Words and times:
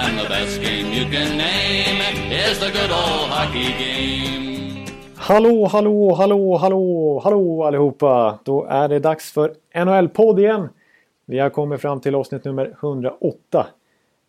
And 0.00 0.18
the 0.18 0.28
best 0.28 0.60
game 0.62 0.92
you 0.92 1.04
can 1.12 1.38
name 1.38 2.00
is 2.30 2.58
the 2.58 2.70
good 2.70 2.90
old 2.90 3.30
hockey 3.30 3.72
game. 3.78 4.86
Hallå, 5.16 5.66
hallå, 5.66 6.14
hallå, 6.14 6.56
hallå, 6.56 7.20
hallå 7.24 7.64
allihopa! 7.64 8.38
Då 8.44 8.64
är 8.64 8.88
det 8.88 8.98
dags 8.98 9.32
för 9.32 9.54
NHL-podd 9.74 10.38
igen. 10.38 10.68
Vi 11.24 11.38
har 11.38 11.50
kommit 11.50 11.80
fram 11.80 12.00
till 12.00 12.14
avsnitt 12.14 12.44
nummer 12.44 12.76
108. 12.82 13.66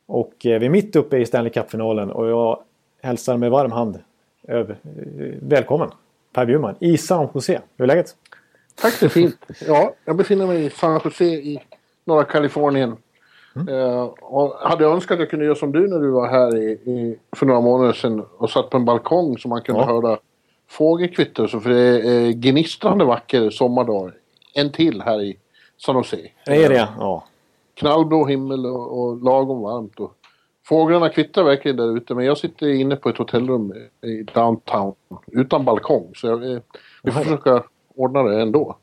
Och 0.05 0.45
eh, 0.45 0.59
vi 0.59 0.66
är 0.66 0.70
mitt 0.70 0.95
uppe 0.95 1.17
i 1.17 1.25
Stanley 1.25 1.52
Cup-finalen 1.52 2.11
och 2.11 2.27
jag 2.27 2.59
hälsar 3.02 3.38
med 3.38 3.52
varm 3.52 3.72
hand 3.72 3.99
eh, 4.47 4.66
välkommen 5.41 5.89
Per 6.33 6.45
Bjurman 6.45 6.75
i 6.80 6.97
San 6.97 7.27
Jose. 7.33 7.61
Hur 7.77 7.83
är 7.83 7.88
läget? 7.88 8.16
Tack, 8.81 9.02
är 9.02 9.09
fint. 9.09 9.38
Ja, 9.67 9.94
jag 10.05 10.16
befinner 10.16 10.47
mig 10.47 10.66
i 10.66 10.70
San 10.70 11.02
Jose 11.03 11.25
i 11.25 11.61
norra 12.05 12.23
Kalifornien. 12.23 12.97
Mm. 13.55 13.67
Eh, 13.67 14.02
och 14.21 14.53
hade 14.59 14.85
önskat 14.85 15.16
att 15.16 15.20
jag 15.20 15.30
kunde 15.30 15.45
göra 15.45 15.55
som 15.55 15.71
du 15.71 15.88
när 15.88 15.99
du 15.99 16.09
var 16.09 16.27
här 16.27 16.58
i, 16.58 16.71
i, 16.71 17.20
för 17.35 17.45
några 17.45 17.62
månader 17.62 17.94
sedan 17.94 18.25
och 18.38 18.49
satt 18.49 18.70
på 18.70 18.77
en 18.77 18.85
balkong 18.85 19.38
så 19.38 19.48
man 19.48 19.62
kunde 19.62 19.81
Ja. 19.81 19.85
höra 19.88 20.17
fågelkvitter 20.69 21.47
så. 21.47 21.59
För 21.59 21.70
det 21.70 21.80
är 21.80 22.25
eh, 22.25 22.30
gnistrande 22.31 23.05
vacker 23.05 23.50
sommardag. 23.50 24.11
En 24.53 24.72
till 24.72 25.02
här 25.02 25.22
i 25.22 25.38
San 25.77 25.95
Jose. 25.95 26.17
Det 26.45 26.64
är 26.64 26.70
det, 26.70 26.89
ja. 27.00 27.23
Knallblå 27.73 28.25
himmel 28.25 28.66
och, 28.66 29.02
och 29.02 29.23
lagom 29.23 29.61
varmt. 29.61 30.00
Och 30.00 30.14
fåglarna 30.67 31.09
kvittrar 31.09 31.44
verkligen 31.44 31.77
där 31.77 31.97
ute 31.97 32.16
men 32.16 32.25
jag 32.25 32.38
sitter 32.38 32.67
inne 32.67 32.95
på 32.95 33.09
ett 33.09 33.17
hotellrum 33.17 33.73
i 34.02 34.23
downtown 34.33 34.94
utan 35.27 35.66
balkong. 35.66 36.11
Så 36.16 36.27
jag, 36.27 36.52
eh, 36.52 36.59
vi 37.03 37.11
får 37.11 37.22
försöka 37.22 37.64
ordna 37.95 38.23
det 38.23 38.42
ändå. 38.42 38.75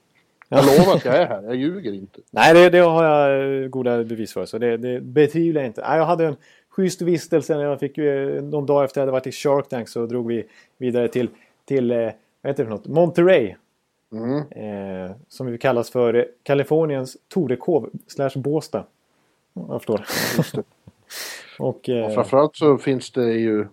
Jag 0.49 0.65
lovar 0.67 0.95
att 0.97 1.05
jag 1.05 1.17
är 1.17 1.27
här, 1.27 1.43
jag 1.43 1.57
ljuger 1.57 1.93
inte. 1.93 2.21
Nej, 2.31 2.55
det, 2.55 2.71
det 2.71 2.79
har 2.79 3.05
jag 3.05 3.63
eh, 3.63 3.69
goda 3.69 4.05
bevis 4.05 4.33
för. 4.33 4.47
Så 4.47 4.59
det, 4.59 4.77
det 4.77 5.01
betvivlar 5.01 5.61
jag 5.61 5.69
inte. 5.69 5.81
Nej, 5.81 5.99
jag 5.99 6.07
hade 6.07 6.27
en 6.27 6.37
schysst 6.69 7.03
vistelse. 7.03 7.57
när 7.57 7.65
Jag 7.65 7.81
fick, 7.81 7.99
eh, 7.99 8.43
någon 8.43 8.67
dag 8.67 8.85
efter 8.85 9.01
jag 9.01 9.03
hade 9.03 9.13
varit 9.13 9.27
i 9.27 9.33
Shark 9.33 9.69
Tank 9.69 9.89
så 9.89 10.07
drog 10.07 10.27
vi 10.29 10.45
vidare 10.79 11.09
till, 11.09 11.29
till 11.65 11.91
eh, 11.91 11.99
vad 12.43 12.51
heter 12.51 12.65
det 12.65 12.65
för 12.65 12.71
något? 12.71 12.87
Monterey. 12.87 13.55
Mm. 14.13 14.39
Eh, 14.39 15.17
som 15.29 15.47
vi 15.47 15.59
kallas 15.59 15.91
för 15.91 16.29
Kaliforniens 16.43 17.17
Torekov 17.29 17.91
slash 18.07 18.31
Båstad. 18.35 18.85
Jag 19.53 19.83
förstår. 19.83 20.07
Och, 21.59 21.89
eh, 21.89 22.07
Och 22.07 22.15
framförallt 22.15 22.57
så 22.57 22.79
finns 22.79 23.11
det 23.11 23.33
ju 23.33 23.67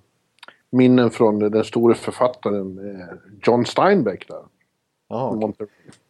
minnen 0.69 1.11
från 1.11 1.39
den 1.39 1.63
store 1.63 1.95
författaren 1.95 2.79
John 3.47 3.65
Steinbeck 3.65 4.27
där. 4.27 4.41
jaha, 5.09 5.39
okej. 5.43 5.67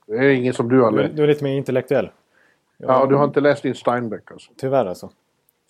Det 0.08 0.16
är 0.16 0.30
ingen 0.30 0.54
som 0.54 0.70
du 0.70 0.82
har 0.82 0.92
du, 0.92 0.98
läst. 0.98 1.16
du 1.16 1.23
är 1.23 1.28
lite 1.28 1.44
mer 1.44 1.58
intellektuell. 1.58 2.09
Ja, 2.78 3.06
du 3.06 3.16
har 3.16 3.23
inte 3.23 3.42
läst 3.42 3.64
din 3.64 3.76
Steinbeck 3.76 4.32
alltså. 4.32 4.52
Tyvärr 4.58 4.86
alltså. 4.86 5.10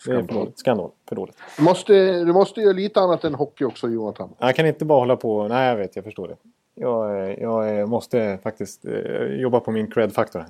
Det 0.05 0.11
är 0.11 0.15
för 0.15 0.23
Skandal. 0.23 0.37
dåligt. 0.37 0.59
Skandal. 0.59 0.91
För 1.09 1.15
dåligt. 1.15 1.37
Du 1.57 1.63
måste, 1.63 2.23
du 2.23 2.33
måste 2.33 2.61
göra 2.61 2.73
lite 2.73 2.99
annat 2.99 3.23
än 3.23 3.35
hockey 3.35 3.65
också 3.65 3.89
Jonathan. 3.89 4.29
Jag 4.39 4.55
kan 4.55 4.65
inte 4.65 4.85
bara 4.85 4.99
hålla 4.99 5.15
på. 5.15 5.47
Nej, 5.47 5.69
jag 5.69 5.75
vet. 5.75 5.95
Jag 5.95 6.05
förstår 6.05 6.27
det. 6.27 6.35
Jag, 6.75 7.39
jag 7.39 7.79
eh, 7.79 7.85
måste 7.85 8.39
faktiskt 8.43 8.85
eh, 8.85 9.25
jobba 9.25 9.59
på 9.59 9.71
min 9.71 9.91
cred-faktor. 9.91 10.45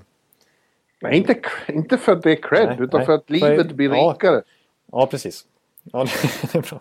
Nej, 1.01 1.17
inte, 1.17 1.35
inte 1.67 1.97
för 1.97 2.11
att 2.11 2.21
det 2.21 2.31
är 2.31 2.35
cred, 2.35 2.67
Nej, 2.67 2.77
utan 2.79 2.97
nej. 2.97 3.05
för 3.05 3.13
att 3.13 3.29
livet 3.29 3.71
blir 3.71 3.89
ja. 3.89 4.13
rikare. 4.13 4.41
Ja, 4.91 5.07
precis. 5.07 5.45
Ja, 5.83 5.99
det 6.41 6.55
är 6.57 6.61
bra. 6.61 6.79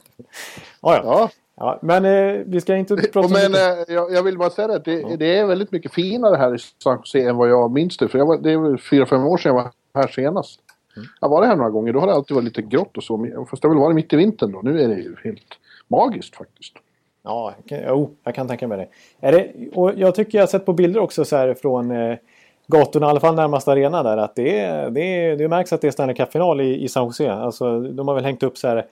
Ja, 0.80 0.96
ja. 0.96 1.02
Ja. 1.04 1.30
Ja 1.56 1.78
men 1.82 2.04
eh, 2.04 2.42
vi 2.46 2.60
ska 2.60 2.76
inte 2.76 2.96
prata 2.96 3.28
så 3.28 3.34
men 3.34 3.54
eh, 3.54 3.94
jag, 3.94 4.12
jag 4.12 4.22
vill 4.22 4.38
bara 4.38 4.50
säga 4.50 4.68
det, 4.68 4.74
att 4.74 4.84
det, 4.84 5.16
det 5.16 5.38
är 5.38 5.46
väldigt 5.46 5.72
mycket 5.72 5.92
finare 5.92 6.36
här 6.36 6.54
i 6.54 6.58
San 6.58 6.96
Jose 6.98 7.18
än 7.28 7.36
vad 7.36 7.48
jag 7.50 7.70
minns 7.72 7.96
det. 7.96 8.08
För 8.08 8.18
jag 8.18 8.26
var, 8.26 8.38
det 8.38 8.52
är 8.52 8.76
fyra, 8.76 9.06
fem 9.06 9.24
år 9.26 9.36
sedan 9.38 9.54
jag 9.56 9.62
var 9.62 9.70
här 10.02 10.08
senast. 10.08 10.60
Mm. 10.96 11.08
Jag 11.20 11.28
var 11.28 11.46
här 11.46 11.56
några 11.56 11.70
gånger, 11.70 11.92
då 11.92 12.00
har 12.00 12.06
det 12.06 12.12
alltid 12.12 12.34
varit 12.34 12.44
lite 12.44 12.62
grått 12.62 12.96
och 12.96 13.02
så. 13.04 13.16
men- 13.16 13.46
Fast 13.46 13.62
det 13.62 13.68
väl 13.68 13.78
varit 13.78 13.94
mitt 13.94 14.12
i 14.12 14.16
vintern 14.16 14.52
då. 14.52 14.60
Nu 14.62 14.82
är 14.82 14.88
det 14.88 14.94
ju 14.94 15.16
helt 15.24 15.42
magiskt 15.88 16.36
faktiskt. 16.36 16.72
Ja, 17.24 17.54
jo, 17.88 18.10
jag 18.24 18.34
kan 18.34 18.48
tänka 18.48 18.68
mig 18.68 18.78
det. 18.78 18.88
Är 19.28 19.32
det 19.32 19.52
och 19.74 19.92
jag 19.96 20.14
tycker 20.14 20.38
jag 20.38 20.42
har 20.42 20.46
sett 20.48 20.66
på 20.66 20.72
bilder 20.72 21.00
också 21.00 21.24
så 21.24 21.36
här 21.36 21.54
från 21.54 21.90
eh, 21.90 22.16
gatorna, 22.66 23.06
i 23.06 23.10
alla 23.10 23.20
fall 23.20 23.34
närmast 23.34 23.68
arena 23.68 24.02
där, 24.02 24.16
att 24.16 24.34
det, 24.34 24.58
är, 24.60 24.90
det, 24.90 25.00
är, 25.00 25.36
det 25.36 25.48
märks 25.48 25.72
att 25.72 25.80
det 25.80 25.86
är 25.86 25.90
Stanley 25.90 26.14
Cup-final 26.16 26.60
i, 26.60 26.84
i 26.84 26.88
San 26.88 27.04
Jose. 27.04 27.32
Alltså, 27.32 27.80
de 27.80 28.08
har 28.08 28.14
väl 28.14 28.24
hängt 28.24 28.42
upp 28.42 28.56
så 28.58 28.68
här, 28.68 28.76
eh, 28.76 28.82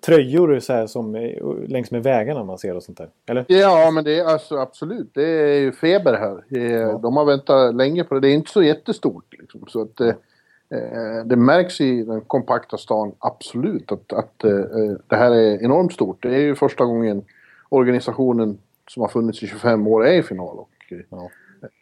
tröjor 0.00 0.58
så 0.60 0.72
här, 0.72 0.86
som 0.86 1.14
eh, 1.14 1.44
längs 1.66 1.90
med 1.90 2.02
vägarna 2.02 2.44
man 2.44 2.58
ser 2.58 2.76
och 2.76 2.82
sånt 2.82 2.98
där. 2.98 3.08
Eller? 3.26 3.44
Ja, 3.48 3.90
men 3.90 4.04
det 4.04 4.18
är 4.18 4.24
alltså 4.24 4.56
absolut. 4.56 5.10
Det 5.14 5.24
är 5.28 5.60
ju 5.60 5.72
feber 5.72 6.12
här. 6.12 6.60
Eh, 6.62 7.00
De 7.00 7.16
har 7.16 7.24
väntat 7.24 7.74
länge 7.74 8.04
på 8.04 8.14
det. 8.14 8.20
Det 8.20 8.28
är 8.28 8.34
inte 8.34 8.50
så 8.50 8.62
jättestort. 8.62 9.24
Liksom. 9.38 9.64
Så 9.68 9.82
att, 9.82 10.00
eh, 10.00 10.08
eh, 10.70 11.24
det 11.24 11.36
märks 11.36 11.80
i 11.80 12.02
den 12.02 12.20
kompakta 12.20 12.76
stan 12.78 13.12
absolut 13.18 13.92
att, 13.92 14.12
att 14.12 14.44
eh, 14.44 14.50
eh, 14.52 14.92
det 15.06 15.16
här 15.16 15.30
är 15.30 15.62
enormt 15.64 15.92
stort. 15.92 16.22
Det 16.22 16.34
är 16.34 16.40
ju 16.40 16.54
första 16.54 16.84
gången 16.84 17.24
organisationen 17.68 18.58
som 18.88 19.00
har 19.00 19.08
funnits 19.08 19.42
i 19.42 19.46
25 19.46 19.86
år 19.86 20.06
är 20.06 20.12
i 20.12 20.22
final. 20.22 20.58
Och, 20.58 20.92
eh, 20.92 20.98
Ja. 21.10 21.30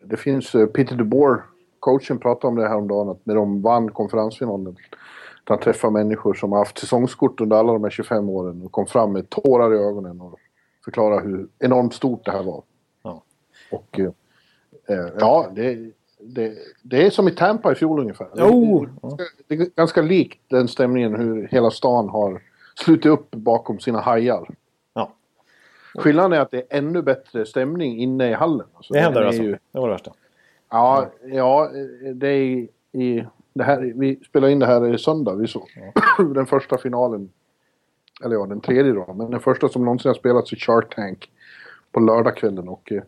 Det 0.04 0.16
finns, 0.16 0.54
eh, 0.54 0.66
Peter 0.66 0.97
DeBoer, 0.97 1.42
coachen, 1.80 2.19
pratade 2.19 2.47
om 2.47 2.56
det 2.56 2.69
här 2.69 2.76
om 2.76 2.88
dagen 2.88 3.09
att 3.09 3.26
när 3.26 3.34
de 3.34 3.62
vann 3.62 3.91
konferensfinalen 3.91 4.76
han 5.44 5.58
träffar 5.58 5.91
människor 5.91 6.34
som 6.34 6.53
har 6.53 6.58
haft 6.58 6.78
säsongskort 6.78 7.41
under 7.41 7.56
alla 7.56 7.72
de 7.72 7.84
här 7.84 7.91
25 7.91 8.28
åren 8.28 8.62
och 8.64 8.72
kom 8.72 8.86
fram 8.86 9.12
med 9.12 9.30
tårar 9.30 9.75
i 9.75 9.78
ögonen 9.78 10.20
och 10.20 10.38
förklarade 10.84 11.22
hur 11.28 11.48
enormt 11.58 11.94
stort 11.94 12.25
det 12.25 12.30
här 12.30 12.42
var. 12.42 12.62
Ja. 13.03 13.22
Och 13.70 13.98
eh, 14.00 14.06
eh, 14.98 15.06
ja, 15.19 15.47
det, 15.54 15.91
det, 16.20 16.53
det 16.82 17.06
är 17.06 17.10
som 17.10 17.28
i 17.28 17.30
Tampa 17.30 17.72
i 17.72 17.75
fjol 17.75 18.00
ungefär. 18.00 18.28
Jo! 18.36 18.86
Det, 19.47 19.56
det 19.56 19.62
är 19.62 19.69
ganska 19.76 20.03
likt 20.03 20.41
den 20.48 20.69
stämningen 20.69 21.14
hur 21.16 21.48
hela 21.50 21.70
stan 21.70 22.09
har 22.09 22.42
slutit 22.74 23.06
upp 23.06 23.30
bakom 23.30 23.80
sina 23.80 24.00
hajar. 24.00 24.48
Ja. 24.94 25.12
Skillnaden 25.94 26.32
är 26.32 26.41
att 26.41 26.50
det 26.50 26.59
är 26.59 26.78
ännu 26.78 27.03
bättre 27.03 27.47
stämning 27.47 27.98
inne 27.98 28.30
i 28.30 28.32
hallen. 28.32 28.66
Alltså, 28.74 28.92
Det 28.94 29.00
händer 29.00 29.22
alltså. 29.22 29.42
ju- 29.42 29.59
Det 29.72 29.78
var 29.80 29.88
det 29.88 29.94
värsta. 29.94 30.12
Ja, 30.70 31.06
ja 31.24 31.70
det 32.14 32.28
är 32.28 32.41
i, 32.42 32.69
i 32.92 33.24
det 33.54 33.64
här, 33.64 33.92
vi 33.96 34.20
spelar 34.28 34.48
in 34.48 34.58
det 34.58 34.66
här 34.66 34.94
i 34.94 34.98
söndag. 34.98 35.34
Vi 35.34 35.46
såg 35.48 35.68
den 36.34 36.46
första 36.46 36.78
finalen. 36.78 37.30
Eller 38.24 38.36
ja, 38.36 38.46
den 38.46 38.60
tredje 38.60 38.92
då. 38.92 39.14
Men 39.14 39.30
den 39.30 39.40
första 39.40 39.68
som 39.68 39.84
någonsin 39.84 40.08
har 40.08 40.14
spelats 40.14 40.52
i 40.52 40.56
Shark 40.56 40.94
Tank 40.94 41.30
på 41.92 42.00
lördagskvällen. 42.00 42.68
Och 42.68 42.92
eh, 42.92 43.02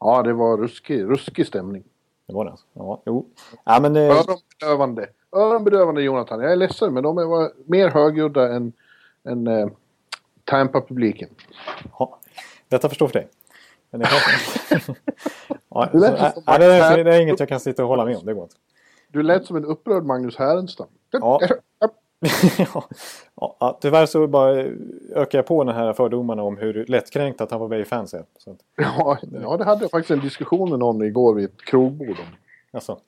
ja, 0.00 0.22
det 0.22 0.32
var 0.32 0.56
ruskig, 0.58 1.02
ruskig 1.04 1.46
stämning. 1.46 1.84
Det 2.26 2.34
var 2.34 2.44
det 2.44 2.50
alltså. 2.50 2.66
Ja, 2.72 3.02
jo. 3.06 3.26
Ja, 3.64 3.78
men, 3.80 3.96
eh, 3.96 4.02
Öronbedövande. 4.10 5.06
Öronbedövande 5.32 6.02
Jonathan. 6.02 6.40
Jag 6.40 6.52
är 6.52 6.56
ledsen 6.56 6.94
men 6.94 7.02
de 7.02 7.16
var 7.16 7.52
mer 7.66 7.90
högljudda 7.90 8.52
än, 8.54 8.72
än 9.24 9.46
eh, 9.46 9.68
Tampa-publiken. 10.44 11.28
ja, 11.98 12.18
detta 12.68 12.88
förstår 12.88 13.06
för 13.08 13.14
dig. 13.14 13.28
Men 13.90 14.00
det, 14.00 14.06
kanske... 14.06 14.92
ja, 15.68 15.88
Det 15.92 15.98
så, 16.00 16.10
lät 16.10 16.34
som- 16.34 16.42
ja, 16.46 16.58
det, 16.58 16.64
är, 16.64 17.04
det 17.04 17.14
är 17.14 17.20
inget 17.20 17.40
jag 17.40 17.48
kan 17.48 17.60
sitta 17.60 17.82
och 17.82 17.88
hålla 17.88 18.04
med 18.04 18.16
om. 18.16 18.24
Det 18.26 18.34
går 18.34 18.42
inte. 18.42 18.56
Du 19.14 19.22
lät 19.22 19.46
som 19.46 19.56
en 19.56 19.64
upprörd 19.64 20.04
Magnus 20.04 20.36
Härenstam. 20.36 20.86
Ja. 21.10 21.40
ja, 23.36 23.56
ja, 23.60 23.78
tyvärr 23.80 24.06
så 24.06 24.26
bara 24.26 24.50
ökar 25.14 25.38
jag 25.38 25.46
på 25.46 25.64
den 25.64 25.74
här 25.74 25.92
fördomarna 25.92 26.42
om 26.42 26.56
hur 26.56 26.86
lättkränkt 26.86 27.40
att 27.40 27.50
han 27.50 27.60
var 27.60 27.68
Bay-fans 27.68 28.14
är. 28.14 28.24
Så 28.38 28.56
Ja, 28.76 29.18
ja, 29.42 29.56
det 29.56 29.64
hade 29.64 29.84
jag 29.84 29.90
faktiskt 29.90 30.10
en 30.10 30.20
diskussion 30.20 30.70
med 30.70 30.78
någon 30.78 31.02
igår 31.02 31.34
vid 31.34 31.44
ett 31.44 31.64
krogbord 31.64 32.08
om, 32.08 32.36
alltså. 32.72 32.98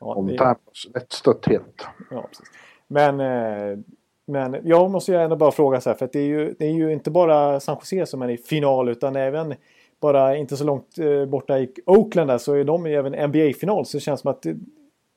ja, 0.00 0.06
om 0.14 0.26
det- 0.26 0.38
Tampas 0.38 0.86
lättstötthet. 0.94 1.62
Ja, 2.10 2.22
precis. 2.28 2.46
Men, 2.86 3.20
eh, 3.20 3.78
men 4.26 4.56
jag 4.64 4.90
måste 4.90 5.12
ju 5.12 5.18
ändå 5.18 5.36
bara 5.36 5.50
fråga 5.50 5.80
så 5.80 5.90
här, 5.90 5.96
för 5.96 6.08
det 6.12 6.18
är, 6.18 6.26
ju, 6.26 6.54
det 6.58 6.66
är 6.66 6.72
ju 6.72 6.92
inte 6.92 7.10
bara 7.10 7.60
San 7.60 7.76
Jose 7.80 8.06
som 8.06 8.22
är 8.22 8.28
i 8.30 8.36
final 8.36 8.88
utan 8.88 9.16
även 9.16 9.54
bara 10.00 10.36
inte 10.36 10.56
så 10.56 10.64
långt 10.64 10.98
eh, 10.98 11.24
borta 11.26 11.58
i 11.58 11.72
Oakland 11.86 12.30
där 12.30 12.38
så 12.38 12.52
är 12.54 12.64
de 12.64 12.86
i 12.86 12.94
även 12.94 13.12
NBA-final. 13.30 13.86
Så 13.86 13.96
det 13.96 14.00
känns 14.00 14.20
som 14.20 14.30
att 14.30 14.46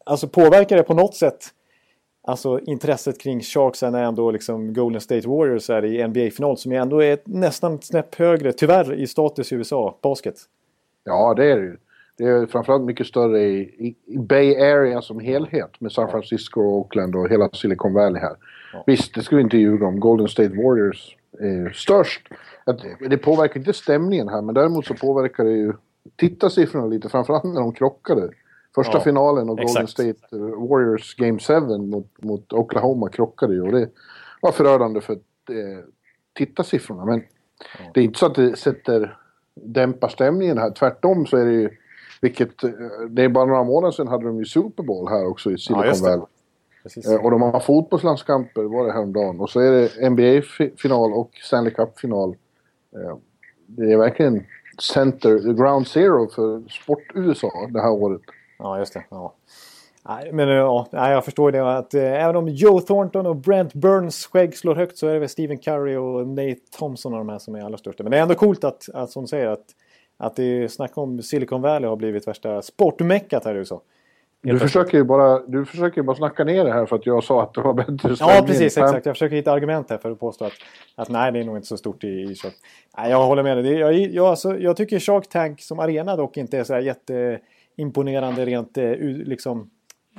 alltså 0.06 0.27
påverkar 0.27 0.77
det 0.77 0.83
på 0.83 0.94
något 0.94 1.15
sätt 1.15 1.53
alltså 2.24 2.59
intresset 2.59 3.21
kring 3.21 3.42
Sharks 3.42 3.83
är 3.83 3.94
ändå 3.94 4.31
liksom 4.31 4.74
Golden 4.74 5.01
State 5.01 5.27
Warriors 5.27 5.69
är 5.69 5.86
i 5.86 6.07
NBA-final 6.07 6.57
som 6.57 6.71
ju 6.71 6.77
ändå 6.77 7.03
är 7.03 7.19
nästan 7.25 7.75
ett 7.75 7.83
snäpp 7.83 8.15
högre, 8.15 8.53
tyvärr, 8.53 8.94
i 8.94 9.07
status 9.07 9.51
i 9.51 9.56
USA, 9.56 9.98
basket. 10.01 10.36
Ja, 11.03 11.33
det 11.33 11.51
är 11.51 11.56
det 11.56 11.65
ju. 11.65 11.77
Det 12.18 12.24
är 12.24 12.45
framförallt 12.45 12.83
mycket 12.83 13.07
större 13.07 13.42
i, 13.42 13.59
i, 13.59 13.95
i 14.06 14.18
Bay 14.18 14.56
Area 14.56 15.01
som 15.01 15.19
helhet 15.19 15.81
med 15.81 15.92
San 15.92 16.12
Francisco, 16.12 16.62
Oakland 16.62 17.15
och 17.15 17.30
hela 17.30 17.50
Silicon 17.50 17.94
Valley 17.94 18.21
här. 18.21 18.36
Ja. 18.74 18.83
Visst, 18.88 19.15
det 19.15 19.21
ska 19.21 19.36
vi 19.36 19.42
inte 19.42 19.57
ljuga 19.57 19.88
om. 19.88 20.00
Golden 20.00 20.27
State 20.27 20.50
Warriors 20.50 21.18
är 21.39 21.69
störst. 21.69 22.21
Det 23.09 23.18
påverkar 23.18 23.59
inte 23.59 23.74
stämningen 23.74 24.30
här, 24.30 24.42
men 24.42 24.56
däremot 24.56 24.86
så 24.86 24.94
påverkar 24.94 25.44
det 25.44 25.51
ju 25.51 25.74
tittarsiffrorna 26.15 26.86
lite, 26.86 27.09
framförallt 27.09 27.44
när 27.44 27.62
de 27.62 27.74
krockade. 27.74 28.30
Första 28.75 28.97
ja, 28.97 29.03
finalen 29.03 29.50
och 29.50 29.57
Golden 29.57 29.88
State 29.88 30.19
Warriors 30.69 31.15
Game 31.15 31.39
7 31.39 31.77
mot, 31.77 32.23
mot 32.23 32.53
Oklahoma 32.53 33.09
krockade 33.09 33.53
ju 33.53 33.62
och 33.62 33.71
det 33.71 33.89
var 34.41 34.51
förödande 34.51 35.01
för 35.01 35.13
eh, 35.13 35.83
tittarsiffrorna. 36.33 37.06
Men 37.06 37.23
ja. 37.79 37.85
det 37.94 38.00
är 38.00 38.03
inte 38.03 38.19
så 38.19 38.25
att 38.25 38.35
det 38.35 38.57
sätter, 38.57 39.18
dämpar 39.56 40.07
stämningen 40.07 40.57
här. 40.57 40.71
Tvärtom 40.71 41.25
så 41.25 41.38
är 41.38 41.45
det 41.45 41.53
ju, 41.53 41.69
vilket, 42.21 42.63
eh, 42.63 42.71
det 43.09 43.23
är 43.23 43.29
bara 43.29 43.45
några 43.45 43.63
månader 43.63 43.91
sedan 43.91 44.07
hade 44.07 44.25
de 44.25 44.38
ju 44.39 44.45
Super 44.45 44.83
Bowl 44.83 45.09
här 45.09 45.27
också 45.27 45.51
i 45.51 45.57
Silicon 45.57 45.85
ja, 45.85 45.94
Valley. 46.01 46.25
Eh, 47.15 47.25
och 47.25 47.31
de 47.31 47.41
har 47.41 47.59
fotbollslandskamper, 47.59 48.63
var 48.63 48.85
det 48.85 48.94
häromdagen. 48.94 49.39
Och 49.39 49.50
så 49.50 49.59
är 49.59 49.71
det 49.71 50.09
NBA-final 50.09 51.13
och 51.13 51.31
Stanley 51.33 51.73
Cup-final. 51.73 52.35
Eh, 52.95 53.18
det 53.65 53.91
är 53.91 53.97
verkligen 53.97 54.45
center, 54.81 55.53
ground 55.53 55.88
zero 55.88 56.29
för 56.29 56.63
sport-USA 56.69 57.68
det 57.69 57.81
här 57.81 57.91
året. 57.91 58.21
Ja, 58.62 58.80
just 58.80 58.94
det. 58.94 59.04
Ja. 59.10 59.34
Men 60.31 60.48
ja, 60.50 60.88
jag 60.92 61.25
förstår 61.25 61.52
det 61.52 61.78
att 61.78 61.94
eh, 61.94 62.24
även 62.24 62.36
om 62.36 62.48
Joe 62.48 62.80
Thornton 62.81 63.25
och 63.25 63.36
Brent 63.36 63.74
Burns 63.74 64.25
skägg 64.25 64.58
slår 64.58 64.75
högt 64.75 64.98
så 64.98 65.08
är 65.08 65.13
det 65.13 65.19
väl 65.19 65.30
Stephen 65.30 65.58
Curry 65.58 65.96
och 65.96 66.28
Nate 66.28 66.56
Thompson 66.78 67.13
och 67.13 67.18
de 67.18 67.30
här 67.30 67.40
som 67.40 67.56
är 67.56 67.62
allra 67.62 67.78
största. 67.78 68.04
Men 68.04 68.12
det 68.12 68.18
är 68.18 68.22
ändå 68.22 68.36
coolt 68.36 68.63
att, 68.63 68.90
att 68.94 69.12
som 69.12 69.28
säger, 69.28 69.48
att, 69.48 69.66
att 70.18 70.36
det 70.36 70.44
är 70.44 70.68
snack 70.68 70.98
om 70.98 71.22
Silicon 71.22 71.62
Valley 71.62 71.90
har 71.90 71.96
blivit 71.96 72.28
värsta 72.28 72.62
sportmeckat 72.62 73.46
här 73.46 73.56
i 73.56 73.58
USA. 73.58 73.81
Du 74.44 74.60
försöker, 74.60 74.98
ju 74.98 75.04
bara, 75.04 75.40
du 75.40 75.66
försöker 75.66 76.02
bara 76.02 76.16
snacka 76.16 76.44
ner 76.44 76.66
det 76.66 76.74
här 76.74 76.86
för 76.86 76.96
att 76.96 77.06
jag 77.06 77.24
sa 77.24 77.44
att 77.44 77.54
det 77.54 77.62
var 77.62 77.74
bättre 77.74 78.16
Ja, 78.19 78.44
precis. 78.48 78.78
Exakt. 78.78 79.06
Jag 79.06 79.16
försöker 79.16 79.36
hitta 79.36 79.52
argument 79.52 79.90
här 79.90 79.98
för 79.98 80.12
att 80.12 80.19
påstå 80.19 80.46
att, 80.46 80.54
att 80.96 81.10
nej, 81.10 81.31
det 81.31 81.40
är 81.40 81.44
nog 81.44 81.57
inte 81.57 81.68
så 81.68 81.78
stort 81.78 82.04
i, 82.04 82.07
i 82.07 82.36
Shark. 82.36 82.54
Nej, 82.98 83.12
jag 83.12 83.25
håller 83.25 83.44
med 83.44 83.57
dig. 83.57 83.74
Jag, 83.74 83.94
jag, 83.94 84.25
alltså, 84.25 84.57
jag 84.57 84.78
tycker 84.78 85.00
Shark 85.00 85.30
Tank 85.30 85.62
som 85.62 85.80
arena 85.80 86.16
dock 86.16 86.38
inte 86.38 86.57
är 86.57 86.64
så 86.64 86.74
här 86.74 86.81
jätteimponerande 87.81 88.45
rent 88.45 88.78
eh, 88.78 88.92
liksom... 89.00 89.69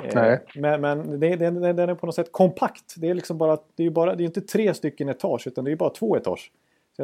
Eh, 0.03 0.15
nej. 0.15 0.41
Men, 0.55 0.81
men 0.81 1.21
det, 1.21 1.37
det, 1.37 1.51
den 1.73 1.89
är 1.89 1.95
på 1.95 2.07
något 2.07 2.15
sätt 2.15 2.33
kompakt. 2.33 2.95
Det 2.97 3.09
är 3.09 3.15
liksom 3.15 3.39
bara, 3.39 3.59
det 3.77 3.87
är 3.87 3.91
bara, 3.91 4.15
det 4.15 4.23
är 4.23 4.27
inte 4.27 4.41
tre 4.41 4.75
stycken 4.75 5.09
etage 5.09 5.47
utan 5.47 5.65
det 5.65 5.73
är 5.73 5.77
bara 5.77 5.91
två 5.91 6.17
etage. 6.17 6.53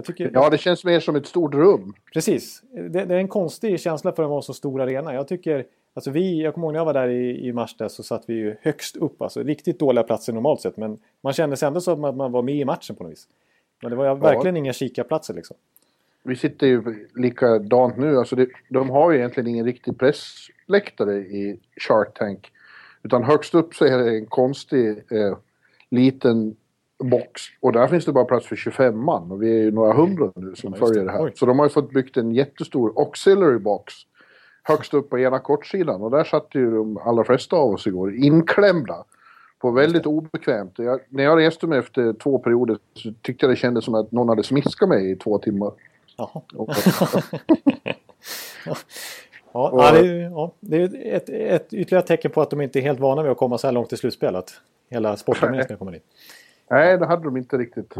Tycker, 0.04 0.30
ja, 0.34 0.50
det 0.50 0.58
känns 0.58 0.84
mer 0.84 1.00
som 1.00 1.16
ett 1.16 1.26
stort 1.26 1.54
rum. 1.54 1.94
Precis. 2.12 2.62
Det, 2.72 3.04
det, 3.04 3.14
är 3.14 3.18
en 3.18 3.28
konstig 3.28 3.80
känsla 3.80 4.12
för 4.12 4.22
att 4.22 4.28
vara 4.28 4.38
en 4.38 4.42
så 4.42 4.54
stor 4.54 4.80
arena. 4.80 5.14
Jag 5.14 5.28
tycker 5.28 5.64
Alltså 5.94 6.10
vi, 6.10 6.42
jag 6.42 6.54
kommer 6.54 6.66
ihåg 6.66 6.72
när 6.72 6.80
jag 6.80 6.84
var 6.84 6.94
där 6.94 7.08
i, 7.08 7.48
i 7.48 7.52
mars 7.52 7.76
där 7.76 7.88
så 7.88 8.02
satt 8.02 8.24
vi 8.26 8.34
ju 8.34 8.56
högst 8.62 8.96
upp. 8.96 9.22
Alltså 9.22 9.42
riktigt 9.42 9.78
dåliga 9.78 10.04
platser 10.04 10.32
normalt 10.32 10.60
sett. 10.60 10.76
Men 10.76 10.98
man 11.20 11.32
kände 11.32 11.56
sig 11.56 11.66
ändå 11.66 11.80
som 11.80 12.04
att 12.04 12.16
man 12.16 12.32
var 12.32 12.42
med 12.42 12.54
i 12.54 12.64
matchen 12.64 12.96
på 12.96 13.02
något 13.02 13.12
vis. 13.12 13.28
Men 13.82 13.90
det 13.90 13.96
var 13.96 14.14
verkligen 14.14 14.56
ja. 14.56 14.58
inga 14.58 14.72
kikarplatser 14.72 15.34
liksom. 15.34 15.56
Vi 16.28 16.36
sitter 16.36 16.66
ju 16.66 16.82
likadant 17.14 17.96
nu. 17.96 18.18
Alltså 18.18 18.36
det, 18.36 18.48
de 18.68 18.90
har 18.90 19.10
ju 19.10 19.18
egentligen 19.18 19.46
ingen 19.46 19.64
riktig 19.64 19.98
pressläktare 19.98 21.14
i 21.14 21.60
Shark 21.76 22.18
Tank. 22.18 22.52
Utan 23.02 23.24
högst 23.24 23.54
upp 23.54 23.74
så 23.74 23.84
är 23.84 23.98
det 23.98 24.16
en 24.18 24.26
konstig 24.26 24.88
eh, 24.88 25.36
liten 25.90 26.56
box. 26.98 27.42
Och 27.60 27.72
där 27.72 27.86
finns 27.86 28.04
det 28.04 28.12
bara 28.12 28.24
plats 28.24 28.46
för 28.46 28.56
25 28.56 29.04
man. 29.04 29.30
Och 29.30 29.42
vi 29.42 29.50
är 29.50 29.62
ju 29.62 29.70
några 29.70 29.92
hundra 29.92 30.32
nu 30.36 30.54
som 30.54 30.72
ja, 30.72 30.86
följer 30.86 31.04
det 31.04 31.10
här. 31.10 31.24
Oj. 31.24 31.32
Så 31.34 31.46
de 31.46 31.58
har 31.58 31.66
ju 31.66 31.70
fått 31.70 31.92
byggt 31.92 32.16
en 32.16 32.32
jättestor 32.32 32.92
auxiliary 32.96 33.58
box 33.58 33.94
högst 34.62 34.94
upp 34.94 35.10
på 35.10 35.18
ena 35.18 35.38
kortsidan 35.38 36.02
och 36.02 36.10
där 36.10 36.24
satt 36.24 36.54
ju 36.54 36.70
de 36.70 36.98
allra 36.98 37.24
flesta 37.24 37.56
av 37.56 37.70
oss 37.70 37.86
igår 37.86 38.14
inklämda. 38.14 39.04
På 39.58 39.70
väldigt 39.70 40.06
obekvämt. 40.06 40.72
Jag, 40.76 41.00
när 41.08 41.24
jag 41.24 41.38
reste 41.38 41.66
mig 41.66 41.78
efter 41.78 42.12
två 42.12 42.38
perioder 42.38 42.78
så 42.94 43.12
tyckte 43.22 43.46
jag 43.46 43.52
det 43.52 43.56
kändes 43.56 43.84
som 43.84 43.94
att 43.94 44.12
någon 44.12 44.28
hade 44.28 44.42
smiskat 44.42 44.88
mig 44.88 45.10
i 45.10 45.16
två 45.16 45.38
timmar. 45.38 45.72
Jaha. 46.18 46.42
ja, 49.52 49.70
och, 49.70 49.82
ja, 49.82 49.92
det 49.92 49.98
är, 49.98 50.30
ja, 50.30 50.52
det 50.60 50.76
är 50.76 51.16
ett, 51.16 51.28
ett 51.28 51.74
ytterligare 51.74 52.06
tecken 52.06 52.30
på 52.30 52.42
att 52.42 52.50
de 52.50 52.60
inte 52.60 52.78
är 52.78 52.82
helt 52.82 53.00
vana 53.00 53.22
vid 53.22 53.32
att 53.32 53.38
komma 53.38 53.58
så 53.58 53.66
här 53.66 53.74
långt 53.74 53.92
i 53.92 53.96
slutspelet. 53.96 54.52
Hela 54.90 55.16
sportarmén 55.16 55.64
ska 55.64 55.76
komma 55.76 55.90
dit. 55.90 56.04
Nej, 56.70 56.98
det 56.98 57.06
hade 57.06 57.24
de 57.24 57.36
inte 57.36 57.56
riktigt. 57.56 57.96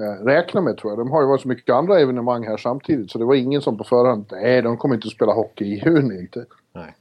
Eh, 0.00 0.24
räkna 0.24 0.60
med 0.60 0.76
tror 0.76 0.92
jag. 0.92 0.98
De 0.98 1.10
har 1.10 1.22
ju 1.22 1.28
varit 1.28 1.40
så 1.40 1.48
mycket 1.48 1.74
andra 1.74 2.00
evenemang 2.00 2.46
här 2.46 2.56
samtidigt 2.56 3.10
så 3.10 3.18
det 3.18 3.24
var 3.24 3.34
ingen 3.34 3.62
som 3.62 3.78
på 3.78 3.84
förhand, 3.84 4.26
nej 4.30 4.62
de 4.62 4.76
kommer 4.76 4.94
inte 4.94 5.06
att 5.06 5.12
spela 5.12 5.32
hockey 5.32 5.64
i 5.64 5.82
juni 5.84 6.20
inte. 6.20 6.44
Nej. 6.72 6.94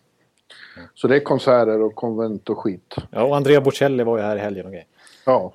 Så 0.94 1.08
det 1.08 1.16
är 1.16 1.20
konserter 1.20 1.82
och 1.82 1.96
konvent 1.96 2.50
och 2.50 2.60
skit. 2.60 2.96
Ja, 3.10 3.24
och 3.24 3.36
Andrea 3.36 3.62
Bocelli 3.62 4.04
var 4.04 4.18
ju 4.18 4.24
här 4.24 4.36
i 4.36 4.40
helgen 4.40 4.66
och 4.66 4.72
grejer. 4.72 4.88
Ja. 5.26 5.54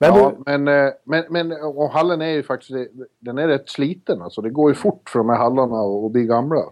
Men, 0.00 0.14
ja, 0.14 0.32
du... 0.36 0.58
men, 0.58 0.86
eh, 0.86 0.92
men, 1.04 1.24
men 1.28 1.52
och 1.52 1.90
hallen 1.90 2.22
är 2.22 2.30
ju 2.30 2.42
faktiskt, 2.42 2.90
den 3.18 3.38
är 3.38 3.48
rätt 3.48 3.68
sliten 3.68 4.22
alltså. 4.22 4.40
Det 4.40 4.50
går 4.50 4.70
ju 4.70 4.74
fort 4.74 5.10
för 5.10 5.18
de 5.18 5.28
här 5.28 5.36
hallarna 5.36 6.06
att 6.06 6.12
bli 6.12 6.24
gamla. 6.24 6.62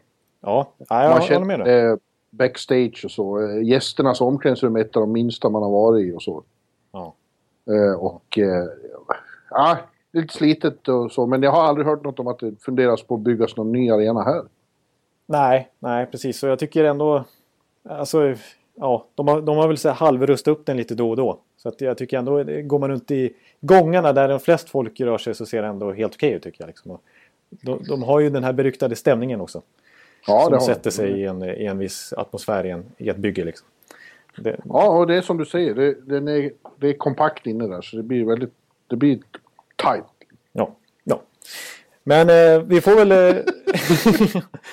Ja, 0.41 0.69
ja 0.89 1.03
jag 1.03 1.21
håller 1.21 1.45
med 1.47 1.61
dig. 1.61 1.97
Backstage 2.31 3.03
och 3.05 3.11
så. 3.11 3.41
Eh, 3.41 3.63
gästernas 3.63 4.21
omklädningsrum 4.21 4.77
är 4.77 4.81
ett 4.81 4.97
av 4.97 5.01
de 5.01 5.13
minsta 5.13 5.49
man 5.49 5.63
har 5.63 5.71
varit 5.71 6.07
i 6.07 6.13
och 6.13 6.23
så. 6.23 6.43
Ja. 6.93 7.15
Och 7.99 8.39
ja, 9.51 9.79
lite 10.13 10.35
slitet 10.35 10.89
och 10.89 11.13
så. 11.13 11.27
Men 11.27 11.43
jag 11.43 11.51
har 11.51 11.63
aldrig 11.63 11.87
hört 11.87 12.05
något 12.05 12.19
om 12.21 12.27
att 12.27 12.39
det 12.39 12.63
funderas 12.63 13.03
på 13.03 13.15
att 13.15 13.21
byggas 13.21 13.57
någon 13.57 13.73
ny 13.73 13.91
arena 13.91 14.23
här. 14.23 14.43
Nej, 15.27 15.71
nej 15.79 16.07
precis. 16.07 16.39
Så 16.39 16.47
jag 16.47 16.59
tycker 16.59 16.85
ändå... 16.85 17.25
Alltså, 17.89 18.35
ja, 18.81 19.07
de 19.15 19.29
har, 19.29 19.41
de 19.41 19.57
har 19.57 19.69
väl 19.69 19.79
så 19.79 19.91
halvrustat 19.91 20.53
upp 20.53 20.67
den 20.67 20.77
lite 20.77 20.95
då 20.95 21.11
och 21.11 21.17
då. 21.17 21.39
Så 21.57 21.69
att 21.69 21.81
jag 21.81 21.99
tycker 21.99 22.19
ändå, 22.19 22.45
går 22.63 22.79
man 22.79 22.91
runt 22.91 23.11
i 23.11 23.35
gångarna 23.61 24.13
där 24.13 24.29
de 24.29 24.41
flest 24.41 24.71
folk 24.71 25.01
rör 25.01 25.19
sig 25.19 25.35
så 25.35 25.47
ser 25.47 25.63
det 25.63 25.69
ändå 25.69 25.93
helt 25.93 26.15
okej 26.15 26.33
ut 26.33 26.43
tycker 26.43 26.63
jag. 26.63 26.69
Liksom. 26.69 26.99
De, 27.51 27.83
de, 27.89 28.03
har 28.03 28.21
ju 28.21 28.31
den 28.31 28.45
här 28.45 28.53
beryktade 28.53 28.97
stämningen 28.97 29.41
också. 29.41 29.63
Ja, 30.27 30.49
som 30.51 30.61
sätter 30.61 30.91
sig 30.91 31.11
i 31.11 31.25
en, 31.25 31.43
i 31.43 31.65
en 31.65 31.79
viss 31.79 32.13
atmosfär 32.13 32.67
i, 32.67 32.71
en, 32.71 32.85
i 32.97 33.09
ett 33.09 33.17
bygge. 33.17 33.45
Liksom. 33.45 33.67
Det... 34.37 34.61
Ja, 34.65 34.89
och 34.89 35.07
det 35.07 35.15
är 35.15 35.23
som 35.23 35.37
du 35.37 35.45
säger. 35.45 35.75
Det, 35.75 36.17
är, 36.17 36.53
det 36.77 36.89
är 36.89 36.93
kompakt 36.93 37.47
inne 37.47 37.67
där 37.67 37.81
så 37.81 37.97
det 37.97 38.03
blir 38.03 38.25
väldigt 38.25 38.53
det 38.89 38.97
blir 38.97 39.19
tight. 39.77 40.05
Ja, 40.53 40.75
ja. 41.05 41.23
Men 42.09 42.31
eh, 42.31 42.63
vi 42.63 42.81
får 42.81 42.95
väl... 42.95 43.13
Eh, 43.13 43.43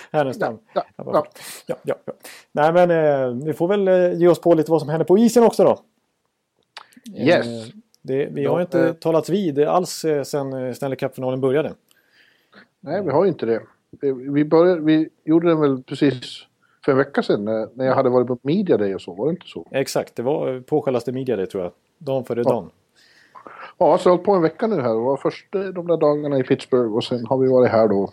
här 0.11 0.25
nästan. 0.25 0.59
Ja, 0.73 0.85
ja, 0.95 1.25
ja. 1.65 1.75
ja, 1.83 1.95
ja. 2.05 2.13
Nej 2.51 2.73
men 2.73 2.91
eh, 2.91 3.45
vi 3.45 3.53
får 3.53 3.67
väl 3.67 3.87
eh, 3.87 4.19
ge 4.19 4.27
oss 4.27 4.41
på 4.41 4.53
lite 4.53 4.71
vad 4.71 4.81
som 4.81 4.89
händer 4.89 5.05
på 5.05 5.17
isen 5.17 5.43
också 5.43 5.63
då. 5.63 5.79
Yes. 7.17 7.45
Eh, 7.45 7.73
det, 8.01 8.25
vi 8.25 8.45
har 8.45 8.61
inte 8.61 8.93
talats 8.93 9.29
vid 9.29 9.59
alls 9.59 10.05
eh, 10.05 10.23
sen 10.23 10.75
Stanley 10.75 10.95
Cup-finalen 10.95 11.41
började. 11.41 11.73
Nej, 12.79 13.03
vi 13.03 13.09
har 13.09 13.25
inte 13.25 13.45
det. 13.45 13.61
Vi, 14.31 14.45
började, 14.45 14.81
vi 14.81 15.09
gjorde 15.23 15.47
den 15.47 15.61
väl 15.61 15.83
precis 15.83 16.45
för 16.85 16.91
en 16.91 16.97
vecka 16.97 17.23
sedan 17.23 17.45
när, 17.45 17.67
när 17.73 17.85
jag 17.85 17.95
hade 17.95 18.09
varit 18.09 18.27
på 18.27 18.39
Media 18.41 18.77
Day 18.77 18.95
och 18.95 19.01
så, 19.01 19.13
var 19.13 19.25
det 19.25 19.31
inte 19.31 19.47
så? 19.47 19.67
Exakt, 19.71 20.15
det 20.15 20.23
var 20.23 20.59
på 20.59 20.81
självaste 20.81 21.11
Media 21.11 21.35
Day 21.35 21.45
tror 21.45 21.63
jag. 21.63 21.71
Dagen 21.97 22.25
före 22.25 22.41
ja. 22.45 22.49
dagen. 22.49 22.69
Ja, 23.77 23.97
så 23.97 24.09
jag 24.09 24.11
har 24.11 24.17
hållit 24.17 24.25
på 24.25 24.33
en 24.33 24.41
vecka 24.41 24.67
nu 24.67 24.75
här. 24.75 24.89
Det 24.89 24.99
var 24.99 25.17
först 25.17 25.55
eh, 25.55 25.61
de 25.61 25.87
där 25.87 25.97
dagarna 25.97 26.39
i 26.39 26.43
Pittsburgh 26.43 26.95
och 26.95 27.03
sen 27.03 27.25
har 27.25 27.37
vi 27.37 27.47
varit 27.47 27.71
här 27.71 27.87
då. 27.87 28.11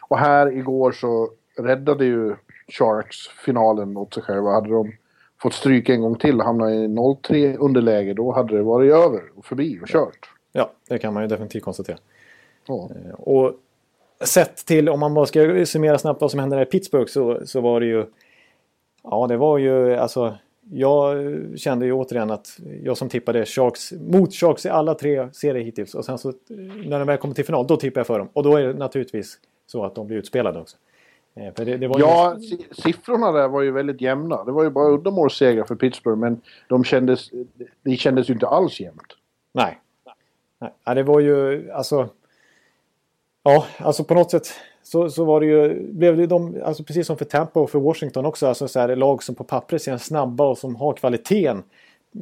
Och 0.00 0.18
här 0.18 0.58
igår 0.58 0.92
så 0.92 1.30
räddade 1.58 2.04
ju 2.04 2.36
Sharks 2.68 3.28
finalen 3.28 3.96
åt 3.96 4.14
sig 4.14 4.22
själva. 4.22 4.50
Hade 4.50 4.68
de 4.68 4.92
fått 5.42 5.54
stryk 5.54 5.88
en 5.88 6.00
gång 6.00 6.14
till 6.14 6.40
och 6.40 6.46
hamnat 6.46 6.70
i 6.70 6.86
0-3 6.86 7.56
underläge 7.58 8.14
då 8.14 8.32
hade 8.32 8.56
det 8.56 8.62
varit 8.62 8.92
över 8.92 9.22
och 9.36 9.44
förbi 9.44 9.78
och 9.82 9.88
kört. 9.88 10.30
Ja, 10.52 10.70
det 10.88 10.98
kan 10.98 11.14
man 11.14 11.22
ju 11.22 11.28
definitivt 11.28 11.64
konstatera. 11.64 11.98
Ja. 12.66 12.90
Eh, 12.90 13.14
och 13.14 13.54
sett 14.24 14.56
till, 14.56 14.88
om 14.88 15.00
man 15.00 15.14
bara 15.14 15.26
ska 15.26 15.66
summera 15.66 15.98
snabbt 15.98 16.20
vad 16.20 16.30
som 16.30 16.40
hände 16.40 16.62
i 16.62 16.64
Pittsburgh 16.64 17.06
så, 17.06 17.46
så 17.46 17.60
var 17.60 17.80
det 17.80 17.86
ju... 17.86 18.06
Ja, 19.02 19.26
det 19.26 19.36
var 19.36 19.58
ju 19.58 19.94
alltså 19.94 20.34
jag 20.70 21.16
kände 21.56 21.86
ju 21.86 21.92
återigen 21.92 22.30
att 22.30 22.58
jag 22.82 22.96
som 22.96 23.08
tippade 23.08 23.46
Sharks 23.46 23.92
mot 23.92 24.34
Sharks 24.34 24.66
i 24.66 24.68
alla 24.68 24.94
tre 24.94 25.32
serier 25.32 25.64
hittills. 25.64 25.94
Och 25.94 26.04
sen 26.04 26.18
så 26.18 26.32
när 26.84 26.98
de 26.98 27.06
väl 27.06 27.18
kommer 27.18 27.34
till 27.34 27.44
final, 27.44 27.66
då 27.66 27.76
tippar 27.76 28.00
jag 28.00 28.06
för 28.06 28.18
dem. 28.18 28.28
Och 28.32 28.42
då 28.42 28.56
är 28.56 28.66
det 28.66 28.72
naturligtvis 28.74 29.38
så 29.66 29.84
att 29.84 29.94
de 29.94 30.06
blir 30.06 30.16
utspelade 30.16 30.60
också. 30.60 30.76
Eh, 31.34 31.52
det, 31.56 31.76
det 31.76 31.90
ja, 31.98 32.36
ju... 32.38 32.58
siffrorna 32.70 33.32
där 33.32 33.48
var 33.48 33.62
ju 33.62 33.70
väldigt 33.70 34.00
jämna. 34.00 34.44
Det 34.44 34.52
var 34.52 34.64
ju 34.64 34.70
bara 34.70 34.88
uddamålssegrar 34.88 35.64
för 35.64 35.74
Pittsburgh, 35.74 36.18
men 36.18 36.40
de 36.68 36.84
kändes, 36.84 37.30
det 37.82 37.96
kändes 37.96 38.30
ju 38.30 38.34
inte 38.34 38.46
alls 38.46 38.80
jämnt. 38.80 39.16
Nej. 39.52 39.80
Nej. 40.60 40.72
Ja, 40.84 40.94
det 40.94 41.02
var 41.02 41.20
ju 41.20 41.70
alltså... 41.70 42.08
Ja, 43.42 43.66
alltså 43.78 44.04
på 44.04 44.14
något 44.14 44.30
sätt 44.30 44.48
så, 44.84 45.10
så 45.10 45.24
var 45.24 45.40
det 45.40 45.46
ju, 45.46 45.92
blev 45.92 46.16
det 46.16 46.26
de, 46.26 46.62
alltså 46.64 46.84
precis 46.84 47.06
som 47.06 47.16
för 47.16 47.24
Tampa 47.24 47.60
och 47.60 47.70
för 47.70 47.78
Washington 47.78 48.26
också, 48.26 48.46
alltså 48.46 48.68
så 48.68 48.80
här, 48.80 48.96
lag 48.96 49.22
som 49.22 49.34
på 49.34 49.44
pappret 49.44 49.82
ser 49.82 49.96
snabba 49.96 50.46
och 50.46 50.58
som 50.58 50.76
har 50.76 50.92
kvaliteten. 50.92 51.62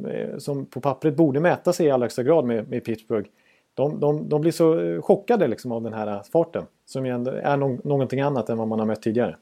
Eh, 0.07 0.37
som 0.37 0.65
på 0.65 0.81
pappret 0.81 1.15
borde 1.15 1.39
mäta 1.39 1.73
sig 1.73 1.85
i 1.85 1.91
allra 1.91 2.03
högsta 2.03 2.23
grad 2.23 2.45
med, 2.45 2.69
med 2.69 2.83
Pittsburgh. 2.83 3.29
De, 3.73 3.99
de, 3.99 4.29
de 4.29 4.41
blir 4.41 4.51
så 4.51 5.01
chockade 5.01 5.47
liksom 5.47 5.71
av 5.71 5.81
den 5.83 5.93
här 5.93 6.23
farten. 6.31 6.63
Som 6.85 7.05
ju 7.05 7.11
är 7.11 7.57
någon, 7.57 7.81
någonting 7.83 8.21
annat 8.21 8.49
än 8.49 8.57
vad 8.57 8.67
man 8.67 8.79
har 8.79 8.85
mött 8.85 9.01
tidigare. 9.01 9.35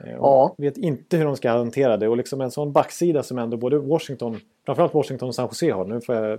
Eh, 0.00 0.12
ja. 0.12 0.54
Vet 0.58 0.76
inte 0.76 1.16
hur 1.16 1.24
de 1.24 1.36
ska 1.36 1.50
hantera 1.50 1.96
det 1.96 2.08
och 2.08 2.16
liksom 2.16 2.40
en 2.40 2.50
sån 2.50 2.72
backsida 2.72 3.22
som 3.22 3.38
ändå 3.38 3.56
både 3.56 3.78
Washington, 3.78 4.40
framförallt 4.66 4.94
Washington 4.94 5.28
och 5.28 5.34
San 5.34 5.48
Jose 5.48 5.72
har. 5.72 5.84
Nu 5.84 6.00
får 6.00 6.14
jag 6.14 6.32
eh, 6.32 6.38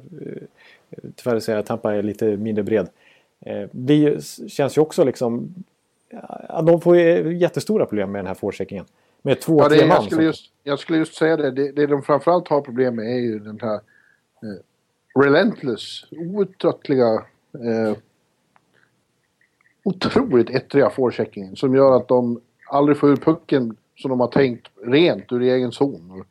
tyvärr 1.16 1.40
säga 1.40 1.60
att 1.60 1.66
Tampa 1.66 1.96
är 1.96 2.04
lite 2.04 2.38
mindre 2.38 2.64
bred. 2.64 2.90
Det 3.72 4.24
känns 4.48 4.78
ju 4.78 4.82
också 4.82 5.04
liksom... 5.04 5.56
Ja, 6.50 6.62
de 6.62 6.81
får 6.81 6.98
jättestora 6.98 7.86
problem 7.86 8.12
med 8.12 8.19
den 8.19 8.27
här 8.27 8.34
forecheckingen. 8.34 8.86
Med 9.22 9.41
två, 9.41 9.60
ja, 9.62 9.69
det, 9.69 9.77
tre 9.77 9.88
man. 9.88 9.95
Jag 9.95 10.03
skulle, 10.05 10.24
just, 10.24 10.51
jag 10.63 10.79
skulle 10.79 10.98
just 10.98 11.15
säga 11.15 11.38
det. 11.38 11.51
det. 11.51 11.72
Det 11.72 11.88
de 11.88 12.03
framförallt 12.03 12.48
har 12.48 12.62
problem 12.62 12.95
med 12.95 13.05
är 13.05 13.19
ju 13.19 13.39
den 13.39 13.60
här 13.62 13.75
eh, 13.75 15.22
relentless, 15.24 16.05
outtröttliga 16.12 17.13
eh, 17.53 17.98
otroligt 19.84 20.50
ettriga 20.50 20.89
forecheckingen 20.89 21.55
som 21.55 21.75
gör 21.75 21.98
att 21.98 22.07
de 22.07 22.41
aldrig 22.69 22.98
får 22.98 23.10
ur 23.10 23.15
pucken 23.15 23.77
som 23.95 24.10
de 24.10 24.19
har 24.19 24.27
tänkt 24.27 24.67
rent 24.86 25.31
ur 25.31 25.41
egen 25.41 25.72
zon. 25.72 26.24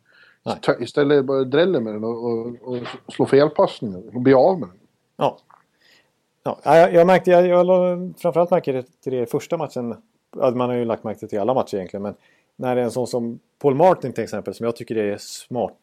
Nej. 0.42 0.56
Istället 0.80 1.24
bara 1.24 1.44
dräller 1.44 1.80
med 1.80 1.94
den 1.94 2.04
och, 2.04 2.24
och, 2.24 2.78
och 3.04 3.12
slår 3.12 3.26
felpassningar 3.26 4.02
och 4.14 4.20
blir 4.20 4.48
av 4.48 4.60
med 4.60 4.68
den. 4.68 4.78
Ja. 5.16 5.38
Ja 6.44 6.58
jag, 6.64 6.94
jag 6.94 7.06
märkte, 7.06 7.30
jag, 7.30 7.46
jag 7.46 8.14
framförallt 8.18 8.50
märkte 8.50 8.72
det 8.72 9.02
till 9.02 9.12
det 9.12 9.26
första 9.26 9.56
matchen. 9.56 9.96
Man 10.36 10.60
har 10.60 10.74
ju 10.74 10.84
lagt 10.84 11.04
märke 11.04 11.26
till 11.26 11.40
alla 11.40 11.54
matcher 11.54 11.74
egentligen 11.74 12.02
men 12.02 12.14
när 12.56 12.74
det 12.74 12.80
är 12.80 12.84
en 12.84 12.90
sån 12.90 13.06
som 13.06 13.38
Paul 13.58 13.74
Martin 13.74 14.12
till 14.12 14.24
exempel 14.24 14.54
som 14.54 14.64
jag 14.64 14.76
tycker 14.76 14.96
är 14.96 15.16
smart. 15.18 15.78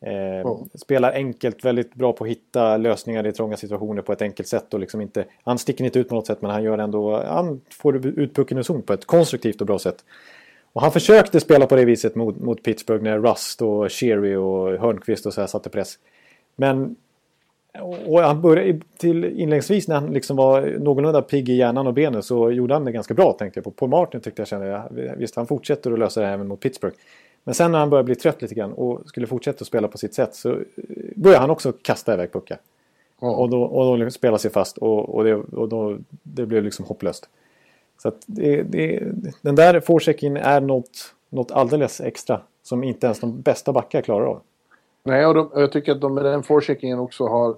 Eh, 0.00 0.46
oh. 0.46 0.66
Spelar 0.74 1.12
enkelt, 1.12 1.64
väldigt 1.64 1.94
bra 1.94 2.12
på 2.12 2.24
att 2.24 2.30
hitta 2.30 2.76
lösningar 2.76 3.26
i 3.26 3.32
trånga 3.32 3.56
situationer 3.56 4.02
på 4.02 4.12
ett 4.12 4.22
enkelt 4.22 4.48
sätt. 4.48 4.74
Och 4.74 4.80
liksom 4.80 5.00
inte, 5.00 5.24
han 5.44 5.58
sticker 5.58 5.84
inte 5.84 5.98
ut 5.98 6.08
på 6.08 6.14
något 6.14 6.26
sätt 6.26 6.42
men 6.42 6.50
han 6.50 6.62
gör 6.62 6.78
ändå, 6.78 7.22
han 7.22 7.60
får 7.70 8.06
ut 8.06 8.34
pucken 8.34 8.58
ur 8.58 8.62
zon 8.62 8.82
på 8.82 8.92
ett 8.92 9.06
konstruktivt 9.06 9.60
och 9.60 9.66
bra 9.66 9.78
sätt. 9.78 10.04
Och 10.72 10.82
han 10.82 10.92
försökte 10.92 11.40
spela 11.40 11.66
på 11.66 11.76
det 11.76 11.84
viset 11.84 12.14
mot, 12.14 12.40
mot 12.40 12.62
Pittsburgh 12.62 13.04
när 13.04 13.18
Rust 13.18 13.62
och 13.62 13.92
Sherry 13.92 14.34
och 14.34 14.80
Hörnqvist 14.80 15.26
och 15.26 15.34
så 15.34 15.40
här 15.40 15.48
satte 15.48 15.70
press. 15.70 15.98
Men 16.56 16.96
och 17.82 18.20
han 18.20 18.40
började 18.40 18.80
till 18.96 19.24
inledningsvis 19.24 19.88
när 19.88 19.94
han 19.94 20.12
liksom 20.12 20.36
var 20.36 20.62
någorlunda 20.80 21.22
pigg 21.22 21.48
i 21.48 21.54
hjärnan 21.54 21.86
och 21.86 21.94
benen 21.94 22.22
så 22.22 22.50
gjorde 22.50 22.74
han 22.74 22.84
det 22.84 22.92
ganska 22.92 23.14
bra 23.14 23.32
tänkte 23.32 23.58
jag 23.58 23.64
på. 23.64 23.70
Paul 23.70 23.90
Martin 23.90 24.20
tyckte 24.20 24.40
jag 24.40 24.48
kände, 24.48 24.82
visst 25.16 25.36
han 25.36 25.46
fortsätter 25.46 25.92
att 25.92 25.98
lösa 25.98 26.20
det 26.20 26.26
även 26.26 26.48
mot 26.48 26.60
Pittsburgh. 26.60 26.96
Men 27.44 27.54
sen 27.54 27.72
när 27.72 27.78
han 27.78 27.90
började 27.90 28.04
bli 28.04 28.14
trött 28.14 28.42
lite 28.42 28.54
grann 28.54 28.72
och 28.72 29.08
skulle 29.08 29.26
fortsätta 29.26 29.60
att 29.60 29.66
spela 29.66 29.88
på 29.88 29.98
sitt 29.98 30.14
sätt 30.14 30.34
så 30.34 30.58
började 31.16 31.40
han 31.40 31.50
också 31.50 31.72
kasta 31.82 32.14
iväg 32.14 32.32
puckar. 32.32 32.58
Oh. 33.20 33.30
Och 33.30 33.50
då, 33.50 33.62
och 33.62 33.84
då 33.84 33.96
liksom 33.96 34.10
spela 34.10 34.38
sig 34.38 34.50
fast 34.50 34.78
och, 34.78 35.14
och, 35.14 35.24
det, 35.24 35.34
och 35.34 35.68
då, 35.68 35.98
det 36.22 36.46
blev 36.46 36.64
liksom 36.64 36.84
hopplöst. 36.84 37.28
Så 38.02 38.12
det, 38.26 38.62
det, 38.62 39.02
den 39.42 39.54
där 39.54 39.80
forechecken 39.80 40.36
är 40.36 40.60
något, 40.60 41.14
något 41.28 41.50
alldeles 41.50 42.00
extra 42.00 42.40
som 42.62 42.84
inte 42.84 43.06
ens 43.06 43.20
de 43.20 43.40
bästa 43.40 43.72
backar 43.72 44.02
klarar 44.02 44.26
av. 44.26 44.40
Nej, 45.04 45.26
och 45.26 45.34
de, 45.34 45.50
jag 45.54 45.72
tycker 45.72 45.92
att 45.92 46.00
de 46.00 46.14
med 46.14 46.24
den 46.24 46.42
forecheckingen 46.42 46.98
också 46.98 47.26
har 47.26 47.56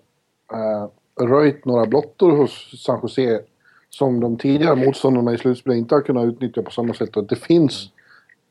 äh, 0.53 0.89
röjt 1.25 1.65
några 1.65 1.87
blottor 1.87 2.37
hos 2.37 2.83
San 2.85 3.01
Jose 3.03 3.41
som 3.91 4.21
de 4.21 4.39
tidigare 4.39 4.77
motståndarna 4.77 5.35
i 5.35 5.39
slutspelet 5.39 5.79
inte 5.79 5.95
har 5.95 6.03
kunnat 6.03 6.25
utnyttja 6.25 6.63
på 6.63 6.71
samma 6.71 6.95
sätt. 6.95 7.17
Att 7.17 7.29
det 7.29 7.37
finns 7.37 7.91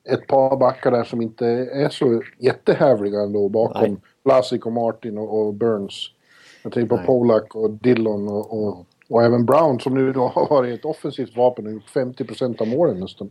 ett 0.10 0.28
par 0.28 0.58
backar 0.58 0.92
där 0.92 1.04
som 1.04 1.22
inte 1.22 1.48
är 1.74 1.90
så 1.90 2.22
jättehävliga 2.38 3.20
ändå 3.22 3.50
bakom 3.50 4.02
Vlasic 4.24 4.62
och 4.62 4.72
Martin 4.72 5.18
och, 5.18 5.40
och, 5.40 5.54
Burns. 5.54 6.12
Jag 6.64 6.74
tänker 6.74 6.90
på 6.90 6.96
Nej. 6.96 7.06
Polak 7.06 7.56
och 7.56 7.70
Dillon 7.70 8.28
och, 8.28 8.64
och, 8.64 8.86
och, 9.10 9.24
även 9.24 9.46
Brown 9.46 9.80
som 9.80 9.94
nu 9.94 10.14
då 10.14 10.28
har 10.28 10.50
varit 10.50 10.80
ett 10.80 10.86
offensivt 10.86 11.38
vapen 11.38 11.68
och 11.68 11.74
gjort 11.74 11.94
50% 11.94 12.62
av 12.62 12.68
målen 12.68 13.00
nästan. 13.00 13.30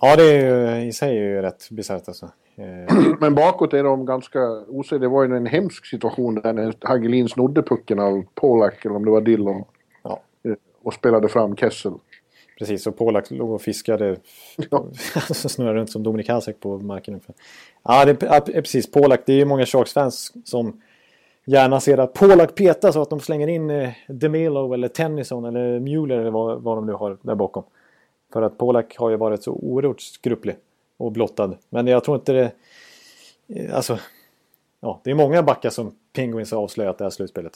Ja, 0.00 0.16
det 0.16 0.22
är 0.22 0.76
ju, 0.76 0.86
i 0.86 0.92
sig 0.92 1.18
är 1.18 1.22
ju 1.22 1.42
rätt 1.42 1.70
bisarrt 1.70 2.08
alltså. 2.08 2.30
Eh. 2.56 2.96
Men 3.20 3.34
bakåt 3.34 3.74
är 3.74 3.84
de 3.84 4.06
ganska 4.06 4.40
osäkra. 4.68 4.98
Det 4.98 5.08
var 5.08 5.24
ju 5.24 5.36
en 5.36 5.46
hemsk 5.46 5.86
situation 5.86 6.34
där 6.34 6.52
när 6.52 6.74
Hagelin 6.80 7.28
snodde 7.28 7.62
pucken 7.62 7.98
av 7.98 8.24
Polak, 8.34 8.84
eller 8.84 8.96
om 8.96 9.04
det 9.04 9.10
var 9.10 9.20
Dillon. 9.20 9.64
Ja. 10.02 10.20
Eh, 10.44 10.54
och 10.82 10.94
spelade 10.94 11.28
fram 11.28 11.56
Kessel. 11.56 11.92
Precis, 12.58 12.86
och 12.86 12.98
Polak 12.98 13.30
låg 13.30 13.50
och 13.50 13.62
fiskade. 13.62 14.16
Ja. 14.70 14.86
snurrade 15.34 15.78
runt 15.78 15.90
som 15.90 16.02
Dominik 16.02 16.28
Hasek 16.28 16.60
på 16.60 16.78
marken 16.78 17.14
ungefär. 17.14 17.34
Ja, 17.82 18.04
det 18.04 18.22
är 18.22 18.40
precis. 18.40 18.90
Polak, 18.90 19.20
det 19.26 19.32
är 19.32 19.36
ju 19.36 19.44
många 19.44 19.66
Sharks-fans 19.66 20.32
som 20.44 20.80
gärna 21.44 21.80
ser 21.80 21.98
att 21.98 22.14
Polak 22.14 22.54
petas 22.54 22.96
och 22.96 23.02
att 23.02 23.10
de 23.10 23.20
slänger 23.20 23.48
in 23.48 23.70
eh, 23.70 23.90
DeMelo 24.08 24.74
eller 24.74 24.88
Tennyson 24.88 25.44
eller 25.44 25.80
Mueller 25.80 26.18
eller 26.18 26.30
vad, 26.30 26.62
vad 26.62 26.76
de 26.76 26.86
nu 26.86 26.92
har 26.92 27.18
där 27.22 27.34
bakom. 27.34 27.64
För 28.32 28.42
att 28.42 28.58
Polak 28.58 28.96
har 28.96 29.10
ju 29.10 29.16
varit 29.16 29.42
så 29.42 29.52
oerhört 29.52 30.00
skrupplig 30.00 30.56
och 30.96 31.12
blottad. 31.12 31.56
Men 31.68 31.86
jag 31.86 32.04
tror 32.04 32.16
inte 32.16 32.32
det... 32.32 32.52
Eh, 33.48 33.76
alltså... 33.76 33.98
Ja, 34.80 35.00
det 35.04 35.10
är 35.10 35.14
många 35.14 35.42
backar 35.42 35.70
som 35.70 35.94
Penguins 36.12 36.52
har 36.52 36.58
avslöjat 36.58 36.98
det 36.98 37.04
här 37.04 37.10
slutspelet. 37.10 37.52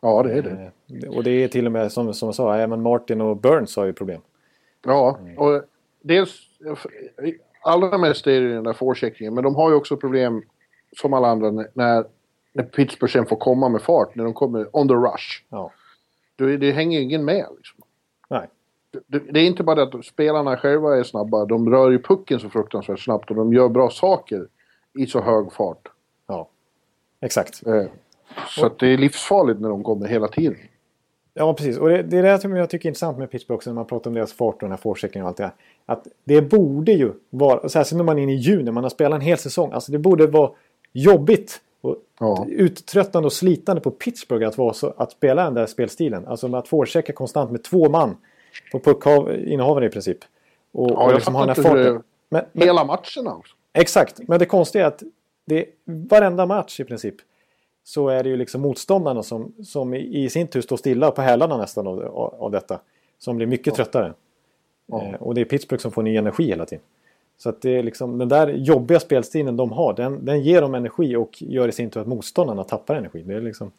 Ja, 0.00 0.22
det 0.22 0.32
är 0.32 0.42
det. 0.42 0.72
Eh, 1.06 1.16
och 1.16 1.24
det 1.24 1.30
är 1.30 1.48
till 1.48 1.66
och 1.66 1.72
med 1.72 1.92
som, 1.92 2.14
som 2.14 2.26
jag 2.26 2.34
sa, 2.34 2.56
även 2.56 2.82
Martin 2.82 3.20
och 3.20 3.36
Burns 3.36 3.76
har 3.76 3.84
ju 3.84 3.92
problem. 3.92 4.20
Ja, 4.84 5.18
och 5.36 5.62
dels... 6.00 6.44
Allra 7.62 7.98
mest 7.98 8.26
är 8.26 8.40
det 8.40 8.54
den 8.54 8.64
där 8.64 8.72
forecheckingen, 8.72 9.34
men 9.34 9.44
de 9.44 9.54
har 9.54 9.70
ju 9.70 9.76
också 9.76 9.96
problem 9.96 10.42
som 10.96 11.12
alla 11.12 11.28
andra 11.28 11.50
när, 11.50 12.04
när 12.52 12.62
Pittsburgh 12.62 13.12
sen 13.12 13.26
får 13.26 13.36
komma 13.36 13.68
med 13.68 13.82
fart, 13.82 14.14
när 14.14 14.24
de 14.24 14.34
kommer 14.34 14.76
on 14.76 14.88
the 14.88 14.94
rush. 14.94 15.44
Ja. 15.48 15.72
Det, 16.36 16.56
det 16.56 16.72
hänger 16.72 17.00
ingen 17.00 17.24
med 17.24 17.46
liksom. 17.56 17.82
Nej 18.28 18.48
det 19.06 19.40
är 19.40 19.44
inte 19.44 19.62
bara 19.62 19.84
det 19.84 19.98
att 19.98 20.04
spelarna 20.04 20.56
själva 20.56 20.96
är 20.96 21.02
snabba, 21.02 21.44
de 21.44 21.70
rör 21.70 21.90
ju 21.90 22.02
pucken 22.02 22.40
så 22.40 22.48
fruktansvärt 22.48 23.00
snabbt 23.00 23.30
och 23.30 23.36
de 23.36 23.52
gör 23.52 23.68
bra 23.68 23.90
saker 23.90 24.46
i 24.98 25.06
så 25.06 25.20
hög 25.20 25.52
fart. 25.52 25.88
Ja, 26.26 26.48
exakt. 27.20 27.66
Eh, 27.66 27.84
så 28.48 28.66
att 28.66 28.78
det 28.78 28.86
är 28.86 28.98
livsfarligt 28.98 29.60
när 29.60 29.68
de 29.68 29.84
kommer 29.84 30.06
hela 30.06 30.28
tiden. 30.28 30.56
Ja, 31.34 31.54
precis. 31.54 31.78
Och 31.78 31.88
det, 31.88 32.02
det 32.02 32.18
är 32.18 32.22
det 32.22 32.38
som 32.38 32.56
jag 32.56 32.70
tycker 32.70 32.86
är 32.86 32.90
intressant 32.90 33.18
med 33.18 33.30
Pittsburgh 33.30 33.56
också 33.56 33.70
när 33.70 33.74
man 33.74 33.86
pratar 33.86 34.10
om 34.10 34.14
deras 34.14 34.32
fart 34.32 34.54
och 34.54 34.60
den 34.60 34.70
här 34.70 34.76
forechecken 34.76 35.22
och 35.22 35.28
allt 35.28 35.36
det 35.36 35.42
där. 35.42 35.52
Att 35.86 36.06
det 36.24 36.42
borde 36.42 36.92
ju 36.92 37.12
vara, 37.30 37.68
särskilt 37.68 37.96
när 37.96 38.04
man 38.04 38.18
är 38.18 38.22
inne 38.22 38.32
i 38.32 38.36
juni, 38.36 38.70
man 38.70 38.84
har 38.84 38.90
spelat 38.90 39.16
en 39.16 39.26
hel 39.26 39.38
säsong, 39.38 39.72
alltså 39.72 39.92
det 39.92 39.98
borde 39.98 40.26
vara 40.26 40.50
jobbigt 40.92 41.60
och 41.80 41.96
ja. 42.20 42.46
uttröttande 42.48 43.26
och 43.26 43.32
slitande 43.32 43.82
på 43.82 43.90
Pittsburgh 43.90 44.48
att, 44.48 44.58
vara 44.58 44.72
så, 44.72 44.94
att 44.96 45.12
spela 45.12 45.44
den 45.44 45.54
där 45.54 45.66
spelstilen. 45.66 46.26
Alltså 46.26 46.56
att 46.56 46.68
forechecka 46.68 47.12
konstant 47.12 47.50
med 47.50 47.64
två 47.64 47.88
man 47.88 48.16
på 48.72 48.78
puckinnehavare 48.78 49.86
i 49.86 49.88
princip. 49.88 50.18
Och, 50.72 50.90
ja, 50.90 51.06
och 51.06 51.14
liksom 51.14 51.34
här 51.34 51.54
farten. 51.54 52.02
Men, 52.28 52.44
men, 52.52 52.66
hela 52.66 52.84
matcherna 52.84 53.36
också. 53.36 53.54
Exakt, 53.72 54.20
men 54.28 54.38
det 54.38 54.46
konstiga 54.46 54.84
är 54.84 54.88
att 54.88 55.02
det, 55.46 55.66
varenda 55.84 56.46
match 56.46 56.80
i 56.80 56.84
princip 56.84 57.14
så 57.84 58.08
är 58.08 58.22
det 58.22 58.28
ju 58.28 58.36
liksom 58.36 58.60
motståndarna 58.60 59.22
som, 59.22 59.52
som 59.64 59.94
i, 59.94 60.24
i 60.24 60.30
sin 60.30 60.46
tur 60.46 60.60
står 60.60 60.76
stilla 60.76 61.10
på 61.10 61.22
hälarna 61.22 61.56
nästan 61.56 61.86
av, 61.86 62.00
av 62.38 62.50
detta. 62.50 62.80
Som 63.18 63.36
blir 63.36 63.46
mycket 63.46 63.66
ja. 63.66 63.74
tröttare. 63.74 64.14
Ja. 64.86 65.02
Eh, 65.02 65.14
och 65.14 65.34
det 65.34 65.40
är 65.40 65.44
Pittsburgh 65.44 65.82
som 65.82 65.92
får 65.92 66.02
ny 66.02 66.16
energi 66.16 66.44
hela 66.44 66.66
tiden. 66.66 66.84
Så 67.38 67.48
att 67.48 67.62
det 67.62 67.70
är 67.70 67.82
liksom 67.82 68.18
den 68.18 68.28
där 68.28 68.48
jobbiga 68.48 69.00
spelstilen 69.00 69.56
de 69.56 69.72
har, 69.72 69.94
den, 69.94 70.24
den 70.24 70.42
ger 70.42 70.60
dem 70.60 70.74
energi 70.74 71.16
och 71.16 71.42
gör 71.42 71.68
i 71.68 71.72
sin 71.72 71.90
tur 71.90 72.00
att 72.00 72.06
motståndarna 72.06 72.64
tappar 72.64 72.94
energi. 72.94 73.22
Det 73.22 73.34
är 73.34 73.40
liksom... 73.40 73.72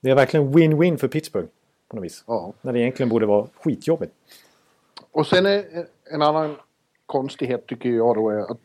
Det 0.00 0.10
är 0.10 0.14
verkligen 0.14 0.52
win-win 0.52 0.96
för 0.96 1.08
Pittsburgh 1.08 1.48
på 1.94 2.00
något 2.00 2.04
vis. 2.04 2.24
Ja. 2.26 2.52
När 2.62 2.72
det 2.72 2.80
egentligen 2.80 3.08
borde 3.08 3.26
vara 3.26 3.46
skitjobbigt. 3.62 4.12
Och 5.12 5.26
sen 5.26 5.46
är 5.46 5.64
en 6.12 6.22
annan 6.22 6.56
konstighet 7.06 7.66
tycker 7.66 7.88
jag 7.88 8.16
då 8.16 8.30
är 8.30 8.38
att 8.38 8.58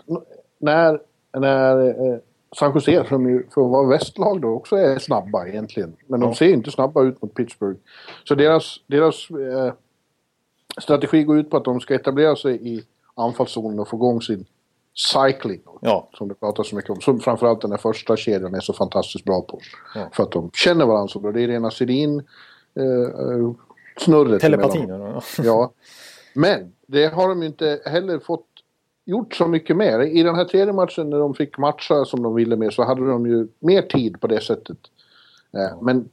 när, 0.59 1.01
när 1.38 1.88
eh, 1.88 2.19
San 2.55 2.74
Jose, 2.74 3.05
som 3.07 3.29
ju 3.29 3.43
för 3.53 3.62
att 3.62 3.71
vara 3.71 3.88
västlag 3.88 4.41
då 4.41 4.50
också 4.50 4.75
är 4.75 5.00
snabba 5.00 5.48
egentligen. 5.48 5.95
Men 6.07 6.19
de 6.19 6.36
ser 6.36 6.53
inte 6.53 6.71
snabba 6.71 7.03
ut 7.03 7.21
mot 7.21 7.33
Pittsburgh. 7.33 7.79
Så 8.24 8.36
deras, 8.36 8.81
deras 8.88 9.29
eh, 9.29 9.74
strategi 10.81 11.24
går 11.24 11.39
ut 11.39 11.50
på 11.50 11.57
att 11.57 11.65
de 11.65 11.79
ska 11.79 11.95
etablera 11.95 12.36
sig 12.36 12.75
i 12.75 12.83
anfallszonen 13.15 13.79
och 13.79 13.88
få 13.88 13.95
igång 13.95 14.21
sin 14.21 14.45
cycling. 14.93 15.62
Ja. 15.81 16.09
Som 16.13 16.27
det 16.27 16.36
pratas 16.36 16.69
så 16.69 16.75
mycket 16.75 16.91
om. 16.91 17.01
Som 17.01 17.19
framförallt 17.19 17.62
den 17.62 17.71
här 17.71 17.77
första 17.77 18.17
kedjan 18.17 18.55
är 18.55 18.59
så 18.59 18.74
fantastiskt 18.74 19.25
bra 19.25 19.41
på. 19.41 19.59
Ja. 19.95 20.09
För 20.13 20.24
att 20.24 20.31
de 20.31 20.51
känner 20.53 20.86
varandra 20.86 21.07
så 21.07 21.19
bra. 21.19 21.31
Det 21.31 21.41
är 21.41 21.48
rena 21.48 21.71
Sedin, 21.71 22.24
Eh, 22.76 23.52
snurret. 23.98 24.42
Telepatin. 24.42 24.90
ja. 25.44 25.72
Men 26.34 26.74
det 26.88 27.06
har 27.08 27.30
de 27.30 27.42
ju 27.42 27.48
inte 27.48 27.82
heller 27.86 28.20
fått 28.20 28.46
gjort 29.06 29.36
så 29.36 29.48
mycket 29.48 29.78
mer. 29.78 30.00
I 30.00 30.24
den 30.24 30.36
här 30.36 30.46
tredje 30.46 30.74
matchen 30.74 31.10
när 31.10 31.20
de 31.20 31.34
fick 31.34 31.58
matcha 31.58 32.06
som 32.06 32.24
de 32.24 32.36
ville 32.36 32.56
med 32.56 32.74
så 32.74 32.84
hade 32.84 33.08
de 33.08 33.28
ju 33.28 33.48
mer 33.60 33.82
tid 33.82 34.22
på 34.22 34.28
det 34.28 34.42
sättet. 34.42 34.78
Eh, 35.54 35.82
men 35.82 36.10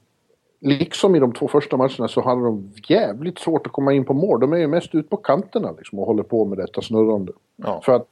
liksom 0.59 1.15
i 1.15 1.19
de 1.19 1.33
två 1.33 1.47
första 1.47 1.77
matcherna 1.77 2.07
så 2.07 2.21
hade 2.21 2.41
de 2.41 2.73
jävligt 2.87 3.39
svårt 3.39 3.67
att 3.67 3.73
komma 3.73 3.93
in 3.93 4.05
på 4.05 4.13
mål. 4.13 4.39
De 4.39 4.53
är 4.53 4.57
ju 4.57 4.67
mest 4.67 4.95
ute 4.95 5.09
på 5.09 5.17
kanterna 5.17 5.71
liksom 5.77 5.99
och 5.99 6.05
håller 6.05 6.23
på 6.23 6.45
med 6.45 6.57
detta 6.57 6.81
snurrande. 6.81 7.31
Ja. 7.55 7.81
För 7.83 7.93
att 7.93 8.07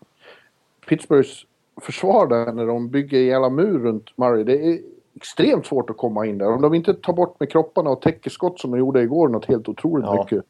Pittsburghs 0.88 1.46
försvar 1.82 2.28
där 2.28 2.52
när 2.52 2.66
de 2.66 2.90
bygger 2.90 3.20
en 3.20 3.26
jävla 3.26 3.50
mur 3.50 3.80
runt 3.80 4.18
Murray, 4.18 4.44
det 4.44 4.66
är 4.68 4.80
extremt 5.16 5.66
svårt 5.66 5.90
att 5.90 5.98
komma 5.98 6.26
in 6.26 6.38
där. 6.38 6.48
Om 6.48 6.62
de 6.62 6.74
inte 6.74 6.94
tar 6.94 7.14
bort 7.14 7.40
med 7.40 7.52
kropparna 7.52 7.90
och 7.90 8.02
täcker 8.02 8.30
skott 8.30 8.60
som 8.60 8.72
de 8.72 8.80
gjorde 8.80 9.02
igår 9.02 9.28
något 9.28 9.46
helt 9.46 9.70
otroligt 9.70 10.06
ja. 10.06 10.24
mycket. 10.24 10.46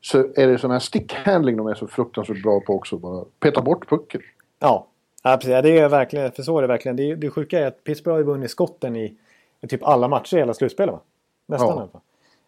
så 0.00 0.18
är 0.18 0.46
det 0.46 0.58
sån 0.58 0.70
här 0.70 0.78
stickhandling 0.78 1.56
de 1.56 1.66
är 1.66 1.74
så 1.74 1.86
fruktansvärt 1.86 2.42
bra 2.42 2.60
på 2.60 2.74
också. 2.74 2.96
Bara 2.96 3.24
peta 3.40 3.62
bort 3.62 3.88
pucken. 3.88 4.20
Ja, 4.58 4.86
ja 5.22 5.36
precis. 5.36 5.62
Det 5.62 5.78
är 5.78 5.88
verkligen, 5.88 6.32
för 6.32 6.42
så 6.42 6.58
är 6.58 6.62
det 6.62 6.68
verkligen. 6.68 6.96
Det, 6.96 7.14
det 7.14 7.30
sjuka 7.30 7.60
är 7.60 7.66
att 7.66 7.84
Pittsburgh 7.84 8.14
har 8.14 8.18
ju 8.18 8.24
vunnit 8.24 8.50
skotten 8.50 8.96
i, 8.96 9.16
i 9.60 9.66
typ 9.66 9.82
alla 9.82 10.08
matcher 10.08 10.36
i 10.36 10.38
hela 10.38 10.54
slutspelet. 10.54 10.92
Va? 10.92 11.00
Nästan 11.46 11.68
ja. 11.68 11.74
i 11.74 11.78
alla 11.78 11.88
fall. 11.88 12.00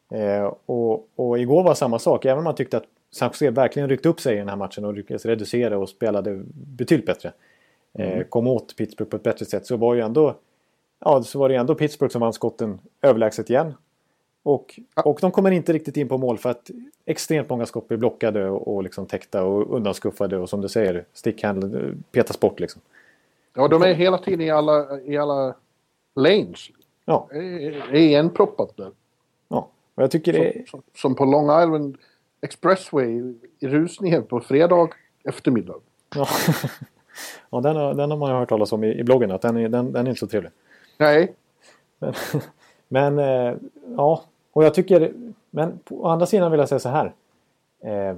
Eh, 0.09 0.53
och, 0.67 1.09
och 1.17 1.39
igår 1.39 1.63
var 1.63 1.75
samma 1.75 1.99
sak. 1.99 2.25
Även 2.25 2.39
om 2.39 2.45
man 2.45 2.55
tyckte 2.55 2.77
att 2.77 2.85
San 3.11 3.29
Jose 3.29 3.51
verkligen 3.51 3.89
ryckte 3.89 4.09
upp 4.09 4.21
sig 4.21 4.35
i 4.35 4.39
den 4.39 4.49
här 4.49 4.57
matchen 4.57 4.85
och 4.85 4.95
lyckades 4.95 5.27
reducera 5.27 5.79
och 5.79 5.89
spelade 5.89 6.43
betydligt 6.55 7.07
bättre. 7.07 7.33
Eh, 7.99 8.13
mm. 8.13 8.25
Kom 8.29 8.47
åt 8.47 8.77
Pittsburgh 8.77 9.11
på 9.11 9.17
ett 9.17 9.23
bättre 9.23 9.45
sätt. 9.45 9.67
Så 9.67 9.77
var 9.77 9.95
ju 9.95 10.01
ändå, 10.01 10.35
ja, 11.01 11.23
så 11.23 11.39
var 11.39 11.49
det 11.49 11.55
ändå 11.55 11.75
Pittsburgh 11.75 12.13
som 12.13 12.21
vann 12.21 12.33
skotten 12.33 12.79
överlägset 13.03 13.51
igen. 13.51 13.75
Och, 14.43 14.81
och 15.05 15.19
de 15.21 15.31
kommer 15.31 15.51
inte 15.51 15.73
riktigt 15.73 15.97
in 15.97 16.09
på 16.09 16.19
mål 16.19 16.39
för 16.39 16.51
att 16.51 16.71
extremt 17.05 17.51
många 17.51 17.67
skott 17.67 17.89
blir 17.89 17.99
blockade 17.99 18.49
och, 18.49 18.75
och 18.75 18.83
liksom 18.83 19.07
täckta 19.07 19.45
och 19.45 19.77
undanskuffade 19.77 20.39
och 20.39 20.49
som 20.49 20.61
du 20.61 20.69
säger, 20.69 21.05
stickhandel 21.13 21.95
petas 22.13 22.41
bort 22.41 22.61
liksom. 22.61 22.83
Ja, 23.55 23.69
de 23.69 23.83
är 23.83 23.95
hela 23.95 24.19
tiden 24.19 24.41
i 24.41 24.51
alla, 24.51 25.01
i 25.01 25.17
alla 25.17 25.55
lanes. 26.15 26.69
Ja. 27.05 27.29
Det 27.31 27.39
är 27.39 27.95
igenproppat 27.95 28.77
där. 28.77 28.91
Ja, 29.49 29.69
och 29.95 30.03
jag 30.03 30.11
tycker 30.11 30.33
som, 30.33 30.43
det 30.43 30.59
är... 30.59 30.65
Som, 30.67 30.83
som, 30.95 31.15
på 31.15 31.25
Long 31.25 31.63
Island 31.63 31.97
Expressway 32.41 33.35
i 33.59 33.69
rusningen 33.69 34.23
på 34.23 34.41
fredag 34.41 34.89
eftermiddag. 35.25 35.75
Ja, 36.15 36.29
ja 37.51 37.61
den, 37.61 37.77
har, 37.77 37.95
den 37.95 38.11
har 38.11 38.19
man 38.19 38.31
hört 38.31 38.49
talas 38.49 38.73
om 38.73 38.85
i, 38.85 38.99
i 38.99 39.05
bloggen, 39.05 39.31
att 39.31 39.43
den 39.43 39.57
är, 39.57 39.69
den, 39.69 39.93
den 39.93 40.07
är 40.07 40.11
inte 40.11 40.21
så 40.21 40.27
trevlig. 40.27 40.53
Nej. 40.97 41.35
Men, 41.99 42.15
men 42.89 43.19
eh, 43.19 43.55
ja, 43.97 44.23
och 44.53 44.65
jag 44.65 44.75
tycker... 44.75 45.13
Men 45.51 45.79
på 45.85 46.09
andra 46.09 46.27
sidan 46.27 46.51
vill 46.51 46.61
jag 46.61 46.69
säga 46.69 46.79
så 46.79 46.89
här. 46.89 47.13
Eh, 47.81 48.17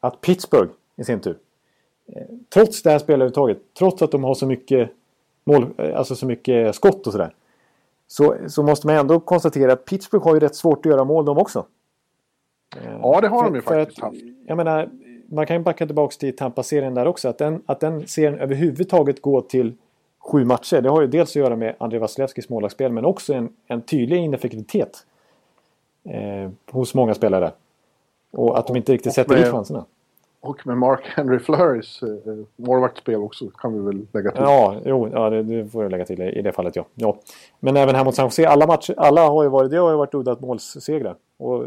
att 0.00 0.20
Pittsburgh 0.20 0.72
i 0.96 1.04
sin 1.04 1.20
tur. 1.20 1.38
Eh, 2.06 2.22
trots 2.48 2.82
det 2.82 2.90
här 2.90 2.98
spelet 2.98 3.14
överhuvudtaget. 3.16 3.58
Trots 3.78 4.02
att 4.02 4.10
de 4.10 4.24
har 4.24 4.34
så 4.34 4.46
mycket 4.46 4.90
mål, 5.44 5.74
alltså 5.94 6.16
så 6.16 6.26
mycket 6.26 6.74
skott 6.74 7.06
och 7.06 7.12
sådär. 7.12 7.34
Så, 8.06 8.36
så 8.46 8.62
måste 8.62 8.86
man 8.86 8.96
ändå 8.96 9.20
konstatera 9.20 9.72
att 9.72 9.84
Pittsburgh 9.84 10.24
har 10.24 10.34
ju 10.34 10.40
rätt 10.40 10.56
svårt 10.56 10.86
att 10.86 10.92
göra 10.92 11.04
mål 11.04 11.24
de 11.24 11.38
också. 11.38 11.66
Ja, 13.02 13.20
det 13.20 13.28
har 13.28 13.38
för, 13.38 13.50
de 13.50 13.54
ju 13.54 13.62
faktiskt 13.62 14.00
haft. 14.00 14.16
Jag 14.46 14.56
menar, 14.56 14.88
man 15.26 15.46
kan 15.46 15.56
ju 15.56 15.62
backa 15.62 15.86
tillbaka 15.86 16.14
till 16.18 16.36
Tampa-serien 16.36 16.94
där 16.94 17.06
också. 17.06 17.28
Att 17.28 17.38
den, 17.38 17.62
att 17.66 17.80
den 17.80 18.08
serien 18.08 18.38
överhuvudtaget 18.38 19.22
går 19.22 19.40
till 19.40 19.74
sju 20.24 20.44
matcher. 20.44 20.80
Det 20.80 20.88
har 20.88 21.00
ju 21.00 21.06
dels 21.06 21.30
att 21.30 21.36
göra 21.36 21.56
med 21.56 21.74
Andrei 21.78 22.00
Vasilevskis 22.00 22.48
målvaktsspel 22.48 22.92
men 22.92 23.04
också 23.04 23.34
en, 23.34 23.48
en 23.66 23.82
tydlig 23.82 24.16
ineffektivitet. 24.16 25.06
Eh, 26.04 26.50
hos 26.70 26.94
många 26.94 27.14
spelare. 27.14 27.52
Och 28.30 28.58
att 28.58 28.66
de 28.66 28.76
inte 28.76 28.92
riktigt 28.92 29.12
sätter 29.12 29.36
dit 29.36 29.46
chanserna. 29.46 29.84
Och 30.40 30.66
med 30.66 30.78
Mark 30.78 31.00
Henry 31.04 31.38
Flurys 31.38 32.02
eh, 32.02 32.08
målvaktsspel 32.56 33.22
också 33.22 33.48
kan 33.48 33.72
vi 33.72 33.80
väl 33.80 34.06
lägga 34.12 34.30
till. 34.30 34.40
Ja, 34.42 34.76
jo, 34.84 35.08
ja 35.12 35.30
det, 35.30 35.42
det 35.42 35.70
får 35.70 35.82
jag 35.82 35.90
lägga 35.90 36.04
till 36.04 36.22
i 36.22 36.42
det 36.42 36.52
fallet 36.52 36.76
ja. 36.76 36.84
ja. 36.94 37.16
Men 37.60 37.76
även 37.76 37.94
här 37.94 38.04
mot 38.04 38.14
San 38.14 38.26
Jose, 38.26 38.48
alla, 38.48 38.66
matcher, 38.66 38.94
alla 38.96 39.28
har 39.28 39.42
ju 39.42 39.48
varit, 39.48 39.70
det 39.70 39.76
har 39.76 39.90
ju 39.90 39.96
varit 39.96 40.14
udda 40.14 40.36
målssegrar. 40.40 41.16
Och 41.36 41.66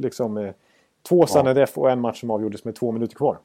liksom 0.00 0.36
eh, 0.36 0.52
två 1.08 1.26
San 1.26 1.56
ja. 1.56 1.66
och 1.74 1.90
en 1.90 2.00
match 2.00 2.20
som 2.20 2.30
avgjordes 2.30 2.64
med 2.64 2.74
två 2.74 2.92
minuter 2.92 3.16
kvar. 3.16 3.38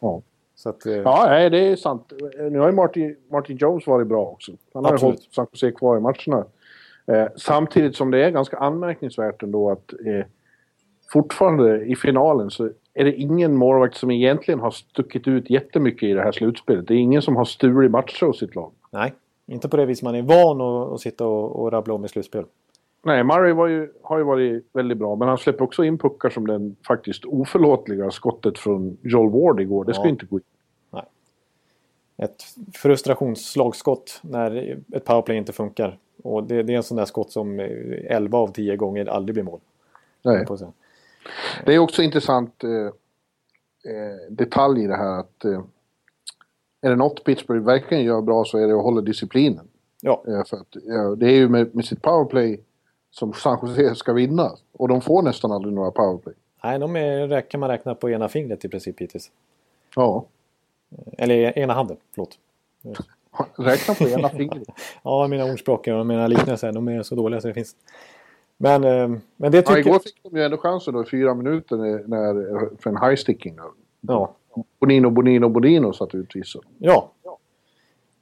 Ja. 0.00 0.22
Att, 0.64 0.86
eh... 0.86 0.92
Ja, 0.92 1.24
nej, 1.28 1.50
det 1.50 1.58
är 1.58 1.76
sant. 1.76 2.12
Nu 2.50 2.58
har 2.58 2.66
ju 2.66 2.72
Martin, 2.72 3.16
Martin 3.30 3.56
Jones 3.56 3.86
varit 3.86 4.06
bra 4.06 4.26
också. 4.26 4.52
Han 4.74 4.84
har 4.84 4.92
ju 4.92 4.98
hållit 4.98 5.22
San 5.34 5.46
Jose 5.52 5.70
kvar 5.70 5.96
i 5.96 6.00
matcherna. 6.00 6.44
Eh, 7.06 7.26
samtidigt 7.36 7.96
som 7.96 8.10
det 8.10 8.24
är 8.24 8.30
ganska 8.30 8.56
anmärkningsvärt 8.56 9.42
ändå 9.42 9.70
att 9.70 9.92
eh, 9.92 10.26
fortfarande 11.12 11.84
i 11.84 11.96
finalen 11.96 12.50
så 12.50 12.70
är 12.94 13.04
det 13.04 13.14
ingen 13.14 13.56
målvakt 13.56 13.96
som 13.96 14.10
egentligen 14.10 14.60
har 14.60 14.70
stuckit 14.70 15.28
ut 15.28 15.50
jättemycket 15.50 16.02
i 16.02 16.12
det 16.12 16.22
här 16.22 16.32
slutspelet. 16.32 16.88
Det 16.88 16.94
är 16.94 16.98
ingen 16.98 17.22
som 17.22 17.36
har 17.36 17.44
stulit 17.44 17.90
matcher 17.90 18.26
hos 18.26 18.38
sitt 18.38 18.54
lag. 18.54 18.72
Nej, 18.90 19.14
inte 19.46 19.68
på 19.68 19.76
det 19.76 19.86
vis 19.86 20.02
man 20.02 20.14
är 20.14 20.22
van 20.22 20.60
att, 20.60 20.92
att 20.92 21.00
sitta 21.00 21.26
och, 21.26 21.62
och 21.62 21.72
rabbla 21.72 21.94
om 21.94 22.04
i 22.04 22.08
slutspel. 22.08 22.44
Nej, 23.06 23.24
Murray 23.24 23.72
ju, 23.72 23.92
har 24.02 24.18
ju 24.18 24.24
varit 24.24 24.66
väldigt 24.72 24.98
bra, 24.98 25.16
men 25.16 25.28
han 25.28 25.38
släpper 25.38 25.64
också 25.64 25.84
in 25.84 25.98
puckar 25.98 26.30
som 26.30 26.46
den 26.46 26.76
faktiskt 26.86 27.24
oförlåtliga 27.24 28.10
skottet 28.10 28.58
från 28.58 28.98
Joel 29.02 29.30
Ward 29.30 29.60
igår. 29.60 29.84
Det 29.84 29.90
ja. 29.90 30.00
ska 30.00 30.08
inte 30.08 30.26
gå 30.26 30.36
in. 30.36 30.44
Nej. 30.90 31.04
Ett 32.16 32.42
frustrationsslagskott 32.74 34.20
när 34.22 34.78
ett 34.92 35.04
powerplay 35.04 35.36
inte 35.36 35.52
funkar. 35.52 35.98
Och 36.22 36.44
det, 36.44 36.62
det 36.62 36.72
är 36.72 36.76
en 36.76 36.82
sån 36.82 36.96
där 36.96 37.04
skott 37.04 37.32
som 37.32 37.60
11 37.60 38.38
av 38.38 38.52
10 38.52 38.76
gånger 38.76 39.06
aldrig 39.06 39.34
blir 39.34 39.44
mål. 39.44 39.60
Nej. 40.22 40.46
Det 41.66 41.74
är 41.74 41.78
också 41.78 42.02
intressant 42.02 42.64
eh, 42.64 42.70
eh, 43.92 44.30
detalj 44.30 44.84
i 44.84 44.86
det 44.86 44.96
här 44.96 45.20
att 45.20 45.44
eh, 45.44 45.62
är 46.80 46.90
det 46.90 46.96
något 46.96 47.24
Pittsburgh 47.24 47.64
verkligen 47.64 48.04
gör 48.04 48.22
bra 48.22 48.44
så 48.44 48.58
är 48.58 48.66
det 48.66 48.76
att 48.76 48.82
hålla 48.82 49.00
disciplinen. 49.00 49.68
Ja. 50.00 50.24
Eh, 50.28 50.44
för 50.44 50.56
att, 50.56 50.76
det 51.18 51.26
är 51.26 51.36
ju 51.36 51.48
med, 51.48 51.74
med 51.74 51.84
sitt 51.84 52.02
powerplay 52.02 52.60
som 53.14 53.32
San 53.32 53.58
Jose 53.62 53.94
ska 53.94 54.12
vinna. 54.12 54.52
Och 54.72 54.88
de 54.88 55.00
får 55.00 55.22
nästan 55.22 55.52
aldrig 55.52 55.74
några 55.74 55.90
powerplay. 55.90 56.34
Nej, 56.64 56.78
de 56.78 56.96
är, 56.96 57.40
kan 57.40 57.60
man 57.60 57.68
räkna 57.68 57.94
på 57.94 58.10
ena 58.10 58.28
fingret 58.28 58.64
i 58.64 58.68
princip 58.68 59.00
hittills. 59.00 59.30
Ja. 59.96 60.24
Eller 61.18 61.58
ena 61.58 61.74
handen, 61.74 61.96
förlåt. 62.14 62.38
Räkna 63.56 63.94
på 63.94 64.08
ena 64.08 64.28
fingret? 64.28 64.68
ja, 65.02 65.26
mina 65.28 65.44
ordspråk 65.44 65.88
och 65.88 66.06
mina 66.06 66.26
liknelser, 66.26 66.72
de 66.72 66.88
är 66.88 67.02
så 67.02 67.14
dåliga 67.14 67.40
så 67.40 67.48
det 67.48 67.54
finns... 67.54 67.76
Men, 68.56 68.84
eh, 68.84 69.08
men 69.36 69.52
det 69.52 69.62
tycker... 69.62 69.72
Ja, 69.72 69.78
igår 69.78 69.98
fick 69.98 70.22
de 70.22 70.36
ju 70.36 70.44
ändå 70.44 70.56
chansen 70.56 70.94
då 70.94 71.02
i 71.02 71.06
fyra 71.06 71.34
minuter 71.34 71.76
när, 72.08 72.82
för 72.82 72.90
en 72.90 72.96
high 72.96 73.16
sticking. 73.16 73.58
Ja. 74.00 74.34
Bonino, 74.80 75.10
Bonino, 75.10 75.48
Bonino 75.48 75.92
satt 75.92 76.14
utvisad. 76.14 76.62
Ja. 76.78 77.10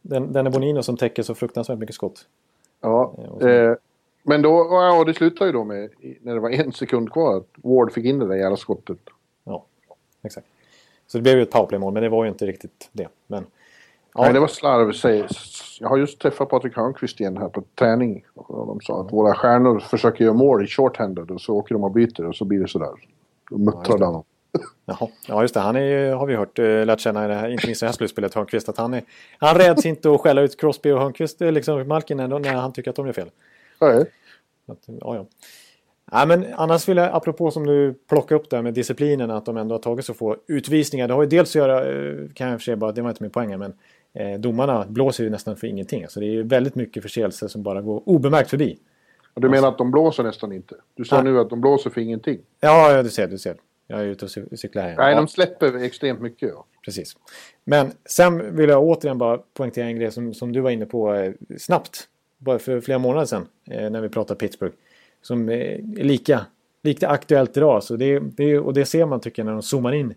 Den, 0.03 0.33
den 0.33 0.47
är 0.47 0.51
Bonino 0.51 0.83
som 0.83 0.97
täcker 0.97 1.23
så 1.23 1.35
fruktansvärt 1.35 1.79
mycket 1.79 1.95
skott. 1.95 2.27
Ja. 2.81 3.15
Eh, 3.41 3.75
men 4.23 4.43
då, 4.43 4.69
ja, 4.71 5.05
det 5.05 5.15
slutade 5.15 5.47
ju 5.47 5.53
då 5.53 5.65
med, 5.65 5.91
när 6.21 6.35
det 6.35 6.41
var 6.41 6.51
en 6.51 6.73
sekund 6.73 7.13
kvar, 7.13 7.37
att 7.37 7.49
Ward 7.55 7.93
fick 7.93 8.05
in 8.05 8.19
det 8.19 8.29
där 8.29 8.35
jävla 8.35 8.57
skottet. 8.57 8.99
Ja, 9.45 9.65
exakt. 10.23 10.47
Så 11.07 11.19
det 11.19 11.23
blev 11.23 11.37
ju 11.37 11.43
ett 11.43 11.51
powerplay-mål, 11.51 11.93
men 11.93 12.03
det 12.03 12.09
var 12.09 12.25
ju 12.25 12.31
inte 12.31 12.47
riktigt 12.47 12.89
det. 12.93 13.09
Men, 13.27 13.47
ja. 14.15 14.23
Nej, 14.23 14.33
det 14.33 14.41
var 14.41 14.47
slarv. 14.47 14.93
Jag 15.81 15.89
har 15.89 15.97
just 15.97 16.19
träffat 16.19 16.49
Patrik 16.49 16.77
Hörnqvist 16.77 17.21
igen 17.21 17.37
här 17.37 17.49
på 17.49 17.63
träning. 17.79 18.25
Och 18.35 18.67
de 18.67 18.81
sa 18.81 19.01
att 19.01 19.13
våra 19.13 19.35
stjärnor 19.35 19.79
försöker 19.81 20.25
göra 20.25 20.35
mål 20.35 20.65
i 20.65 20.67
shorthanded 20.67 21.31
och 21.31 21.41
så 21.41 21.55
åker 21.55 21.75
de 21.75 21.85
och 21.85 21.91
byter 21.91 22.25
och 22.25 22.37
så 22.37 22.45
blir 22.45 22.61
det 22.61 22.69
sådär. 22.69 22.91
Då 23.51 23.59
muttrar 23.59 23.97
ja, 24.01 24.13
han. 24.13 24.23
Jaha, 24.87 25.11
ja 25.29 25.43
just 25.43 25.55
det. 25.55 25.61
Han 25.61 25.77
är, 25.77 26.15
har 26.15 26.27
vi 26.27 26.37
hört, 26.37 26.59
äh, 26.59 26.65
lärt 26.65 27.01
känna 27.01 27.25
i 27.25 27.29
det 27.29 27.35
här, 27.35 27.49
inte 27.49 27.67
minst 27.67 27.83
i 27.83 27.85
det 27.85 27.89
här 27.89 27.93
slutspelet, 27.93 28.35
Hörnqvist. 28.35 28.69
Att 28.69 28.79
han, 28.79 28.95
är, 28.95 29.03
han 29.39 29.55
räds 29.55 29.87
inte 29.87 30.15
att 30.15 30.21
skälla 30.21 30.41
ut 30.41 30.61
Crosby 30.61 30.91
och 30.91 31.01
Hörnqvist, 31.01 31.41
liksom 31.41 31.89
Malkin, 31.89 32.17
när 32.17 32.55
han 32.55 32.73
tycker 32.73 32.91
att 32.91 32.97
de 32.97 33.07
gör 33.07 33.13
fel. 33.13 33.31
Nej. 33.83 34.05
Att, 34.67 34.79
ja, 34.87 35.17
ja. 35.17 35.27
Nej, 36.13 36.27
men 36.27 36.47
annars 36.55 36.89
vill 36.89 36.97
jag, 36.97 37.15
apropå 37.15 37.51
som 37.51 37.67
du 37.67 37.95
plockar 38.09 38.37
upp 38.37 38.51
där 38.51 38.63
med 38.63 38.75
disciplinen, 38.75 39.31
att 39.31 39.47
de 39.47 39.57
ändå 39.57 39.75
har 39.75 39.81
tagit 39.81 40.05
så 40.05 40.15
få 40.15 40.37
utvisningar. 40.47 41.09
Det 41.09 41.15
har 41.15 41.23
ju 41.23 41.29
dels 41.29 41.51
att 41.51 41.55
göra, 41.55 41.93
eh, 41.93 42.29
kan 42.35 42.49
jag 42.49 42.61
för 42.61 42.65
sig 42.65 42.77
bara, 42.77 42.93
det 42.93 43.03
var 43.03 43.11
inte 43.11 43.23
min 43.23 43.31
poäng 43.31 43.59
men 43.59 43.75
eh, 44.15 44.41
domarna 44.41 44.87
blåser 44.89 45.25
ju 45.25 45.31
nästan 45.31 45.57
för 45.57 45.67
ingenting. 45.67 46.01
Så 46.01 46.05
alltså, 46.05 46.21
det 46.21 46.27
är 46.27 46.31
ju 46.31 46.43
väldigt 46.43 46.75
mycket 46.75 47.03
förseelser 47.03 47.49
som 47.49 47.63
bara 47.63 47.81
går 47.81 48.03
obemärkt 48.09 48.51
förbi. 48.51 48.79
Och 49.35 49.41
du 49.41 49.49
menar 49.49 49.69
att 49.69 49.79
de 49.79 49.91
blåser 49.91 50.23
nästan 50.23 50.53
inte? 50.53 50.75
Du 50.95 51.05
sa 51.05 51.17
ja. 51.17 51.23
nu 51.23 51.39
att 51.39 51.51
de 51.51 51.61
blåser 51.61 51.91
för 51.91 52.01
ingenting. 52.01 52.39
Ja, 52.61 52.93
ja 52.93 53.03
du 53.03 53.11
ser, 53.11 53.29
du 53.29 53.39
ser. 53.39 53.57
Jag 53.87 54.01
är 54.01 54.05
ute 54.05 54.25
och 54.25 54.31
cyklar 54.59 54.83
här. 54.83 54.97
Nej, 54.97 55.15
de 55.15 55.29
släpper 55.29 55.83
extremt 55.83 56.21
mycket. 56.21 56.49
Ja. 56.49 56.65
Precis. 56.85 57.17
Men 57.65 57.93
sen 58.05 58.57
vill 58.57 58.69
jag 58.71 58.83
återigen 58.83 59.19
bara 59.19 59.39
poängtera 59.39 59.87
en 59.87 59.97
grej 59.97 60.13
som, 60.13 60.35
som 60.35 60.53
du 60.53 60.61
var 60.61 60.71
inne 60.71 60.87
på 60.87 61.15
eh, 61.15 61.33
snabbt 61.59 62.09
bara 62.43 62.59
för 62.59 62.81
flera 62.81 62.99
månader 62.99 63.27
sedan 63.27 63.47
eh, 63.71 63.91
när 63.91 64.01
vi 64.01 64.09
pratade 64.09 64.39
Pittsburgh. 64.39 64.75
Som 65.23 65.49
är 65.49 65.81
lika, 66.03 66.47
lika 66.83 67.09
aktuellt 67.09 67.57
idag. 67.57 67.83
Så 67.83 67.97
det, 67.97 68.19
det, 68.19 68.59
och 68.59 68.75
det 68.75 68.85
ser 68.85 69.07
man 69.07 69.21
tycker 69.21 69.43
jag 69.43 69.47
när 69.47 69.53
de 69.53 69.63
zoomar 69.63 69.93
in 69.93 70.15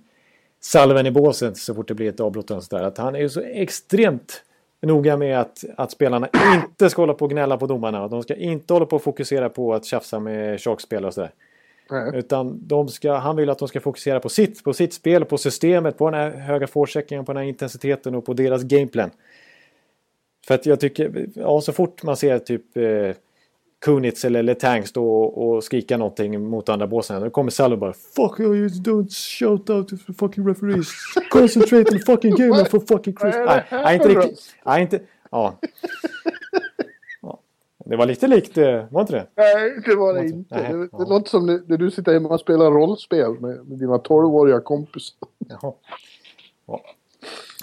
salven 0.59 1.05
i 1.05 1.11
båset 1.11 1.57
så 1.57 1.75
fort 1.75 1.87
det 1.87 1.93
blir 1.93 2.09
ett 2.09 2.19
avbrott. 2.19 2.51
Och 2.51 2.63
sådär, 2.63 2.83
att 2.83 2.97
han 2.97 3.15
är 3.15 3.27
så 3.27 3.41
extremt 3.41 4.43
noga 4.81 5.17
med 5.17 5.39
att, 5.39 5.63
att 5.77 5.91
spelarna 5.91 6.29
inte 6.55 6.89
ska 6.89 7.01
hålla 7.01 7.13
på 7.13 7.25
och 7.25 7.31
gnälla 7.31 7.57
på 7.57 7.67
domarna. 7.67 8.07
De 8.07 8.23
ska 8.23 8.35
inte 8.35 8.73
hålla 8.73 8.85
på 8.85 8.95
och 8.95 9.03
fokusera 9.03 9.49
på 9.49 9.73
att 9.73 9.85
tjafsa 9.85 10.19
med 10.19 10.59
tjockspel 10.59 11.05
och 11.05 11.13
sådär. 11.13 11.31
Mm. 11.91 12.13
Utan 12.13 12.67
de 12.67 12.87
ska, 12.87 13.13
han 13.13 13.35
vill 13.35 13.49
att 13.49 13.59
de 13.59 13.67
ska 13.67 13.79
fokusera 13.79 14.19
på 14.19 14.29
sitt, 14.29 14.63
på 14.63 14.73
sitt 14.73 14.93
spel, 14.93 15.25
på 15.25 15.37
systemet, 15.37 15.97
på 15.97 16.09
den 16.09 16.19
här 16.19 16.31
höga 16.31 16.67
forecheckingen, 16.67 17.25
på 17.25 17.33
den 17.33 17.41
här 17.41 17.49
intensiteten 17.49 18.15
och 18.15 18.25
på 18.25 18.33
deras 18.33 18.63
gameplan. 18.63 19.11
För 20.47 20.55
att 20.55 20.65
jag 20.65 20.79
tycker, 20.79 21.27
ja 21.33 21.61
så 21.61 21.73
fort 21.73 22.03
man 22.03 22.17
ser 22.17 22.39
typ 22.39 22.77
eh, 22.77 23.15
Kunitz 23.85 24.25
eller 24.25 24.43
Letang 24.43 24.85
stå 24.85 25.09
och, 25.09 25.47
och 25.47 25.63
skrika 25.63 25.97
någonting 25.97 26.49
mot 26.49 26.69
andra 26.69 26.87
båsen. 26.87 27.21
Då 27.21 27.29
kommer 27.29 27.51
Salo 27.51 27.77
bara 27.77 27.93
Fuck 27.93 28.39
you, 28.39 28.67
don't 28.67 29.09
shout 29.39 29.69
out 29.69 29.87
to 29.87 29.97
the 30.07 30.13
fucking 30.13 30.47
referees. 30.47 30.87
Concentrate 31.29 31.91
on 31.91 31.99
the 31.99 32.05
fucking 32.05 32.35
game 32.35 32.65
for 32.65 32.79
fucking 32.79 33.15
Christ. 33.17 33.37
Nej, 33.45 33.63
nej, 33.71 33.95
inte 33.95 34.07
riktigt. 34.07 34.55
Nej, 34.65 34.81
inte... 34.81 34.99
Ja. 35.31 35.59
Det 37.85 37.95
var 37.95 38.05
lite 38.05 38.27
likt, 38.27 38.57
eh, 38.57 38.85
var 38.91 39.01
inte 39.01 39.13
det? 39.13 39.27
Nej, 39.35 39.81
det 39.85 39.95
var 39.95 40.13
det 40.13 40.25
inte. 40.25 40.55
Nej, 40.55 40.71
det, 40.71 40.77
det 40.77 40.89
ja. 40.91 41.05
låter 41.09 41.29
som 41.29 41.45
när 41.45 41.77
du 41.77 41.91
sitter 41.91 42.13
hemma 42.13 42.29
och 42.29 42.39
spelar 42.39 42.71
rollspel 42.71 43.39
med, 43.39 43.67
med 43.67 43.79
dina 43.79 43.97
12-åriga 43.97 44.61
kompisar. 44.61 45.17
Ja. 45.61 45.77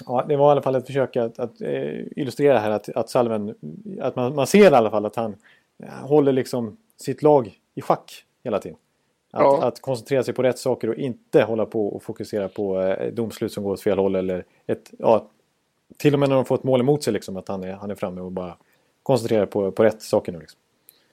Ja, 0.07 0.25
det 0.29 0.37
var 0.37 0.49
i 0.49 0.53
alla 0.53 0.62
fall 0.62 0.75
ett 0.75 0.87
försök 0.87 1.17
att, 1.17 1.38
att 1.38 1.61
eh, 1.61 2.01
illustrera 2.17 2.59
här 2.59 2.71
att, 2.71 2.88
att 2.88 3.11
Salven, 3.11 3.55
att 4.01 4.17
man, 4.17 4.35
man 4.35 4.47
ser 4.47 4.73
i 4.73 4.75
alla 4.75 4.91
fall 4.91 5.07
att 5.07 5.17
han 5.17 5.37
eh, 5.83 5.88
håller 5.88 6.33
liksom 6.33 6.77
sitt 6.97 7.23
lag 7.23 7.59
i 7.75 7.81
schack 7.81 8.25
hela 8.45 8.59
tiden. 8.59 8.79
Att, 9.31 9.43
Ja. 9.43 9.67
att 9.67 9.81
koncentrera 9.81 10.23
sig 10.23 10.35
på 10.35 10.43
rätt 10.43 10.59
saker 10.59 10.88
och 10.88 10.95
inte 10.95 11.43
hålla 11.43 11.67
på 11.67 11.88
och 11.88 12.03
fokusera 12.03 12.49
på 12.49 12.81
eh, 12.81 13.12
domslut 13.12 13.53
som 13.53 13.65
går 13.65 13.73
åt 13.73 13.81
fel 13.81 13.99
håll 13.99 14.15
eller 14.15 14.45
ett, 14.67 14.91
ja, 14.99 15.29
till 15.97 16.15
och 16.15 16.21
med 16.21 16.29
när 16.29 16.37
de 16.37 16.45
får 16.45 16.55
ett 16.55 16.65
mål 16.65 16.81
emot 16.81 17.03
sig 17.03 17.12
liksom 17.12 17.37
att 17.37 17.49
han 17.49 17.65
är, 17.65 17.73
han 17.73 17.91
är 17.91 17.95
framme 17.95 18.21
och 18.21 18.33
bara 18.33 18.57
koncentrerar 19.03 19.47
på, 19.47 19.71
på 19.71 19.85
rätt 19.85 20.03
saker 20.03 20.33
nu 20.33 20.38
liksom. 20.41 20.59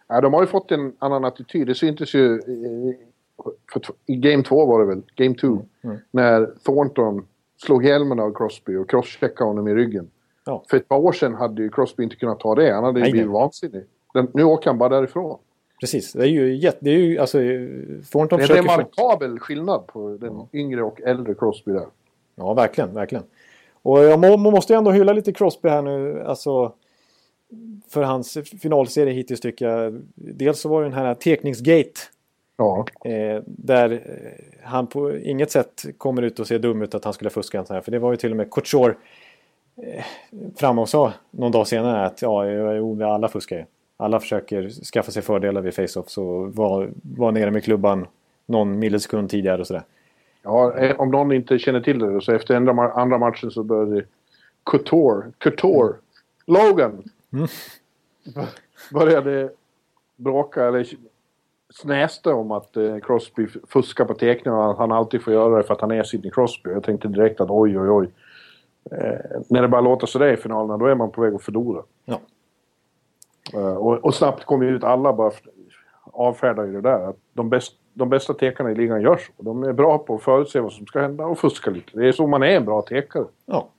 Ja, 0.08 0.22
de 0.22 0.34
har 0.34 0.42
ju 0.42 0.48
fått 0.48 0.72
en 0.72 0.94
annan 1.00 1.26
attityd. 1.26 1.68
Det 1.68 1.76
syntes 1.76 2.14
ju 2.14 2.40
i, 2.40 2.98
i 4.06 4.16
Game 4.16 4.44
2 4.44 4.66
var 4.66 4.80
det 4.80 4.86
väl, 4.86 5.02
Game 5.16 5.36
2. 5.36 5.48
Mm. 5.82 5.98
När 6.12 6.46
Thornton 6.66 7.28
slog 7.66 7.86
hjälmen 7.86 8.20
av 8.20 8.34
Crosby 8.34 8.76
och 8.76 8.90
crosscheckade 8.90 9.50
honom 9.50 9.68
i 9.68 9.74
ryggen. 9.74 10.10
Ja. 10.46 10.64
För 10.70 10.78
ett 10.78 10.88
par 10.88 10.98
år 10.98 11.12
sedan 11.12 11.34
hade 11.34 11.62
ju 11.62 11.70
Crosby 11.70 12.04
inte 12.04 12.16
kunnat 12.16 12.40
ta 12.40 12.56
det. 12.56 12.74
Han 12.74 12.84
hade 12.84 13.00
ju 13.00 13.12
blivit 13.12 13.30
vansinnig. 13.30 13.84
Den, 14.14 14.28
nu 14.34 14.44
åker 14.44 14.70
han 14.70 14.78
bara 14.78 14.90
därifrån. 14.90 15.40
Precis, 15.80 16.14
det 16.14 16.24
är 16.24 16.28
ju 16.28 16.56
jätte, 16.56 16.78
det 16.82 16.90
är 16.90 16.98
ju 16.98 17.18
alltså 17.18 17.38
Thornton 18.12 18.40
Det 18.40 18.46
är 18.46 18.50
en 18.50 18.56
remarkabel 18.56 19.40
skillnad 19.40 19.88
på 19.88 20.18
den 20.22 20.48
yngre 20.54 20.84
och 20.84 21.02
äldre 21.02 21.36
Crosby 21.36 21.72
där. 21.72 21.86
Ja, 22.36 22.54
verkligen, 22.54 22.94
verkligen. 22.94 23.24
Och 23.82 24.00
jag 24.00 24.20
må, 24.20 24.38
man 24.38 24.54
måste 24.54 24.74
ju 24.74 24.78
ändå 24.78 24.92
hylla 24.92 25.14
lite 25.14 25.34
Crosby 25.34 25.70
här 25.70 25.82
nu, 25.82 26.24
alltså 26.24 26.74
för 27.90 28.02
hans 28.02 28.38
finalserie 28.62 29.14
hittills 29.14 29.40
tycker 29.40 29.68
jag. 29.68 30.02
Dels 30.16 30.60
så 30.60 30.70
var 30.70 30.82
det 30.82 30.90
den 30.90 30.98
här 30.98 31.16
tekningsgate 31.16 32.00
Ja, 32.62 32.86
eh, 33.06 33.42
där 33.46 33.92
eh, 33.92 34.46
han 34.64 34.88
på 34.88 35.18
inget 35.18 35.52
sätt 35.52 35.86
kommer 35.98 36.22
ut 36.22 36.40
och 36.40 36.48
ser 36.48 36.60
dum 36.60 36.82
ut 36.82 36.96
att 36.96 37.04
han 37.04 37.14
skulle 37.14 37.30
fuska 37.30 37.66
sån 37.66 37.74
här. 37.74 37.82
För 37.82 37.92
det 37.92 38.00
var 38.00 38.12
ju 38.12 38.18
till 38.18 38.32
och 38.32 38.38
med 38.38 38.52
Couture 38.52 38.96
eh, 39.84 40.06
fram 40.58 40.80
och 40.80 40.90
sa 40.90 41.14
någon 41.32 41.52
dag 41.52 41.68
senare 41.68 42.06
att 42.06 42.22
ja, 42.22 42.46
jo, 42.50 43.04
alla 43.04 43.28
fuskar 43.28 43.58
ju. 43.58 43.66
Alla 43.98 44.20
försöker 44.20 44.70
skaffa 44.70 45.12
sig 45.12 45.22
fördelar 45.22 45.62
vid 45.62 45.74
face-offs 45.74 46.18
och 46.18 46.56
vara 46.56 46.88
var 47.02 47.32
nere 47.32 47.52
med 47.52 47.64
klubban 47.64 48.08
någon 48.46 48.80
millisekund 48.80 49.30
tidigare 49.30 49.62
och 49.62 49.68
sådär. 49.68 49.84
ja 50.44 50.78
eh, 50.78 51.00
om 51.00 51.12
någon 51.12 51.32
inte 51.32 51.60
känner 51.60 51.82
till 51.82 52.00
det 52.00 52.22
så 52.22 52.32
efter 52.32 52.56
andra, 52.56 52.74
ma- 52.74 52.92
andra 52.92 53.18
matchen 53.18 53.52
så 53.52 53.64
började 53.64 54.06
Couture, 54.64 55.32
Couture, 55.38 55.94
Logan 56.46 57.04
Mm. 57.34 57.48
började 58.94 59.50
bråka 60.16 60.66
eller 60.68 60.88
snäste 61.70 62.34
om 62.34 62.52
att 62.52 62.78
eh, 62.78 62.98
Crosby 62.98 63.48
fuskar 63.68 64.06
på 64.06 64.14
teckningarna 64.14 64.66
och 64.66 64.72
att 64.72 64.78
han 64.78 64.92
alltid 64.92 65.24
får 65.24 65.34
göra 65.34 65.58
det 65.58 65.64
för 65.64 65.74
att 65.74 65.82
han 65.82 65.92
är 65.92 66.04
Sidney 66.04 66.32
Crosby. 66.32 66.70
Jag 66.70 66.84
tänkte 66.84 67.08
direkt 67.08 67.42
att 67.42 67.50
oj, 67.50 67.80
oj, 67.80 67.90
oj. 67.90 68.12
Eh, 68.92 69.42
när 69.50 69.62
det 69.62 69.68
bara 69.68 69.82
låter 69.82 70.08
sådär 70.08 70.34
i 70.34 70.38
finalerna 70.38 70.78
då 70.78 70.86
är 70.86 70.96
man 70.96 71.12
på 71.12 71.22
väg 71.22 71.34
att 71.34 71.44
förlora. 71.44 71.84
Ja. 72.06 72.20
Eh, 73.54 73.76
och, 73.76 74.06
och 74.06 74.16
snabbt 74.16 74.46
kom 74.46 74.64
ju 74.64 74.70
ut 74.70 74.84
alla 74.84 75.14
bara 75.14 75.32
avfärdar 76.14 76.66
ju 76.66 76.74
det 76.74 76.82
där. 76.82 77.10
Att 77.10 77.18
de, 77.34 77.50
bäst, 77.50 77.74
de 77.94 78.10
bästa 78.10 78.34
tekarna 78.34 78.72
i 78.72 78.76
ligan 78.76 79.02
gör 79.02 79.18
så. 79.18 79.44
De 79.44 79.64
är 79.64 79.74
bra 79.74 79.98
på 79.98 80.16
att 80.16 80.24
förutse 80.24 80.60
vad 80.60 80.74
som 80.74 80.86
ska 80.86 81.00
hända 81.02 81.26
och 81.26 81.40
fuska 81.40 81.72
lite. 81.72 82.00
Det 82.00 82.08
är 82.08 82.12
så 82.12 82.28
man 82.28 82.44
är 82.44 82.48
en 82.48 82.66
bra 82.66 82.82
tekare. 82.82 83.26
Ja. 83.46 83.70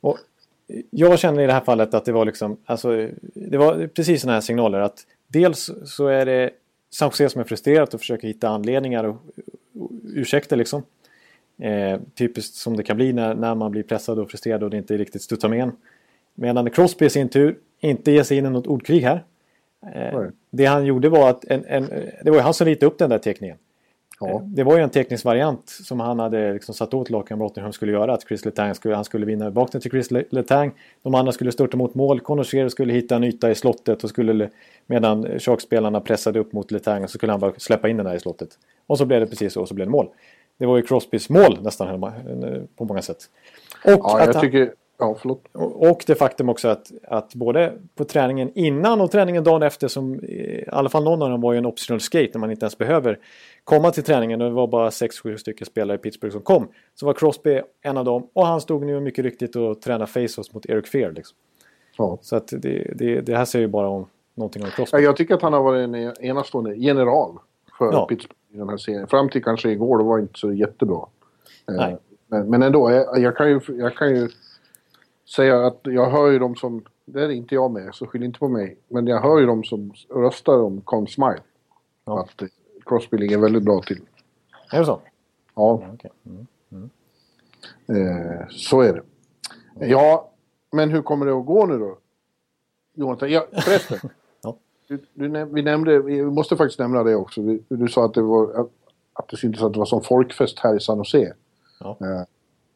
Och 0.00 0.18
jag 0.90 1.18
känner 1.18 1.42
i 1.42 1.46
det 1.46 1.52
här 1.52 1.60
fallet 1.60 1.94
att 1.94 2.04
det 2.04 2.12
var 2.12 2.24
liksom, 2.24 2.56
alltså, 2.64 3.08
det 3.34 3.58
var 3.58 3.86
precis 3.86 4.20
sådana 4.20 4.34
här 4.34 4.40
signaler 4.40 4.80
att 4.80 4.98
dels 5.26 5.70
så 5.84 6.06
är 6.06 6.26
det 6.26 6.50
San 6.94 7.08
Jose 7.08 7.28
som 7.28 7.40
är 7.40 7.44
frustrerat 7.44 7.94
och 7.94 8.00
försöker 8.00 8.28
hitta 8.28 8.48
anledningar 8.48 9.04
och, 9.04 9.16
ursäkter 10.14 10.56
liksom. 10.56 10.82
Eh, 11.58 12.00
typiskt 12.14 12.54
som 12.54 12.76
det 12.76 12.82
kan 12.82 12.96
bli 12.96 13.12
när, 13.12 13.34
när 13.34 13.54
man 13.54 13.70
blir 13.70 13.82
pressad 13.82 14.18
och 14.18 14.30
frustrerad 14.30 14.62
och 14.62 14.70
det 14.70 14.76
inte 14.76 14.96
riktigt 14.96 15.22
studsar 15.22 15.48
med 15.48 15.60
en. 15.60 15.72
Medan 16.34 16.70
Crosby 16.70 17.06
i 17.06 17.10
sin 17.10 17.28
tur 17.28 17.58
inte 17.80 18.10
ger 18.10 18.22
sig 18.22 18.38
in 18.38 18.46
i 18.46 18.50
något 18.50 18.66
ordkrig 18.66 19.00
här. 19.00 19.24
Eh, 19.94 20.22
det 20.50 20.64
han 20.64 20.86
gjorde 20.86 21.08
var 21.08 21.30
att 21.30 21.44
en, 21.44 21.64
en, 21.64 21.86
det 22.24 22.30
var 22.30 22.36
ju 22.36 22.42
han 22.42 22.54
som 22.54 22.66
ritade 22.66 22.86
upp 22.86 22.98
den 22.98 23.10
där 23.10 23.18
teckningen. 23.18 23.56
Ja. 24.20 24.28
Eh, 24.30 24.40
Det 24.42 24.62
var 24.64 24.76
ju 24.76 24.82
en 24.82 24.90
teknisk 24.90 25.24
variant 25.24 25.68
som 25.68 26.00
han 26.00 26.18
hade 26.18 26.52
liksom 26.52 26.74
satt 26.74 26.94
åt 26.94 27.10
lagkamraten 27.10 27.62
hur 27.62 27.68
de 27.68 27.72
skulle 27.72 27.92
göra. 27.92 28.12
Att 28.14 28.22
Chris 28.28 28.44
Letang 28.44 28.74
skulle, 28.74 28.94
han 28.94 29.04
skulle 29.04 29.26
vinna 29.26 29.50
bakåt 29.50 29.82
till 29.82 29.90
Chris 29.90 30.10
Le- 30.10 30.24
Letang. 30.30 30.72
De 31.02 31.14
andra 31.14 31.32
skulle 31.32 31.52
störta 31.52 31.76
mot 31.76 31.94
mål. 31.94 32.20
Conor 32.20 32.68
skulle 32.68 32.92
hitta 32.92 33.16
en 33.16 33.24
yta 33.24 33.50
i 33.50 33.54
slottet 33.54 34.04
och 34.04 34.10
skulle 34.10 34.50
medan 34.86 35.24
Sharks-spelarna 35.38 36.00
pressade 36.00 36.38
upp 36.38 36.52
mot 36.52 36.70
Letang 36.70 37.08
så 37.08 37.18
skulle 37.18 37.32
han 37.32 37.40
bara 37.40 37.52
släppa 37.56 37.88
in 37.88 37.96
den 37.96 38.06
där 38.06 38.14
i 38.14 38.20
slottet. 38.20 38.48
Och 38.86 38.98
så 38.98 39.04
blev 39.06 39.20
det 39.20 39.26
precis 39.26 39.52
så 39.52 39.60
och 39.60 39.68
så 39.68 39.74
blev 39.74 39.86
det 39.86 39.90
mål. 39.92 40.08
Det 40.58 40.66
var 40.66 40.76
ju 40.76 40.82
Crosbys 40.82 41.28
mål 41.30 41.58
nästan 41.62 42.02
eh, 42.04 42.10
på 42.76 42.84
många 42.84 43.02
sätt. 43.02 43.18
Och, 43.84 43.90
Ja, 43.90 44.18
jag 44.26 44.32
han, 44.34 44.42
tycker... 44.42 44.72
Ja, 44.98 45.16
förlåt. 45.20 45.44
och 45.52 46.04
det 46.06 46.14
faktum 46.14 46.48
också 46.48 46.68
att, 46.68 46.92
att 47.08 47.34
både 47.34 47.72
på 47.94 48.04
träningen 48.04 48.50
innan 48.54 49.00
och 49.00 49.10
träningen 49.10 49.44
dagen 49.44 49.62
efter 49.62 49.88
som 49.88 50.14
eh, 50.14 50.28
i 50.28 50.64
alla 50.72 50.88
fall 50.88 51.04
någon 51.04 51.22
av 51.22 51.30
dem 51.30 51.40
var 51.40 51.52
ju 51.52 51.58
en 51.58 51.66
optional 51.66 52.00
skate 52.00 52.30
när 52.34 52.38
man 52.38 52.50
inte 52.50 52.64
ens 52.64 52.78
behöver 52.78 53.18
komma 53.64 53.90
till 53.90 54.02
träningen 54.02 54.40
och 54.40 54.48
det 54.48 54.54
var 54.54 54.66
bara 54.66 54.90
6-7 54.90 55.36
stycken 55.36 55.66
spelare 55.66 55.94
i 55.94 55.98
Pittsburgh 55.98 56.32
som 56.32 56.42
kom. 56.42 56.68
Så 56.94 57.06
var 57.06 57.12
Crosby 57.12 57.60
en 57.82 57.96
av 57.96 58.04
dem 58.04 58.28
och 58.32 58.46
han 58.46 58.60
stod 58.60 58.86
nu 58.86 59.00
mycket 59.00 59.24
riktigt 59.24 59.56
och 59.56 59.80
tränade 59.80 60.06
face-offs 60.06 60.54
mot 60.54 60.66
Eric 60.66 60.86
Fear. 60.86 61.12
Liksom. 61.12 61.36
Ja. 61.98 62.18
Så 62.22 62.36
att 62.36 62.48
det, 62.48 62.92
det, 62.94 63.20
det 63.20 63.36
här 63.36 63.44
säger 63.44 63.66
ju 63.66 63.68
bara 63.72 63.88
om 63.88 64.06
någonting 64.34 64.62
om 64.62 64.70
Crosby. 64.70 64.96
Ja, 64.96 65.02
jag 65.02 65.16
tycker 65.16 65.34
att 65.34 65.42
han 65.42 65.52
har 65.52 65.62
varit 65.62 65.84
en 65.84 65.94
enastående 66.24 66.74
general 66.74 67.38
för 67.78 67.92
Ja. 67.92 68.06
Pittsburgh 68.06 68.40
i 68.54 68.56
den 68.56 68.68
här 68.68 68.76
serien. 68.76 69.06
Fram 69.06 69.28
till 69.28 69.44
kanske 69.44 69.70
igår, 69.70 69.98
det 69.98 70.04
var 70.04 70.18
inte 70.18 70.38
så 70.38 70.52
jättebra. 70.52 71.06
Eh, 71.68 71.74
Nej. 71.74 71.96
Men, 72.26 72.50
men 72.50 72.62
ändå, 72.62 72.90
jag, 72.90 73.18
jag, 73.18 73.36
kan 73.36 73.48
ju, 73.48 73.60
jag 73.68 73.96
kan 73.96 74.16
ju 74.16 74.28
säga 75.26 75.66
att 75.66 75.80
jag 75.82 76.10
hör 76.10 76.30
ju 76.30 76.38
de 76.38 76.56
som... 76.56 76.84
Det 77.06 77.22
är 77.24 77.28
inte 77.30 77.54
jag 77.54 77.70
med, 77.70 77.94
så 77.94 78.06
skyll 78.06 78.22
inte 78.22 78.38
på 78.38 78.48
mig. 78.48 78.76
Men 78.88 79.06
jag 79.06 79.20
hör 79.20 79.38
ju 79.38 79.46
de 79.46 79.64
som 79.64 79.92
röstar 80.10 80.58
om 80.62 80.80
Conn 80.80 81.06
Smythe. 81.06 81.42
Ja. 82.04 82.20
Att 82.20 82.42
eh, 82.42 82.48
Crosby 82.86 83.16
ligger 83.18 83.38
väldigt 83.38 83.62
bra 83.62 83.80
till. 83.82 84.00
Är 84.72 84.78
det 84.78 84.84
så? 84.84 85.00
Ja, 85.54 85.80
Ja, 85.82 85.90
okej. 85.94 86.10
Mm. 86.70 86.90
eh, 87.88 88.46
så 88.50 88.80
är 88.80 88.92
det. 88.92 89.02
Ja, 89.86 90.30
men 90.72 90.90
hur 90.90 91.02
kommer 91.02 91.26
det 91.26 91.32
att 91.32 91.46
gå 91.46 91.66
nu 91.66 91.78
då? 91.78 91.98
Jonathan, 92.94 93.30
ja, 93.30 93.46
förresten. 93.52 93.98
Ja. 94.42 94.56
du, 94.88 94.96
du, 95.14 95.44
vi 95.44 95.62
nämnde, 95.62 95.98
vi 95.98 96.24
måste 96.24 96.56
faktiskt 96.56 96.78
nämna 96.78 97.02
det 97.02 97.14
också. 97.16 97.42
Vi, 97.42 97.62
du 97.68 97.88
sa 97.88 98.04
att 98.04 98.14
det 98.14 98.22
var 98.22 98.60
att, 98.60 98.70
att 99.12 99.28
det 99.28 99.36
syntes 99.36 99.62
att 99.62 99.72
det 99.72 99.78
var 99.78 99.86
som 99.86 100.02
folkfest 100.02 100.58
här 100.58 100.76
i 100.76 100.80
San 100.80 100.98
Jose. 100.98 101.34
Ja. 101.80 101.96
Eh, 102.00 102.22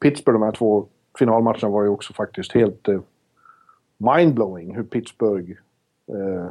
Pittsburgh, 0.00 0.40
de 0.40 0.44
här 0.44 0.52
två 0.52 0.86
finalmatcherna 1.18 1.68
var 1.68 1.82
ju 1.82 1.88
också 1.88 2.12
faktiskt 2.12 2.52
helt 2.52 2.88
eh, 2.88 3.00
mindblowing 3.96 4.76
hur 4.76 4.82
Pittsburgh 4.82 5.50
eh, 6.08 6.50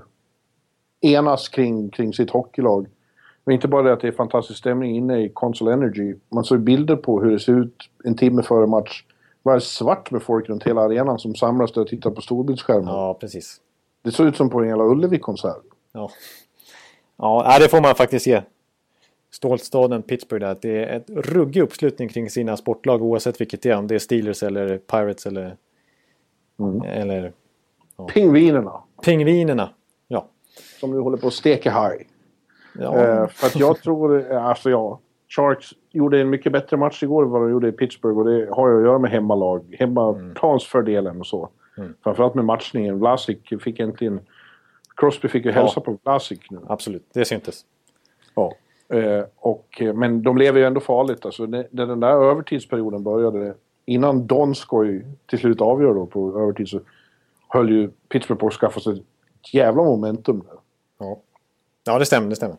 enas 1.01 1.49
kring, 1.49 1.89
kring 1.89 2.13
sitt 2.13 2.29
hockeylag. 2.29 2.87
Men 3.43 3.53
inte 3.53 3.67
bara 3.67 3.81
det 3.81 3.93
att 3.93 4.01
det 4.01 4.07
är 4.07 4.11
fantastisk 4.11 4.59
stämning 4.59 4.95
inne 4.95 5.19
i 5.19 5.29
Console 5.29 5.73
Energy. 5.73 6.15
Man 6.29 6.43
såg 6.43 6.59
bilder 6.59 6.95
på 6.95 7.21
hur 7.21 7.31
det 7.31 7.39
ser 7.39 7.59
ut 7.59 7.89
en 8.03 8.15
timme 8.15 8.43
före 8.43 8.67
match. 8.67 9.03
Det 9.43 9.49
var 9.49 9.59
svart 9.59 10.11
med 10.11 10.21
folk 10.21 10.49
runt 10.49 10.63
hela 10.63 10.81
arenan 10.81 11.19
som 11.19 11.35
samlas 11.35 11.71
där 11.71 11.81
och 11.81 11.87
tittar 11.87 12.11
på 12.11 12.21
storbildsskärmen. 12.21 12.87
Ja, 12.87 13.17
precis. 13.19 13.61
Det 14.01 14.11
såg 14.11 14.27
ut 14.27 14.37
som 14.37 14.49
på 14.49 14.59
en 14.59 14.67
jävla 14.67 14.83
Ullevi-konsert. 14.83 15.63
Ja. 15.91 16.09
Ja, 17.17 17.57
det 17.59 17.69
får 17.69 17.81
man 17.81 17.95
faktiskt 17.95 18.27
ge. 18.27 18.41
Stålstaden 19.31 20.01
Pittsburgh 20.03 20.45
där. 20.45 20.51
att 20.51 20.61
Det 20.61 20.83
är 20.83 20.97
ett 20.97 21.09
ruggig 21.09 21.61
uppslutning 21.61 22.09
kring 22.09 22.29
sina 22.29 22.57
sportlag 22.57 23.01
oavsett 23.03 23.41
vilket 23.41 23.61
det 23.61 23.69
är. 23.69 23.77
Om 23.77 23.87
det 23.87 23.95
är 23.95 23.99
Steelers 23.99 24.43
eller 24.43 24.77
Pirates 24.77 25.25
eller, 25.25 25.55
Mm. 26.59 26.81
eller 26.81 27.33
Pingvinerna, 28.13 28.81
Pingvinerna. 29.05 29.69
Ja. 30.07 30.27
som 30.79 30.91
nu 30.91 30.99
håller 30.99 31.17
på 31.17 31.27
att 31.27 31.33
steka 31.33 31.71
haj. 31.71 32.07
ja. 32.79 32.97
Eh, 32.97 33.27
för 33.27 33.47
att 33.47 33.55
jag 33.55 33.81
tror, 33.81 34.31
eh, 34.31 34.45
alltså 34.45 34.69
ja, 34.69 34.99
Sharks 35.35 35.65
gjorde 35.91 36.21
en 36.21 36.29
mycket 36.29 36.51
bättre 36.51 36.77
match 36.77 37.03
igår 37.03 37.23
än 37.23 37.29
vad 37.29 37.41
de 37.41 37.51
gjorde 37.51 37.67
i 37.67 37.71
Pittsburgh 37.71 38.17
och 38.19 38.25
det 38.25 38.47
har 38.51 38.69
ju 38.69 38.77
att 38.77 38.83
göra 38.83 38.99
med 38.99 39.11
hemmalag, 39.11 39.75
hemmaplansfördelen 39.79 41.19
och 41.19 41.27
så. 41.27 41.49
Mm. 41.77 41.93
Framförallt 42.03 42.35
med 42.35 42.45
matchningen. 42.45 42.99
Vlasic 42.99 43.37
fick 43.63 43.79
äntligen... 43.79 44.19
Crosby 44.95 45.27
fick 45.27 45.45
ju 45.45 45.51
hälsa 45.51 45.81
på 45.81 45.97
Vlasic 46.03 46.39
nu. 46.49 46.59
Absolut, 46.67 47.05
det 47.13 47.25
syntes. 47.25 47.65
Ja. 48.35 48.53
Eh, 48.89 49.23
och, 49.35 49.81
eh, 49.81 49.93
men 49.93 50.23
de 50.23 50.37
lever 50.37 50.59
ju 50.59 50.65
ändå 50.65 50.79
farligt. 50.79 51.25
Alltså, 51.25 51.45
när 51.45 51.67
när 51.71 51.85
den 51.85 51.99
där 51.99 52.29
övertidsperioden 52.29 53.03
började, 53.03 53.53
innan 53.85 54.27
Donskoj 54.27 55.05
till 55.25 55.39
slut 55.39 55.61
avgör 55.61 55.93
då 55.93 56.05
på 56.05 56.39
övertid 56.39 56.67
så 56.67 56.79
höll 57.47 57.69
ju 57.69 57.89
Pittsburgh 58.09 58.39
på 58.39 58.47
att 58.47 58.53
skaffa 58.53 58.79
sig 58.79 58.93
ett 58.93 59.53
jävla 59.53 59.83
momentum. 59.83 60.39
Där. 60.39 60.59
Ja, 60.99 61.19
ja 61.85 61.99
det 61.99 62.05
stämmer. 62.05 62.29
Det 62.29 62.35
stämmer. 62.35 62.57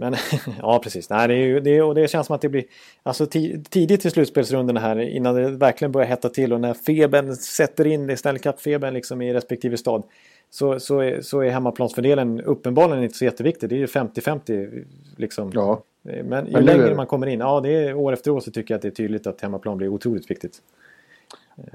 Men 0.00 0.14
ja, 0.62 0.80
precis. 0.82 1.10
Nej, 1.10 1.28
det, 1.28 1.34
är 1.34 1.46
ju, 1.46 1.60
det, 1.60 1.82
och 1.82 1.94
det 1.94 2.08
känns 2.08 2.26
som 2.26 2.34
att 2.34 2.40
det 2.40 2.48
blir 2.48 2.64
alltså, 3.02 3.26
tidigt 3.70 4.04
i 4.04 4.10
slutspelsrundan 4.10 4.76
här 4.76 5.00
innan 5.00 5.34
det 5.34 5.50
verkligen 5.50 5.92
börjar 5.92 6.08
hetta 6.08 6.28
till 6.28 6.52
och 6.52 6.60
när 6.60 6.74
febern 6.74 7.36
sätter 7.36 7.86
in, 7.86 8.06
det 8.06 8.16
Stanley 8.16 8.42
Cup-febern 8.42 8.94
liksom 8.94 9.22
i 9.22 9.34
respektive 9.34 9.76
stad 9.76 10.02
så, 10.50 10.80
så, 10.80 10.98
är, 10.98 11.20
så 11.20 11.40
är 11.40 11.50
hemmaplansfördelen 11.50 12.40
uppenbarligen 12.40 13.04
inte 13.04 13.16
så 13.16 13.24
jätteviktig. 13.24 13.68
Det 13.68 13.74
är 13.74 13.78
ju 13.78 13.86
50-50. 13.86 14.84
Liksom. 15.16 15.50
Ja. 15.54 15.82
Men 16.02 16.46
ju 16.46 16.52
Men 16.52 16.64
längre 16.64 16.94
man 16.94 17.06
kommer 17.06 17.26
in, 17.26 17.40
ja 17.40 17.60
det 17.60 17.72
är, 17.72 17.94
år 17.94 18.12
efter 18.12 18.30
år 18.30 18.40
så 18.40 18.50
tycker 18.50 18.74
jag 18.74 18.78
att 18.78 18.82
det 18.82 18.88
är 18.88 18.92
tydligt 18.92 19.26
att 19.26 19.40
hemmaplan 19.40 19.76
blir 19.76 19.88
otroligt 19.88 20.30
viktigt. 20.30 20.62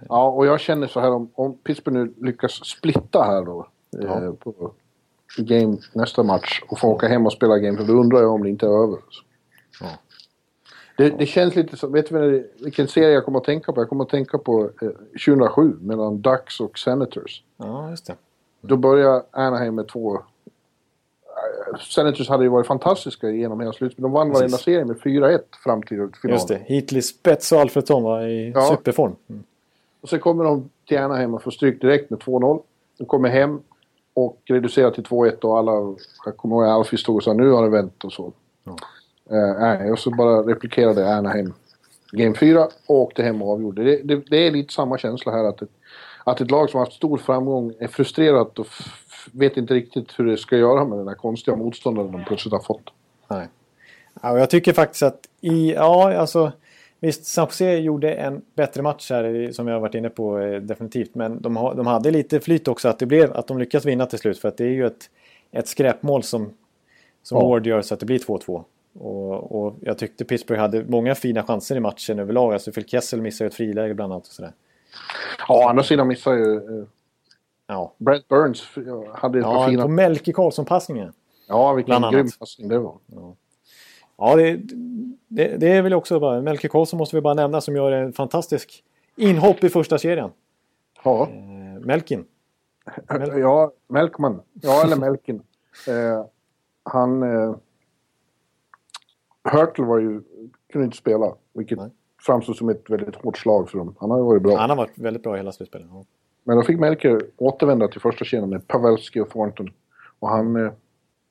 Ja, 0.09 0.29
och 0.29 0.45
jag 0.45 0.59
känner 0.59 0.87
så 0.87 0.99
här 0.99 1.11
om, 1.11 1.29
om 1.33 1.57
Pittsburgh 1.57 1.97
nu 1.97 2.13
lyckas 2.17 2.51
splitta 2.51 3.23
här 3.23 3.45
då. 3.45 3.67
Ja. 3.89 4.23
Eh, 4.23 4.33
på, 4.33 4.71
game 5.37 5.77
nästa 5.93 6.23
match 6.23 6.61
och 6.67 6.79
få 6.79 6.87
åka 6.87 7.07
hem 7.07 7.25
och 7.25 7.33
spela 7.33 7.57
game, 7.57 7.77
för 7.77 7.85
då 7.85 7.93
undrar 7.93 8.21
jag 8.21 8.31
om 8.31 8.43
det 8.43 8.49
inte 8.49 8.65
är 8.65 8.83
över. 8.83 8.99
Ja. 9.81 9.87
Det, 10.97 11.09
det, 11.09 11.25
känns 11.25 11.55
lite 11.55 11.77
som, 11.77 11.91
vet 11.91 12.09
du 12.09 12.51
vilken 12.63 12.87
serie 12.87 13.09
jag 13.09 13.25
kommer 13.25 13.39
att 13.39 13.45
tänka 13.45 13.71
på? 13.73 13.81
Jag 13.81 13.89
kommer 13.89 14.03
att 14.03 14.09
tänka 14.09 14.37
på 14.37 14.69
eh, 14.81 14.89
2007 15.25 15.77
mellan 15.81 16.21
Ducks 16.21 16.59
och 16.59 16.79
Senators. 16.79 17.43
Ja, 17.57 17.89
just 17.89 18.05
det. 18.05 18.15
Då 18.67 18.77
börjar 18.77 19.23
Anaheim 19.31 19.75
med 19.75 19.87
två... 19.87 20.15
Eh, 20.15 21.79
Senators 21.79 22.29
hade 22.29 22.43
ju 22.43 22.49
varit 22.49 22.67
fantastiska 22.67 23.29
genom 23.29 23.59
hela 23.59 23.73
slutet. 23.73 23.97
De 23.97 24.11
vann 24.11 24.31
varenda 24.31 24.57
serie 24.57 24.85
med 24.85 24.97
4-1 24.97 25.39
fram 25.63 25.83
till 25.83 25.97
finalen. 25.97 26.11
Just 26.23 26.47
det. 26.47 26.61
Heatley, 26.65 27.01
Spets 27.01 27.51
och 27.51 27.59
Alfredsson 27.59 28.03
var 28.03 28.27
i 28.27 28.51
ja. 28.55 28.61
superform. 28.61 29.15
Mm. 29.27 29.43
Och 30.01 30.09
sen 30.09 30.19
kommer 30.19 30.43
de 30.43 30.69
till 30.87 30.97
Anaheim 30.97 31.33
och 31.33 31.43
får 31.43 31.51
stryk 31.51 31.81
direkt 31.81 32.09
med 32.09 32.19
2-0. 32.19 32.61
De 32.97 33.05
kommer 33.05 33.29
hem 33.29 33.61
och 34.13 34.41
reducerar 34.45 34.91
till 34.91 35.03
2-1 35.03 35.41
och 35.41 35.57
alla... 35.57 35.95
Jag 36.25 36.37
kommer 36.37 36.55
ihåg 36.55 36.65
Alfie 36.65 36.99
stod 36.99 37.15
och 37.15 37.23
sa 37.23 37.33
nu 37.33 37.49
har 37.49 37.63
det 37.63 37.69
vänt 37.69 38.03
och 38.03 38.13
så. 38.13 38.33
Ja. 38.63 38.75
Uh, 39.31 39.91
och 39.91 39.99
så 39.99 40.11
bara 40.11 40.41
replikerade 40.41 41.15
Anaheim 41.15 41.53
Game 42.11 42.35
4 42.35 42.67
och 42.85 42.95
åkte 42.95 43.23
hem 43.23 43.41
och 43.41 43.51
avgjorde. 43.51 43.83
Det, 43.83 44.01
det, 44.03 44.15
det 44.29 44.47
är 44.47 44.51
lite 44.51 44.73
samma 44.73 44.97
känsla 44.97 45.31
här 45.31 45.43
att, 45.43 45.63
att 46.25 46.41
ett 46.41 46.51
lag 46.51 46.69
som 46.69 46.79
haft 46.79 46.93
stor 46.93 47.17
framgång 47.17 47.73
är 47.79 47.87
frustrerat 47.87 48.59
och 48.59 48.67
vet 49.31 49.57
inte 49.57 49.73
riktigt 49.73 50.19
hur 50.19 50.25
det 50.25 50.37
ska 50.37 50.57
göra 50.57 50.85
med 50.85 50.97
den 50.97 51.07
här 51.07 51.15
konstiga 51.15 51.57
motståndaren 51.57 52.11
de 52.11 52.25
plötsligt 52.25 52.53
har 52.53 52.61
fått. 52.61 52.89
Nej. 53.27 53.47
Ja, 54.21 54.39
jag 54.39 54.49
tycker 54.49 54.73
faktiskt 54.73 55.03
att 55.03 55.19
i... 55.41 55.73
Ja, 55.73 56.13
alltså... 56.13 56.51
Visst, 56.99 57.25
San 57.25 57.45
Jose 57.45 57.75
gjorde 57.75 58.13
en 58.13 58.41
bättre 58.55 58.81
match 58.81 59.11
här 59.11 59.51
som 59.51 59.67
jag 59.67 59.75
har 59.75 59.81
varit 59.81 59.95
inne 59.95 60.09
på 60.09 60.39
eh, 60.39 60.61
definitivt. 60.61 61.15
Men 61.15 61.41
de, 61.41 61.55
ha, 61.55 61.73
de 61.73 61.87
hade 61.87 62.11
lite 62.11 62.39
flyt 62.39 62.67
också 62.67 62.89
att, 62.89 62.99
det 62.99 63.05
blev, 63.05 63.33
att 63.33 63.47
de 63.47 63.57
lyckas 63.57 63.85
vinna 63.85 64.05
till 64.05 64.19
slut. 64.19 64.39
För 64.39 64.47
att 64.47 64.57
det 64.57 64.63
är 64.63 64.69
ju 64.69 64.85
ett, 64.85 65.09
ett 65.51 65.67
skräpmål 65.67 66.23
som, 66.23 66.53
som 67.23 67.37
ja. 67.37 67.47
Ward 67.47 67.67
gör 67.67 67.81
så 67.81 67.93
att 67.93 67.99
det 67.99 68.05
blir 68.05 68.19
2-2. 68.19 68.63
Och, 68.99 69.61
och, 69.61 69.75
jag 69.81 69.97
tyckte 69.97 70.25
Pittsburgh 70.25 70.61
hade 70.61 70.85
många 70.87 71.15
fina 71.15 71.43
chanser 71.43 71.75
i 71.75 71.79
matchen 71.79 72.19
överlag. 72.19 72.53
Alltså 72.53 72.71
Phil 72.71 72.85
Kessel 72.85 73.21
missade 73.21 73.47
ett 73.47 73.55
friläge 73.55 73.93
bland 73.93 74.13
annat. 74.13 74.27
Och 74.27 74.33
sådär. 74.33 74.51
Ja, 75.47 75.69
andra 75.69 75.83
sidan 75.83 76.07
missade 76.07 76.37
ju... 76.37 76.45
Uh, 76.45 76.85
ja. 77.67 77.93
Brett 77.97 78.27
Burns 78.27 78.67
hade 79.13 79.39
ett 79.39 79.45
ja, 79.45 79.53
par 79.53 79.69
fina... 79.69 79.83
på 79.83 79.89
Melke 79.89 80.33
Karlsson-passningen. 80.33 81.13
Ja, 81.47 81.73
vilken 81.73 82.11
grym 82.11 82.29
passning 82.39 82.67
det 82.67 82.79
var. 82.79 82.97
Ja. 83.07 83.35
Ja, 84.17 84.35
det, 84.35 84.59
det, 85.27 85.57
det 85.57 85.67
är 85.67 85.81
väl 85.81 85.93
också 85.93 86.19
bara... 86.19 86.41
Melke 86.41 86.67
Karlsson 86.67 86.97
måste 86.97 87.15
vi 87.15 87.21
bara 87.21 87.33
nämna 87.33 87.61
som 87.61 87.75
gör 87.75 87.91
en 87.91 88.13
fantastisk 88.13 88.83
inhopp 89.15 89.63
i 89.63 89.69
första 89.69 89.97
serien. 89.97 90.31
Ja. 91.03 91.29
Eh, 91.29 91.85
Melkin. 91.85 92.25
Mel 93.09 93.39
ja, 93.39 93.71
Melkman. 93.87 94.41
Ja, 94.53 94.83
eller 94.83 94.95
Melkin. 94.95 95.41
Eh, 95.87 96.25
han... 96.83 97.23
Eh, 97.23 97.55
Hurtle 99.43 99.85
var 99.85 99.99
ju... 99.99 100.21
Kunde 100.71 100.85
inte 100.85 100.97
spela, 100.97 101.35
vilket 101.53 101.77
Nej. 101.77 101.91
Framstod 102.25 102.55
som 102.55 102.69
ett 102.69 102.89
väldigt 102.89 103.15
hårt 103.15 103.37
slag 103.37 103.69
för 103.69 103.77
dem. 103.77 103.95
Han 103.99 104.11
har 104.11 104.17
ju 104.17 104.23
varit 104.23 104.41
bra. 104.41 104.57
Han 104.57 104.69
har 104.69 104.77
varit 104.77 104.97
väldigt 104.97 105.23
bra 105.23 105.35
i 105.35 105.37
hela 105.37 105.51
slutspelet. 105.51 105.87
Ja. 105.91 106.03
Men 106.43 106.57
då 106.57 106.63
fick 106.63 106.79
Melker 106.79 107.21
återvända 107.37 107.87
till 107.87 108.01
första 108.01 108.25
serien 108.25 108.49
med 108.49 108.67
Pavelski 108.67 109.19
och 109.19 109.29
Thornton. 109.29 109.69
Och 110.19 110.29
han... 110.29 110.55
Eh, 110.55 110.71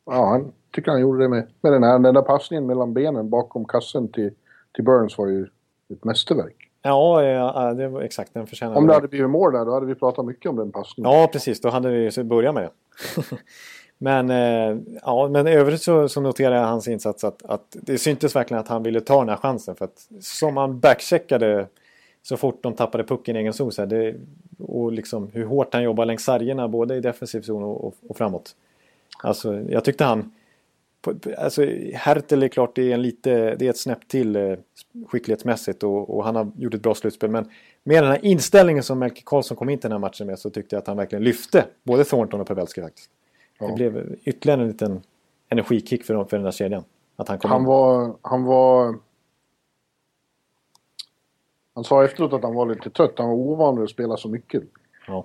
ja, 0.07 0.27
han 0.27 0.53
tycker 0.71 0.91
han 0.91 1.01
gjorde 1.01 1.25
det 1.25 1.29
med, 1.29 1.47
med 1.61 1.73
den 1.73 1.83
här. 1.83 1.99
Den 1.99 2.15
där 2.15 2.23
passningen 2.23 2.67
mellan 2.67 2.95
benen 2.95 3.31
bakom 3.31 3.65
kassen 3.65 4.09
till, 4.09 4.31
till 4.75 4.85
Burns 4.85 5.19
var 5.19 5.27
ju 5.27 5.47
ett 5.93 6.05
mästerverk. 6.05 6.71
Ja, 6.83 7.23
ja 7.23 7.75
det 7.75 7.89
var 7.89 8.01
exakt. 8.03 8.35
Den 8.35 8.47
förtjänar 8.47 8.77
Om 8.77 8.87
det 8.87 8.95
hade 8.95 9.09
blivit 9.09 9.31
mål 9.31 9.53
där, 9.53 9.65
då 9.65 9.73
hade 9.73 9.87
vi 9.87 9.95
pratat 9.95 10.27
mycket 10.27 10.51
om 10.51 10.57
den 10.57 10.73
passningen. 10.73 11.13
Ja, 11.13 11.29
precis. 11.33 11.61
Då 11.61 11.69
hade 11.69 11.91
vi 11.91 12.25
börjat 12.25 12.55
med 12.55 12.63
det. 12.63 12.71
men, 13.99 14.31
eh, 14.31 14.77
ja, 15.03 15.29
men 15.29 15.47
i 15.47 15.51
övrigt 15.51 15.83
så, 15.83 16.09
så 16.09 16.21
noterar 16.21 16.55
jag 16.55 16.67
hans 16.67 16.89
insats 16.89 17.25
att, 17.25 17.45
att 17.45 17.77
det 17.83 17.99
syntes 17.99 18.37
verkligen 18.37 18.61
att 18.61 18.69
han 18.69 18.83
ville 18.83 19.01
ta 19.01 19.19
den 19.19 19.29
här 19.29 19.37
chansen. 19.37 19.77
För 19.77 19.85
att 19.85 20.09
som 20.21 20.57
han 20.57 20.81
backcheckade 20.81 21.67
så 22.23 22.37
fort 22.37 22.63
de 22.63 22.75
tappade 22.75 23.05
pucken 23.05 23.37
i 23.37 23.39
egen 23.39 23.53
zon. 23.53 23.71
och 24.59 24.93
liksom 24.93 25.31
hur 25.33 25.45
hårt 25.45 25.75
han 25.75 25.83
jobbar 25.83 26.05
längs 26.05 26.25
sargerna 26.25 26.69
både 26.69 26.97
i 26.97 27.01
defensiv 27.01 27.41
zon 27.41 27.63
och, 27.63 27.85
och, 27.85 27.95
och 28.09 28.17
framåt. 28.17 28.57
Alltså, 29.23 29.61
jag 29.69 29.85
tyckte 29.85 30.05
han 30.05 30.33
alltså, 31.39 31.67
Hertel 31.95 32.43
är 32.43 32.49
klart 32.49 32.75
det 32.75 32.91
är, 32.91 32.95
en 32.95 33.03
lite, 33.03 33.55
det 33.55 33.67
är 33.67 33.71
ett 33.71 33.79
snäpp 33.79 34.09
till 34.09 34.37
eh, 34.37 34.57
skicklighetsmässigt 35.07 35.83
och, 35.83 36.17
och, 36.17 36.25
han 36.25 36.37
har 36.37 36.53
gjort 36.57 36.75
ett 36.75 36.83
bra 36.83 36.95
slutspel. 36.95 37.31
Men 37.31 37.51
med 37.85 38.03
den 38.03 38.11
här 38.11 38.25
inställningen 38.25 38.83
som 38.83 38.99
Melke 38.99 39.23
Karlsson 39.25 39.57
kom 39.57 39.69
in 39.69 39.79
till 39.79 39.91
den 39.91 39.93
här 39.93 40.09
matchen 40.09 40.27
med 40.27 40.39
så 40.39 40.51
tyckte 40.51 40.77
jag 40.77 40.81
att 40.81 40.87
han 40.87 40.97
verkligen 40.97 41.25
lyfte 41.25 41.65
både 41.83 42.05
Thornton 42.05 42.41
och 42.41 42.47
Pavelski 42.47 42.81
faktiskt. 42.81 43.11
Ja. 43.59 43.67
Det 43.67 43.75
blev 43.75 44.17
ytterligare 44.25 44.61
en 44.61 44.69
liten 44.69 45.03
energikick 45.49 46.05
för, 46.05 46.25
för 46.25 46.37
den 46.37 46.45
där 46.45 46.53
kedjan. 46.53 46.85
Att 47.17 47.29
han 47.29 47.39
kom 47.39 47.51
han 47.51 47.61
in. 47.61 47.67
var, 47.67 48.15
han 48.23 48.45
var... 48.45 48.99
Han 51.75 51.85
sa 51.85 52.05
efteråt 52.05 52.33
att 52.33 52.43
han 52.43 52.55
var 52.55 52.67
lite 52.67 52.91
trött. 52.91 53.19
Han 53.19 53.29
var 53.29 53.35
ovan 53.35 53.83
att 53.83 53.91
spela 53.91 54.17
så 54.17 54.29
mycket. 54.29 54.63
Ja. 55.07 55.25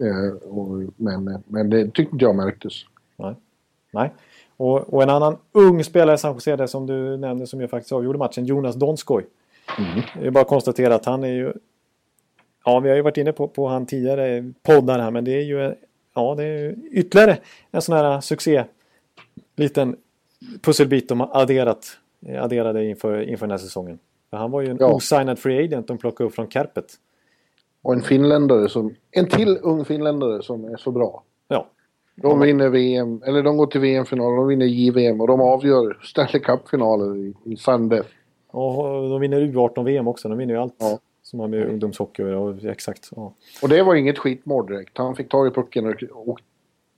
Eh, 0.00 0.48
och, 0.48 0.82
men, 0.96 1.42
men 1.46 1.70
det 1.70 1.84
tyckte 1.84 2.12
inte 2.12 2.24
jag 2.24 2.36
märktes. 2.36 2.72
Nej. 3.16 3.34
Nej. 3.90 4.12
Och, 4.56 4.94
och, 4.94 5.02
en 5.02 5.10
annan 5.10 5.36
ung 5.52 5.84
spelare 5.84 6.14
i 6.14 6.18
San 6.18 6.34
Jose 6.34 6.68
som 6.68 6.86
du 6.86 7.16
nämnde 7.16 7.46
som 7.46 7.60
ju 7.60 7.68
faktiskt 7.68 7.92
avgjorde 7.92 8.18
matchen, 8.18 8.46
Jonas 8.46 8.76
Donskoj. 8.76 9.26
Mm. 9.78 10.00
Det 10.20 10.26
är 10.26 10.30
bara 10.30 10.40
att 10.40 10.48
konstatera 10.48 10.94
att 10.94 11.04
han 11.04 11.24
är 11.24 11.32
ju... 11.32 11.52
Ja, 12.64 12.80
vi 12.80 12.88
har 12.88 12.96
ju 12.96 13.02
varit 13.02 13.16
inne 13.16 13.32
på, 13.32 13.48
på 13.48 13.68
han 13.68 13.86
tidigare 13.86 14.52
poddar 14.62 14.98
här, 14.98 15.10
men 15.10 15.24
det 15.24 15.30
är 15.30 15.42
ju 15.42 15.74
ja, 16.20 16.34
det 16.34 16.44
är 16.44 16.74
ytterligare 16.90 17.38
en 17.70 17.82
sån 17.82 17.96
här 17.96 18.20
succé. 18.20 18.64
Liten 19.56 19.96
pusselbit 20.62 21.08
de 21.08 21.20
har 21.20 21.30
adderat, 21.32 21.86
adderade 22.38 22.84
inför, 22.84 23.22
inför 23.22 23.46
den 23.46 23.50
här 23.50 23.58
säsongen. 23.58 23.98
För 24.30 24.36
han 24.36 24.50
var 24.50 24.60
ju 24.60 24.70
en 24.70 24.76
ja. 24.80 24.92
osignad 24.92 25.38
free 25.38 25.64
agent 25.64 25.88
de 25.88 25.98
plockade 25.98 26.28
upp 26.28 26.34
från 26.34 26.50
Kärpet. 26.50 26.94
Och 27.82 27.94
en 27.94 28.02
finländare 28.02 28.68
som... 28.68 28.94
En 29.10 29.28
till 29.28 29.58
ung 29.62 29.84
finländare 29.84 30.42
som 30.42 30.64
är 30.64 30.76
så 30.76 30.90
bra. 30.90 31.22
Ja, 31.48 31.66
de 32.14 32.40
vinner 32.40 32.68
VM, 32.68 33.22
eller 33.26 33.42
de 33.42 33.56
går 33.56 33.66
till 33.66 33.80
VM-final, 33.80 34.36
de 34.36 34.48
vinner 34.48 34.66
JVM 34.66 35.20
och 35.20 35.26
de 35.26 35.40
avgör 35.40 35.98
Stanley 36.02 36.42
Cup-finaler 36.42 37.16
i, 37.16 37.34
i 37.44 37.56
Sandef. 37.56 38.06
Och 38.50 39.10
de 39.10 39.20
vinner 39.20 39.40
U18-VM 39.40 40.08
också, 40.08 40.28
de 40.28 40.38
vinner 40.38 40.54
ju 40.54 40.60
allt 40.60 40.74
ja. 40.78 40.98
Som 41.30 41.40
har 41.40 41.48
med 41.48 41.68
ungdomshockey 41.68 42.22
och 42.22 42.64
exakt. 42.64 43.10
Ja. 43.16 43.32
Och 43.62 43.68
det 43.68 43.82
var 43.82 43.94
inget 43.94 44.18
skitmål 44.18 44.66
direkt. 44.66 44.98
Han 44.98 45.16
fick 45.16 45.28
tag 45.28 45.46
i 45.46 45.50
pucken 45.50 45.86
och, 45.86 46.02
och 46.28 46.40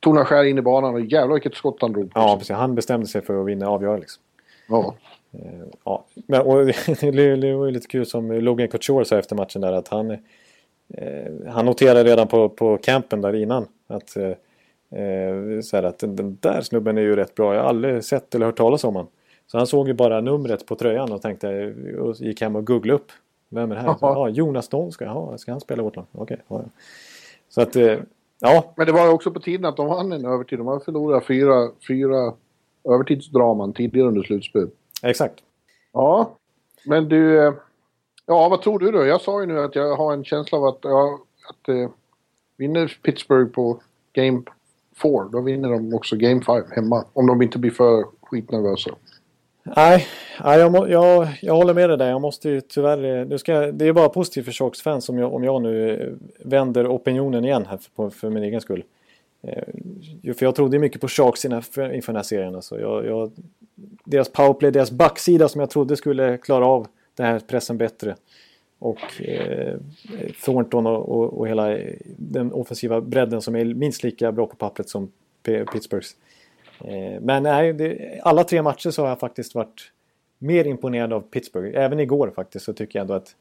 tog 0.00 0.26
skär 0.26 0.44
in 0.44 0.58
i 0.58 0.62
banan 0.62 0.94
och 0.94 1.00
jävlar 1.00 1.34
vilket 1.34 1.54
skott 1.54 1.76
han 1.80 1.92
drog. 1.92 2.12
Ja, 2.14 2.36
precis. 2.38 2.56
Han 2.56 2.74
bestämde 2.74 3.06
sig 3.06 3.22
för 3.22 3.40
att 3.40 3.46
vinna 3.46 3.68
avgöra 3.68 3.96
liksom. 3.96 4.22
Ja. 4.68 4.94
Eh, 5.32 5.66
ja, 5.84 6.04
men 6.14 6.40
och 6.40 6.66
det 7.00 7.56
var 7.56 7.66
ju 7.66 7.70
lite 7.70 7.86
kul 7.86 8.06
som 8.06 8.32
Logan 8.32 8.68
Couture 8.68 9.04
sa 9.04 9.18
efter 9.18 9.36
matchen 9.36 9.60
där 9.60 9.72
att 9.72 9.88
han, 9.88 10.10
eh, 10.10 10.18
han 11.48 11.66
noterade 11.66 12.04
redan 12.04 12.28
på, 12.28 12.48
på 12.48 12.76
campen 12.76 13.20
där 13.20 13.34
innan 13.34 13.66
att 13.86 14.16
eh, 14.16 14.32
Eh, 14.92 15.60
så 15.60 15.76
här 15.76 15.82
att 15.82 15.98
den, 15.98 16.16
den, 16.16 16.38
där 16.40 16.60
snubben 16.60 16.98
är 16.98 17.02
ju 17.02 17.16
rätt 17.16 17.34
bra. 17.34 17.54
Jag 17.54 17.62
har 17.62 17.68
aldrig 17.68 18.04
sett 18.04 18.34
eller 18.34 18.46
hört 18.46 18.56
talas 18.56 18.84
om 18.84 18.94
honom. 18.94 19.10
Så 19.46 19.58
han 19.58 19.66
såg 19.66 19.88
ju 19.88 19.94
bara 19.94 20.20
numret 20.20 20.66
på 20.66 20.74
tröjan 20.74 21.12
och 21.12 21.22
tänkte 21.22 21.74
och 21.98 22.16
gick 22.16 22.40
hem 22.40 22.56
och 22.56 22.66
googlade 22.66 22.96
upp. 22.96 23.12
Vem 23.52 23.70
är 23.70 23.74
det 23.74 23.80
här? 23.80 23.96
Ja, 24.00 24.28
Jonas 24.28 24.68
Donska. 24.68 25.04
Ja, 25.04 25.38
ska 25.38 25.50
han 25.50 25.60
spela 25.60 25.82
i 25.82 25.84
vårt 25.84 25.96
lag? 25.96 26.06
Okej. 26.12 26.38
Okay. 26.48 26.66
Så 27.48 27.62
att, 27.62 27.76
eh, 27.76 27.98
ja. 28.40 28.72
Men 28.76 28.86
det 28.86 28.92
var 28.92 29.08
också 29.08 29.30
på 29.30 29.40
tiden 29.40 29.64
att 29.64 29.76
de 29.76 29.86
vann 29.86 30.12
en 30.12 30.24
övertid. 30.24 30.58
De 30.58 30.66
har 30.66 30.80
förlorat 30.80 31.26
fyra, 31.26 31.70
fyra 31.88 32.32
övertidsdraman 32.84 33.72
tidigare 33.72 34.08
under 34.08 34.22
slutspel. 34.22 34.70
Exakt. 35.02 35.34
Ja, 35.92 36.36
men 36.84 37.08
du... 37.08 37.46
Eh, 37.46 37.54
ja, 38.26 38.48
vad 38.48 38.62
tror 38.62 38.78
du 38.78 38.90
då? 38.90 39.06
Jag 39.06 39.20
sa 39.20 39.40
ju 39.40 39.46
nu 39.46 39.60
att 39.60 39.74
jag 39.74 39.96
har 39.96 40.12
en 40.12 40.24
känsla 40.24 40.58
av 40.58 40.64
att, 40.64 40.78
ja, 40.82 41.18
att 41.48 41.68
eh, 41.68 41.90
vinner 42.56 42.98
Pittsburgh 43.02 43.52
på 43.52 43.80
Game 44.12 44.42
4, 45.02 45.28
då 45.32 45.40
vinner 45.40 45.70
de 45.70 45.94
också 45.94 46.16
Game 46.16 46.42
5 46.42 46.64
hemma. 46.70 47.04
Om 47.12 47.26
de 47.26 47.42
inte 47.42 47.58
blir 47.58 47.70
för 47.70 48.04
skitnervösa. 48.22 48.90
Nej, 49.62 50.06
nej 50.44 50.58
jag, 50.58 50.72
må, 50.72 50.88
jag, 50.88 51.28
jag 51.42 51.54
håller 51.54 51.74
med 51.74 51.90
dig 51.90 51.98
där. 51.98 52.08
Jag 52.08 52.20
måste 52.20 52.48
ju 52.48 52.60
tyvärr... 52.60 53.20
Eh, 53.20 53.26
nu 53.26 53.38
ska, 53.38 53.72
det 53.72 53.88
är 53.88 53.92
bara 53.92 54.08
positivt 54.08 54.44
för 54.44 54.52
Sharks 54.52 54.82
fans 54.82 55.08
om 55.08 55.18
jag, 55.18 55.34
om 55.34 55.44
jag 55.44 55.62
nu 55.62 55.90
eh, 55.90 56.08
vänder 56.48 56.88
opinionen 56.88 57.44
igen 57.44 57.66
här 57.68 57.78
för, 57.96 58.10
för 58.10 58.30
min 58.30 58.42
egen 58.42 58.60
skull. 58.60 58.84
Eh, 59.42 60.34
för 60.34 60.46
jag 60.46 60.54
trodde 60.54 60.78
mycket 60.78 61.00
på 61.00 61.08
Sharks 61.08 61.44
inför, 61.44 61.94
inför 61.94 62.12
den 62.12 62.16
här 62.16 62.22
serien. 62.22 62.54
Alltså 62.54 62.80
jag, 62.80 63.06
jag, 63.06 63.32
deras 64.04 64.28
powerplay, 64.28 64.70
deras 64.70 64.90
backsida 64.90 65.48
som 65.48 65.60
jag 65.60 65.70
trodde 65.70 65.96
skulle 65.96 66.38
klara 66.38 66.66
av 66.66 66.86
den 67.14 67.26
här 67.26 67.38
pressen 67.38 67.78
bättre. 67.78 68.16
och 68.78 69.22
eh, 69.22 69.76
Thornton 70.44 70.86
och, 70.86 71.08
och, 71.08 71.38
och, 71.38 71.48
hela 71.48 71.78
den 72.16 72.52
offensiva 72.52 73.00
bredden 73.00 73.42
som 73.42 73.56
är 73.56 73.64
minst 73.64 74.02
lika 74.02 74.32
bra 74.32 74.46
på 74.46 74.56
pappret 74.56 74.88
som 74.88 75.12
P 75.42 75.64
Pittsburghs. 75.72 76.16
Eh, 76.84 77.20
men 77.20 77.42
nej, 77.42 77.72
det, 77.72 78.20
alla 78.22 78.44
tre 78.44 78.62
matcher 78.62 78.90
så 78.90 79.02
har 79.02 79.08
jag 79.08 79.20
faktiskt 79.20 79.54
varit 79.54 79.92
mer 80.38 80.64
imponerad 80.64 81.12
av 81.12 81.20
Pittsburgh. 81.20 81.78
Även 81.78 82.00
igår 82.00 82.32
faktiskt 82.36 82.64
så 82.64 82.72
tycker 82.72 82.98
jag 82.98 83.04
ändå 83.04 83.14
att, 83.14 83.36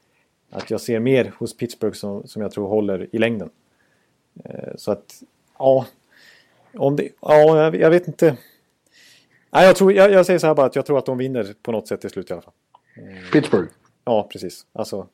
att 0.50 0.72
jag 0.72 0.82
ser 0.82 1.00
mer 1.00 1.34
hos 1.38 1.58
Pittsburgh 1.58 1.96
som, 1.96 2.28
som 2.28 2.42
jag 2.42 2.52
tror 2.52 2.68
håller 2.68 3.08
i 3.12 3.18
längden. 3.18 3.50
Eh, 4.44 4.76
så 4.76 4.92
att, 4.92 5.24
ja. 5.60 5.86
Om 6.74 6.96
det, 6.96 7.10
ja, 7.22 7.76
jag, 7.76 7.90
vet 7.90 8.08
inte. 8.08 8.38
Nej, 9.52 9.66
jag, 9.66 9.76
tror, 9.76 9.94
jag, 9.94 10.12
jag, 10.12 10.26
säger 10.26 10.40
så 10.40 10.48
här 10.48 10.56
bara 10.56 10.66
att 10.66 10.76
jag 10.76 10.86
tror 10.86 10.98
att 10.98 11.06
de 11.06 11.18
vinner 11.18 11.54
på 11.62 11.72
något 11.72 11.88
sätt 11.88 12.02
till 12.02 12.10
slut 12.10 12.30
i 12.30 12.34
alla 12.34 12.42
fall. 12.42 12.54
Pittsburgh? 13.34 13.72
Ja, 14.06 14.28
precis. 14.32 14.66
Alltså, 14.74 15.08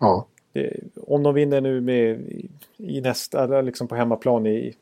ja. 0.00 0.26
Det, 0.52 0.80
om 1.06 1.22
de 1.22 1.34
vinner 1.34 1.60
nu 1.60 1.80
med, 1.80 2.20
i, 2.20 2.48
i 2.76 3.00
nästa, 3.00 3.60
liksom 3.60 3.88
på 3.88 3.94
hemmaplan 3.94 4.46
i, 4.46 4.74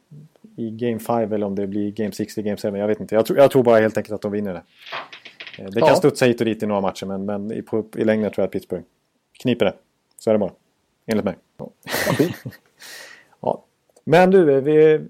i 0.56 0.70
Game 0.70 0.98
5 0.98 1.32
eller 1.32 1.46
om 1.46 1.54
det 1.54 1.66
blir 1.66 1.90
Game 1.90 2.12
6 2.12 2.34
Game 2.34 2.56
7. 2.56 2.68
Jag 2.68 2.86
vet 2.86 3.00
inte. 3.00 3.14
Jag 3.14 3.26
tror, 3.26 3.38
jag 3.38 3.50
tror 3.50 3.62
bara 3.62 3.80
helt 3.80 3.96
enkelt 3.96 4.14
att 4.14 4.22
de 4.22 4.32
vinner 4.32 4.52
det. 4.52 4.62
Eh, 5.58 5.70
det 5.70 5.80
kan 5.80 5.88
ja. 5.88 5.94
studsa 5.94 6.24
hit 6.24 6.40
och 6.40 6.44
dit 6.44 6.62
i 6.62 6.66
några 6.66 6.80
matcher 6.80 7.06
men, 7.06 7.24
men 7.24 7.52
i, 7.52 7.62
på, 7.62 7.84
i 7.96 8.04
längden 8.04 8.30
tror 8.30 8.42
jag 8.42 8.46
att 8.46 8.52
Pittsburgh 8.52 8.84
kniper 9.42 9.64
det. 9.64 9.74
Så 10.18 10.30
är 10.30 10.34
det 10.34 10.38
bara. 10.38 10.52
Enligt 11.06 11.24
mig. 11.24 11.36
Ja. 11.56 11.70
ja. 13.40 13.64
Men 14.04 14.30
du, 14.30 14.60
vi, 14.60 15.00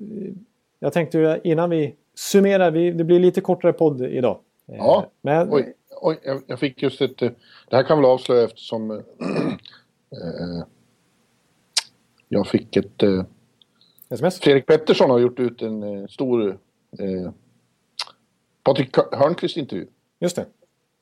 jag 0.79 0.92
tänkte 0.92 1.40
innan 1.44 1.70
vi 1.70 1.94
summerar. 2.14 2.70
Vi, 2.70 2.90
det 2.90 3.05
blir 3.05 3.20
lite 3.20 3.40
kortare 3.40 3.72
podd 3.72 4.03
idag. 4.03 4.38
Eh, 4.68 4.76
ja, 4.76 5.11
men, 5.22 5.53
oj, 5.53 5.74
oj 6.00 6.18
jag, 6.22 6.42
jag 6.46 6.59
fick 6.59 6.83
just 6.83 7.00
ett... 7.00 7.18
Det 7.18 7.76
här 7.76 7.83
kan 7.83 7.98
väl 7.98 8.05
avslöja 8.05 8.44
eftersom... 8.44 8.90
äh, 8.90 8.98
jag 12.29 12.46
fick 12.46 12.76
ett... 12.76 13.03
Äh, 13.03 13.24
SMS? 14.10 14.40
Fredrik 14.40 14.66
Pettersson 14.66 15.10
har 15.10 15.18
gjort 15.18 15.40
ut 15.40 15.62
en 15.62 15.82
äh, 15.82 16.06
stor 16.06 16.58
äh, 16.98 17.30
Patrik 18.64 18.96
Hörnqvist-intervju. 18.96 19.86
Just 20.20 20.36
det. 20.36 20.46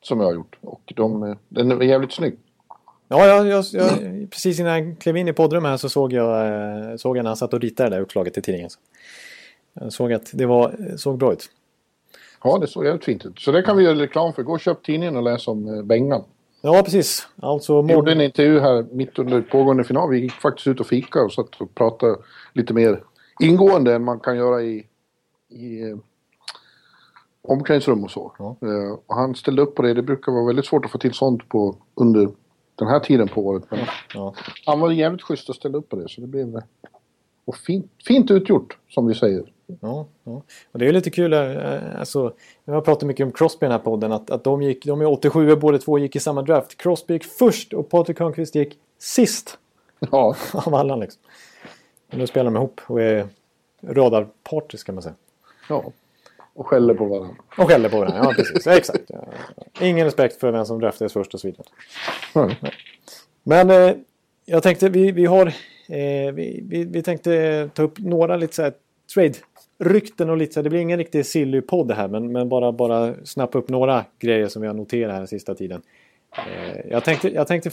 Som 0.01 0.19
jag 0.19 0.27
har 0.27 0.33
gjort. 0.33 0.57
Och 0.61 0.93
de, 0.95 1.35
den 1.49 1.71
är 1.71 1.81
jävligt 1.81 2.11
snygg. 2.11 2.37
Ja, 3.07 3.25
jag, 3.25 3.47
jag, 3.47 3.65
jag, 3.71 3.89
precis 4.31 4.59
innan 4.59 4.71
jag 4.71 4.99
klev 4.99 5.17
in 5.17 5.27
i 5.27 5.33
poddrummet 5.33 5.69
här 5.69 5.77
så 5.77 5.89
såg 5.89 6.13
jag, 6.13 6.99
såg 6.99 7.17
jag 7.17 7.23
när 7.23 7.29
han 7.29 7.37
satt 7.37 7.53
och 7.53 7.61
ritade 7.61 7.89
det 7.89 7.95
där 7.95 8.01
uppslaget 8.01 8.33
till 8.33 8.43
tidningen. 8.43 8.69
Jag 9.73 9.93
såg 9.93 10.13
att 10.13 10.31
det 10.33 10.45
var, 10.45 10.97
såg 10.97 11.17
bra 11.17 11.33
ut. 11.33 11.49
Ja, 12.43 12.57
det 12.57 12.67
såg 12.67 12.85
jävligt 12.85 13.05
fint 13.05 13.25
ut. 13.25 13.39
Så 13.39 13.51
det 13.51 13.61
kan 13.61 13.77
vi 13.77 13.83
göra 13.83 13.99
reklam 13.99 14.33
för. 14.33 14.43
Gå 14.43 14.53
och 14.53 14.59
köp 14.59 14.83
tidningen 14.83 15.15
och 15.17 15.23
läs 15.23 15.47
om 15.47 15.67
eh, 15.67 15.83
Bengan. 15.83 16.23
Ja, 16.61 16.81
precis. 16.83 17.27
Alltså, 17.41 17.81
vi 17.81 17.93
gjorde 17.93 18.11
en 18.11 18.21
intervju 18.21 18.59
här 18.59 18.85
mitt 18.91 19.19
under 19.19 19.41
pågående 19.41 19.83
final. 19.83 20.09
Vi 20.09 20.19
gick 20.19 20.31
faktiskt 20.31 20.67
ut 20.67 20.79
och 20.79 20.87
fika 20.87 21.21
och 21.21 21.33
satt 21.33 21.61
och 21.61 21.75
pratade 21.75 22.15
lite 22.53 22.73
mer 22.73 23.03
ingående 23.39 23.95
än 23.95 24.03
man 24.03 24.19
kan 24.19 24.37
göra 24.37 24.61
i, 24.61 24.85
i 25.49 25.81
eh, 25.81 25.97
omklädningsrum 27.41 28.03
och 28.03 28.11
så. 28.11 28.33
Ja. 28.39 28.55
Uh, 28.63 28.91
och 29.05 29.15
han 29.15 29.35
ställde 29.35 29.61
upp 29.61 29.75
på 29.75 29.81
det. 29.81 29.93
Det 29.93 30.01
brukar 30.01 30.31
vara 30.31 30.45
väldigt 30.45 30.65
svårt 30.65 30.85
att 30.85 30.91
få 30.91 30.97
till 30.97 31.13
sånt 31.13 31.49
på, 31.49 31.75
under 31.95 32.29
den 32.75 32.87
här 32.87 32.99
tiden 32.99 33.27
på 33.27 33.45
året. 33.45 33.63
Men 33.69 33.79
ja. 34.13 34.33
Han 34.65 34.79
var 34.79 34.91
jävligt 34.91 35.21
schysst 35.21 35.49
och 35.49 35.55
ställde 35.55 35.77
upp 35.77 35.89
på 35.89 35.95
det. 35.95 36.09
Så 36.09 36.21
det 36.21 36.27
blev 36.27 36.61
och 37.45 37.55
fint, 37.55 37.91
fint 38.07 38.31
utgjort, 38.31 38.77
som 38.89 39.07
vi 39.07 39.15
säger. 39.15 39.51
Ja, 39.81 40.07
ja. 40.23 40.41
Och 40.71 40.79
det 40.79 40.87
är 40.87 40.91
lite 40.91 41.09
kul, 41.09 41.33
eh, 41.33 41.99
alltså, 41.99 42.33
jag 42.65 42.73
har 42.73 42.81
pratat 42.81 43.07
mycket 43.07 43.25
om 43.25 43.31
Crosby 43.31 43.65
i 43.65 43.67
den 43.67 43.71
här 43.71 43.79
podden, 43.79 44.11
att, 44.11 44.29
att 44.31 44.43
de, 44.43 44.61
gick, 44.61 44.85
de 44.85 45.01
är 45.01 45.05
87 45.05 45.55
båda 45.55 45.77
två 45.77 45.99
gick 45.99 46.15
i 46.15 46.19
samma 46.19 46.41
draft. 46.41 46.77
Crosby 46.77 47.13
gick 47.13 47.23
först 47.23 47.73
och 47.73 47.89
Patrik 47.89 48.19
Hörnqvist 48.19 48.55
gick 48.55 48.77
sist. 48.99 49.57
Ja. 49.99 50.35
Av 50.53 50.75
alla 50.75 50.95
liksom. 50.95 51.21
Och 52.11 52.17
nu 52.17 52.27
spelar 52.27 52.45
de 52.45 52.55
ihop 52.55 52.81
och 52.87 53.01
är 53.01 53.27
radarpartys 53.81 54.83
kan 54.83 54.95
man 54.95 55.01
säga. 55.01 55.15
Ja. 55.69 55.91
Och 56.53 56.67
skäller 56.67 56.93
på 56.93 57.05
varandra. 57.05 57.35
Och 57.57 57.67
skäller 57.67 57.89
på 57.89 57.99
varandra, 57.99 58.19
ja 58.23 58.33
precis. 58.35 58.67
Exakt. 58.67 59.03
Ja. 59.07 59.25
Ingen 59.81 60.05
respekt 60.05 60.39
för 60.39 60.51
vem 60.51 60.65
som 60.65 60.79
draftades 60.79 61.13
först 61.13 61.33
och 61.33 61.39
så 61.39 61.47
vidare. 61.47 61.67
Mm. 62.35 62.55
Men 63.43 63.69
eh, 63.69 63.95
jag 64.45 64.63
tänkte, 64.63 64.89
vi, 64.89 65.11
vi 65.11 65.25
har 65.25 65.53
Eh, 65.89 66.31
vi, 66.33 66.63
vi, 66.67 66.85
vi, 66.85 67.03
tänkte 67.03 67.69
ta 67.73 67.83
upp 67.83 67.99
några 67.99 68.37
lite 68.37 68.55
så 68.55 68.61
här 68.61 68.73
rykten 69.79 70.29
och 70.29 70.37
lite 70.37 70.53
så 70.53 70.61
det 70.61 70.69
blir 70.69 70.79
ingen 70.79 70.97
riktig 70.97 71.25
silly-podd 71.25 71.91
här 71.91 72.07
men, 72.07 72.31
men 72.31 72.49
bara, 72.49 72.71
bara 72.71 73.13
snappa 73.23 73.57
upp 73.57 73.69
några 73.69 74.05
grejer 74.19 74.47
som 74.47 74.61
vi 74.61 74.67
har 74.67 74.75
noterat 74.75 75.11
här 75.11 75.19
den 75.19 75.27
sista 75.27 75.55
tiden. 75.55 75.81
Eh, 76.37 76.89
jag, 76.89 77.03
tänkte, 77.03 77.29
jag 77.29 77.47
tänkte 77.47 77.69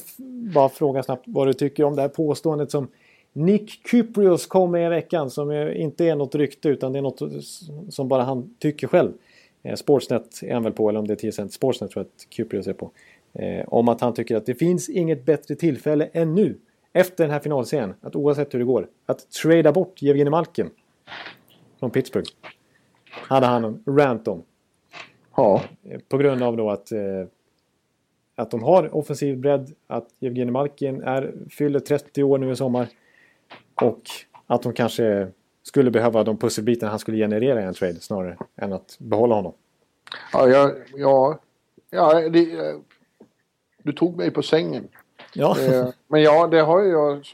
bara 0.54 0.68
fråga 0.68 1.02
snabbt 1.02 1.24
vad 1.26 1.46
du 1.46 1.52
tycker 1.52 1.84
om 1.84 1.96
det 1.96 2.02
här 2.02 2.08
påståendet 2.08 2.70
som 2.70 2.88
Nick 3.32 3.88
Kyprios 3.90 4.46
kom 4.46 4.70
med 4.70 4.86
i 4.86 4.88
veckan 4.88 5.30
som 5.30 5.52
inte 5.52 6.04
är 6.04 6.16
något 6.16 6.34
rykte 6.34 6.68
utan 6.68 6.92
det 6.92 6.98
är 6.98 7.02
något 7.02 7.22
som 7.90 8.08
bara 8.08 8.22
han 8.22 8.54
tycker 8.58 8.86
själv. 8.86 9.12
Eh, 9.62 9.74
Sportsnet 9.74 10.42
är 10.42 10.54
han 10.54 10.62
väl 10.62 10.72
på, 10.72 10.88
eller 10.88 10.98
om 10.98 11.06
det 11.06 11.24
är 11.24 11.32
10 11.32 11.48
Sportsnet 11.48 11.90
tror 11.90 12.04
jag 12.04 12.06
att 12.06 12.34
Kyprios 12.34 12.66
är 12.66 12.72
på. 12.72 12.90
Eh, 13.32 13.64
om 13.68 13.88
att 13.88 14.00
han 14.00 14.14
tycker 14.14 14.36
att 14.36 14.46
det 14.46 14.54
finns 14.54 14.88
inget 14.88 15.24
bättre 15.24 15.54
tillfälle 15.54 16.08
än 16.12 16.34
nu 16.34 16.58
efter 16.92 17.24
den 17.24 17.30
här 17.30 17.40
finalserien, 17.40 17.94
att 18.00 18.16
oavsett 18.16 18.54
hur 18.54 18.58
det 18.58 18.64
går, 18.64 18.88
att 19.06 19.30
trada 19.30 19.72
bort 19.72 20.02
Jevgenij 20.02 20.30
Malkin 20.30 20.70
från 21.78 21.90
Pittsburgh. 21.90 22.30
Hade 23.10 23.46
han 23.46 23.64
en 23.64 23.82
rant 23.86 24.28
om. 24.28 24.42
Ja. 25.36 25.62
På 26.08 26.18
grund 26.18 26.42
av 26.42 26.56
då 26.56 26.70
att, 26.70 26.92
eh, 26.92 27.00
att 28.34 28.50
de 28.50 28.62
har 28.62 28.96
offensiv 28.96 29.38
bredd, 29.38 29.74
att 29.86 30.08
Jevgenij 30.18 30.52
Malkin 30.52 31.02
är, 31.02 31.34
fyller 31.50 31.80
30 31.80 32.22
år 32.22 32.38
nu 32.38 32.52
i 32.52 32.56
sommar. 32.56 32.88
Och 33.74 34.02
att 34.46 34.62
de 34.62 34.72
kanske 34.72 35.28
skulle 35.62 35.90
behöva 35.90 36.24
de 36.24 36.36
pusselbitarna 36.36 36.90
han 36.90 36.98
skulle 36.98 37.16
generera 37.16 37.60
i 37.60 37.64
en 37.64 37.74
trade 37.74 38.00
snarare 38.00 38.36
än 38.56 38.72
att 38.72 38.96
behålla 38.98 39.34
honom. 39.34 39.52
Ja, 40.32 40.48
ja, 40.48 40.72
ja, 40.94 41.38
ja 41.90 42.28
det, 42.28 42.74
du 43.82 43.92
tog 43.92 44.16
mig 44.16 44.30
på 44.30 44.42
sängen. 44.42 44.88
Ja. 45.34 45.56
Eh, 45.60 45.88
men 46.08 46.22
ja, 46.22 46.46
det 46.46 46.60
har 46.60 46.82
jag. 46.82 47.26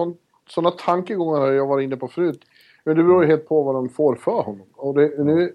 Sådana 0.48 0.70
tankegångar 0.70 1.40
har 1.40 1.50
jag 1.52 1.66
varit 1.66 1.84
inne 1.84 1.96
på 1.96 2.08
förut. 2.08 2.40
Men 2.84 2.96
det 2.96 3.02
beror 3.02 3.22
ju 3.22 3.30
helt 3.30 3.48
på 3.48 3.62
vad 3.62 3.74
de 3.74 3.88
får 3.88 4.14
för 4.16 4.42
honom. 4.42 4.66
Och 4.76 4.94
det, 4.94 5.24
nu, 5.24 5.54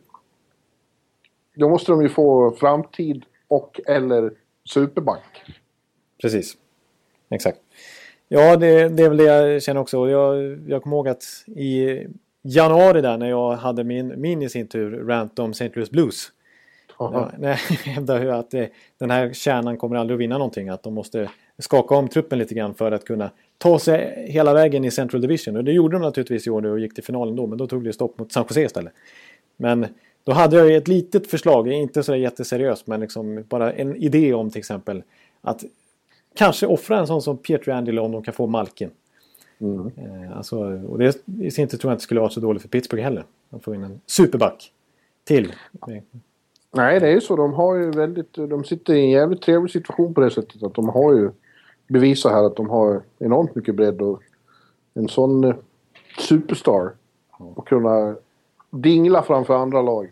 då 1.56 1.70
måste 1.70 1.92
de 1.92 2.02
ju 2.02 2.10
få 2.10 2.52
framtid 2.52 3.26
och 3.48 3.80
eller 3.86 4.34
superback. 4.66 5.44
Precis. 6.22 6.58
Exakt. 7.30 7.60
Ja, 8.28 8.58
det, 8.58 8.90
det 8.90 9.04
är 9.04 9.10
väl 9.10 9.18
det 9.18 9.24
jag 9.24 9.64
känner 9.64 9.82
också. 9.82 10.10
Jag, 10.10 10.60
jag 10.68 10.84
kommer 10.84 10.96
ihåg 10.96 11.08
att 11.08 11.24
i 11.48 12.00
januari 12.42 13.02
där 13.02 13.18
när 13.18 13.30
jag 13.30 13.52
hade 13.52 13.84
min, 13.84 14.22
min 14.22 14.42
i 14.42 14.50
sin 14.50 14.68
tur 14.68 15.06
rant 15.06 15.40
om 15.40 15.52
St. 15.52 15.72
Louis 15.74 15.92
Blues. 15.92 16.32
Ja, 17.00 17.32
när 17.38 17.50
jag 17.50 17.56
hävdade 17.94 18.36
att 18.36 18.52
det, 18.52 18.70
den 18.98 19.12
här 19.12 19.34
kärnan 19.34 19.78
kommer 19.78 19.96
aldrig 19.96 20.16
att 20.16 20.22
vinna 20.22 20.38
någonting. 20.38 20.70
Att 20.70 20.84
de 20.84 20.94
måste 20.94 21.30
skaka 21.58 21.96
om 21.96 22.08
truppen 22.08 22.40
lite 22.40 22.56
grann 22.56 22.74
för 22.74 22.92
att 22.92 23.06
kunna 23.06 23.32
ta 23.58 23.80
sig 23.80 24.26
hela 24.30 24.54
vägen 24.54 24.86
i 24.86 24.92
Central 24.92 25.22
Division. 25.22 25.56
Och 25.56 25.64
det 25.64 25.72
gjorde 25.72 25.96
de 25.96 26.02
naturligtvis 26.02 26.48
i 26.48 26.50
år 26.50 26.66
och 26.66 26.80
gick 26.80 26.94
till 26.94 27.04
finalen 27.04 27.36
då, 27.36 27.48
men 27.48 27.58
då 27.58 27.68
tog 27.68 27.84
det 27.84 27.94
stopp 27.94 28.20
mot 28.20 28.32
San 28.32 28.46
Jose 28.50 28.62
istället. 28.62 28.94
Men 29.58 29.86
då 30.24 30.32
hade 30.32 30.56
jag 30.56 30.76
ett 30.76 30.88
litet 30.88 31.28
förslag, 31.28 31.68
inte 31.68 32.04
så 32.04 32.16
jätteseriöst, 32.16 32.88
men 32.88 33.00
liksom 33.00 33.44
bara 33.50 33.74
en 33.74 33.96
idé 33.96 34.34
om 34.34 34.50
till 34.50 34.60
exempel 34.60 35.04
att 35.42 35.64
kanske 36.36 36.68
offra 36.68 37.00
en 37.00 37.08
sån 37.08 37.22
som 37.22 37.38
Pietro 37.38 37.74
Angelo 37.74 38.02
om 38.02 38.12
de 38.12 38.24
kan 38.24 38.34
få 38.34 38.48
Malkin. 38.48 38.90
Mm. 39.60 39.92
Eh, 39.98 40.38
alltså, 40.38 40.60
och 40.88 41.00
det 41.00 41.18
i 41.42 41.52
sin 41.52 41.68
tur 41.68 41.78
tror 41.78 41.92
jag 41.92 41.96
inte 41.96 42.04
skulle 42.04 42.20
vara 42.20 42.30
så 42.30 42.40
dåligt 42.40 42.62
för 42.62 42.70
Pittsburgh 42.70 43.04
heller. 43.04 43.24
Att 43.50 43.64
få 43.64 43.76
in 43.76 43.84
en 43.84 44.02
superback 44.06 44.72
till. 45.24 45.54
Nej, 46.76 47.00
det 47.00 47.08
är 47.08 47.12
ju 47.12 47.22
så. 47.22 47.36
De 47.36 47.54
har 47.54 47.76
ju 47.76 47.92
väldigt... 47.92 48.34
De 48.34 48.64
sitter 48.64 48.94
i 48.94 49.00
en 49.00 49.10
jävligt 49.10 49.42
trevlig 49.42 49.72
situation 49.72 50.14
på 50.14 50.22
det 50.22 50.32
sättet 50.32 50.64
att 50.64 50.74
de 50.74 50.90
har 50.90 51.14
ju 51.14 51.32
bevisa 51.88 52.30
här 52.30 52.44
att 52.44 52.56
de 52.56 52.70
har 52.70 53.02
enormt 53.20 53.56
mycket 53.56 53.76
bredd 53.76 54.02
och 54.02 54.22
en 54.94 55.08
sån 55.08 55.44
eh, 55.44 55.56
superstar. 56.20 56.92
Och 57.38 57.68
kunna 57.68 58.16
dingla 58.70 59.24
framför 59.24 59.54
andra 59.54 59.82
lag. 59.82 60.12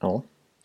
Ja. 0.00 0.22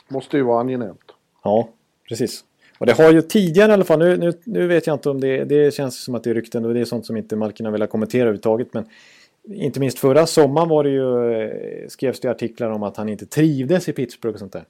Måste 0.08 0.38
ju 0.38 0.43
vara 0.43 0.60
angenämt. 0.60 1.12
Ja, 1.43 1.69
precis. 2.10 2.43
Och 2.78 2.86
det 2.86 2.97
har 2.97 3.12
ju 3.12 3.21
tidigare 3.21 3.71
i 3.71 3.73
alla 3.73 3.84
fall, 3.84 4.00
nu, 4.00 4.17
nu, 4.17 4.34
nu 4.43 4.67
vet 4.67 4.88
jag 4.88 4.95
inte 4.95 5.10
om 5.10 5.21
det, 5.21 5.43
det 5.43 5.73
känns 5.73 6.04
som 6.04 6.15
att 6.15 6.23
det 6.23 6.30
är 6.30 6.34
rykten 6.34 6.65
och 6.65 6.73
det 6.73 6.80
är 6.80 6.86
sånt 6.86 7.06
som 7.06 7.17
inte 7.17 7.36
Malkin 7.36 7.65
har 7.65 7.73
velat 7.73 7.89
kommentera 7.89 8.21
överhuvudtaget. 8.21 8.73
Men 8.73 8.86
inte 9.44 9.79
minst 9.79 10.00
förra 10.00 10.25
sommaren 10.25 10.69
var 10.69 10.83
det 10.83 10.90
ju, 10.90 11.33
eh, 11.33 11.88
skrevs 11.88 12.19
det 12.19 12.31
artiklar 12.31 12.69
om 12.69 12.83
att 12.83 12.98
han 12.98 13.10
inte 13.10 13.25
trivdes 13.25 13.90
i 13.90 13.94
Pittsburgh 13.94 14.33
och 14.33 14.40
sånt 14.40 14.54
där. 14.54 14.65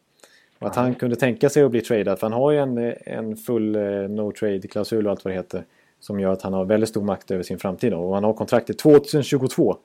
Och 0.60 0.68
att 0.68 0.76
han 0.76 0.96
kunde 0.96 1.16
tänka 1.16 1.50
sig 1.50 1.64
att 1.64 1.72
bli 1.72 1.82
tradad. 1.82 2.20
För 2.20 2.30
han 2.30 2.42
har 2.42 2.52
ju 2.52 2.58
en, 2.58 2.94
en 3.06 3.36
full 3.36 3.76
eh, 3.76 3.82
no 4.10 4.32
trade-klausul 4.32 5.06
och 5.06 5.12
allt 5.12 5.26
vad 5.26 5.34
det 5.34 5.38
heter. 5.38 5.64
Som 6.00 6.20
gör 6.20 6.32
att 6.32 6.42
han 6.42 6.54
har 6.54 6.66
väldigt 6.66 6.90
stor 6.90 7.02
makt 7.02 7.32
över 7.32 7.44
sin 7.44 7.60
framtid. 7.60 7.94
Och 7.94 8.14
han 8.14 8.24
har 8.24 8.34
kontrakt 8.34 8.80
2022. 8.80 9.78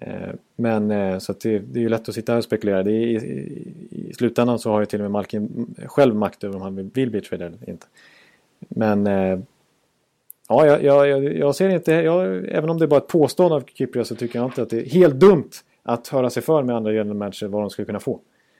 Eh, 0.00 0.10
men 0.56 0.90
eh, 0.90 1.18
så 1.18 1.32
det, 1.32 1.58
det 1.58 1.78
är 1.78 1.82
ju 1.82 1.88
lätt 1.88 2.08
att 2.08 2.14
sitta 2.14 2.32
här 2.32 2.38
och 2.38 2.44
spekulera. 2.44 2.80
Är, 2.80 2.88
i, 2.88 3.14
i, 3.90 4.12
slutändan 4.14 4.58
så 4.58 4.70
har 4.70 4.80
ju 4.80 4.86
till 4.86 5.00
och 5.00 5.04
med 5.04 5.10
Malkin 5.10 5.74
själv 5.86 6.14
makt 6.14 6.44
över 6.44 6.56
om 6.56 6.62
han 6.62 6.76
vill, 6.76 6.90
vill 6.94 7.10
bli 7.10 7.20
tradad 7.20 7.46
eller 7.46 7.70
inte. 7.70 7.86
Men 8.68 9.06
Ja, 10.50 10.66
jag, 10.66 10.82
jag, 10.84 11.36
jag 11.36 11.54
ser 11.54 11.68
inte, 11.68 11.92
jag, 11.92 12.48
även 12.48 12.70
om 12.70 12.78
det 12.78 12.84
är 12.84 12.86
bara 12.86 13.00
ett 13.00 13.06
påstående 13.06 13.56
av 13.56 13.64
Kyprios 13.74 14.08
så 14.08 14.14
tycker 14.14 14.38
jag 14.38 14.46
inte 14.46 14.62
att 14.62 14.70
det 14.70 14.80
är 14.80 14.90
helt 14.90 15.14
dumt 15.14 15.50
att 15.82 16.08
höra 16.08 16.30
sig 16.30 16.42
för 16.42 16.62
med 16.62 16.76
andra 16.76 16.92
general 16.92 17.16
manager 17.16 17.48
vad 17.48 17.62
de 17.62 17.70
skulle 17.70 17.86
kunna 17.86 18.00
få. 18.00 18.20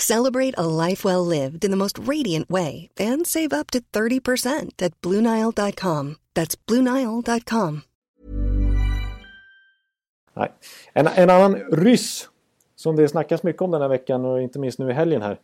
Celebrate 0.00 0.54
a 0.56 0.86
life 0.88 1.04
well 1.04 1.26
lived 1.26 1.64
in 1.64 1.70
the 1.70 1.76
most 1.76 1.98
radiant 1.98 2.50
way 2.50 2.88
and 3.00 3.26
save 3.26 3.52
up 3.52 3.70
to 3.70 3.80
30% 3.92 4.82
at 4.82 5.00
BlueNile.com. 5.00 6.16
That's 6.34 6.56
BlueNile.com. 6.66 7.80
Nej. 10.34 10.52
En, 10.92 11.06
en 11.06 11.30
annan 11.30 11.54
ryss 11.54 12.28
som 12.76 12.96
det 12.96 13.08
snackas 13.08 13.42
mycket 13.42 13.62
om 13.62 13.70
den 13.70 13.82
här 13.82 13.88
veckan 13.88 14.24
och 14.24 14.42
inte 14.42 14.58
minst 14.58 14.78
nu 14.78 14.90
i 14.90 14.92
helgen 14.92 15.22
här. 15.22 15.38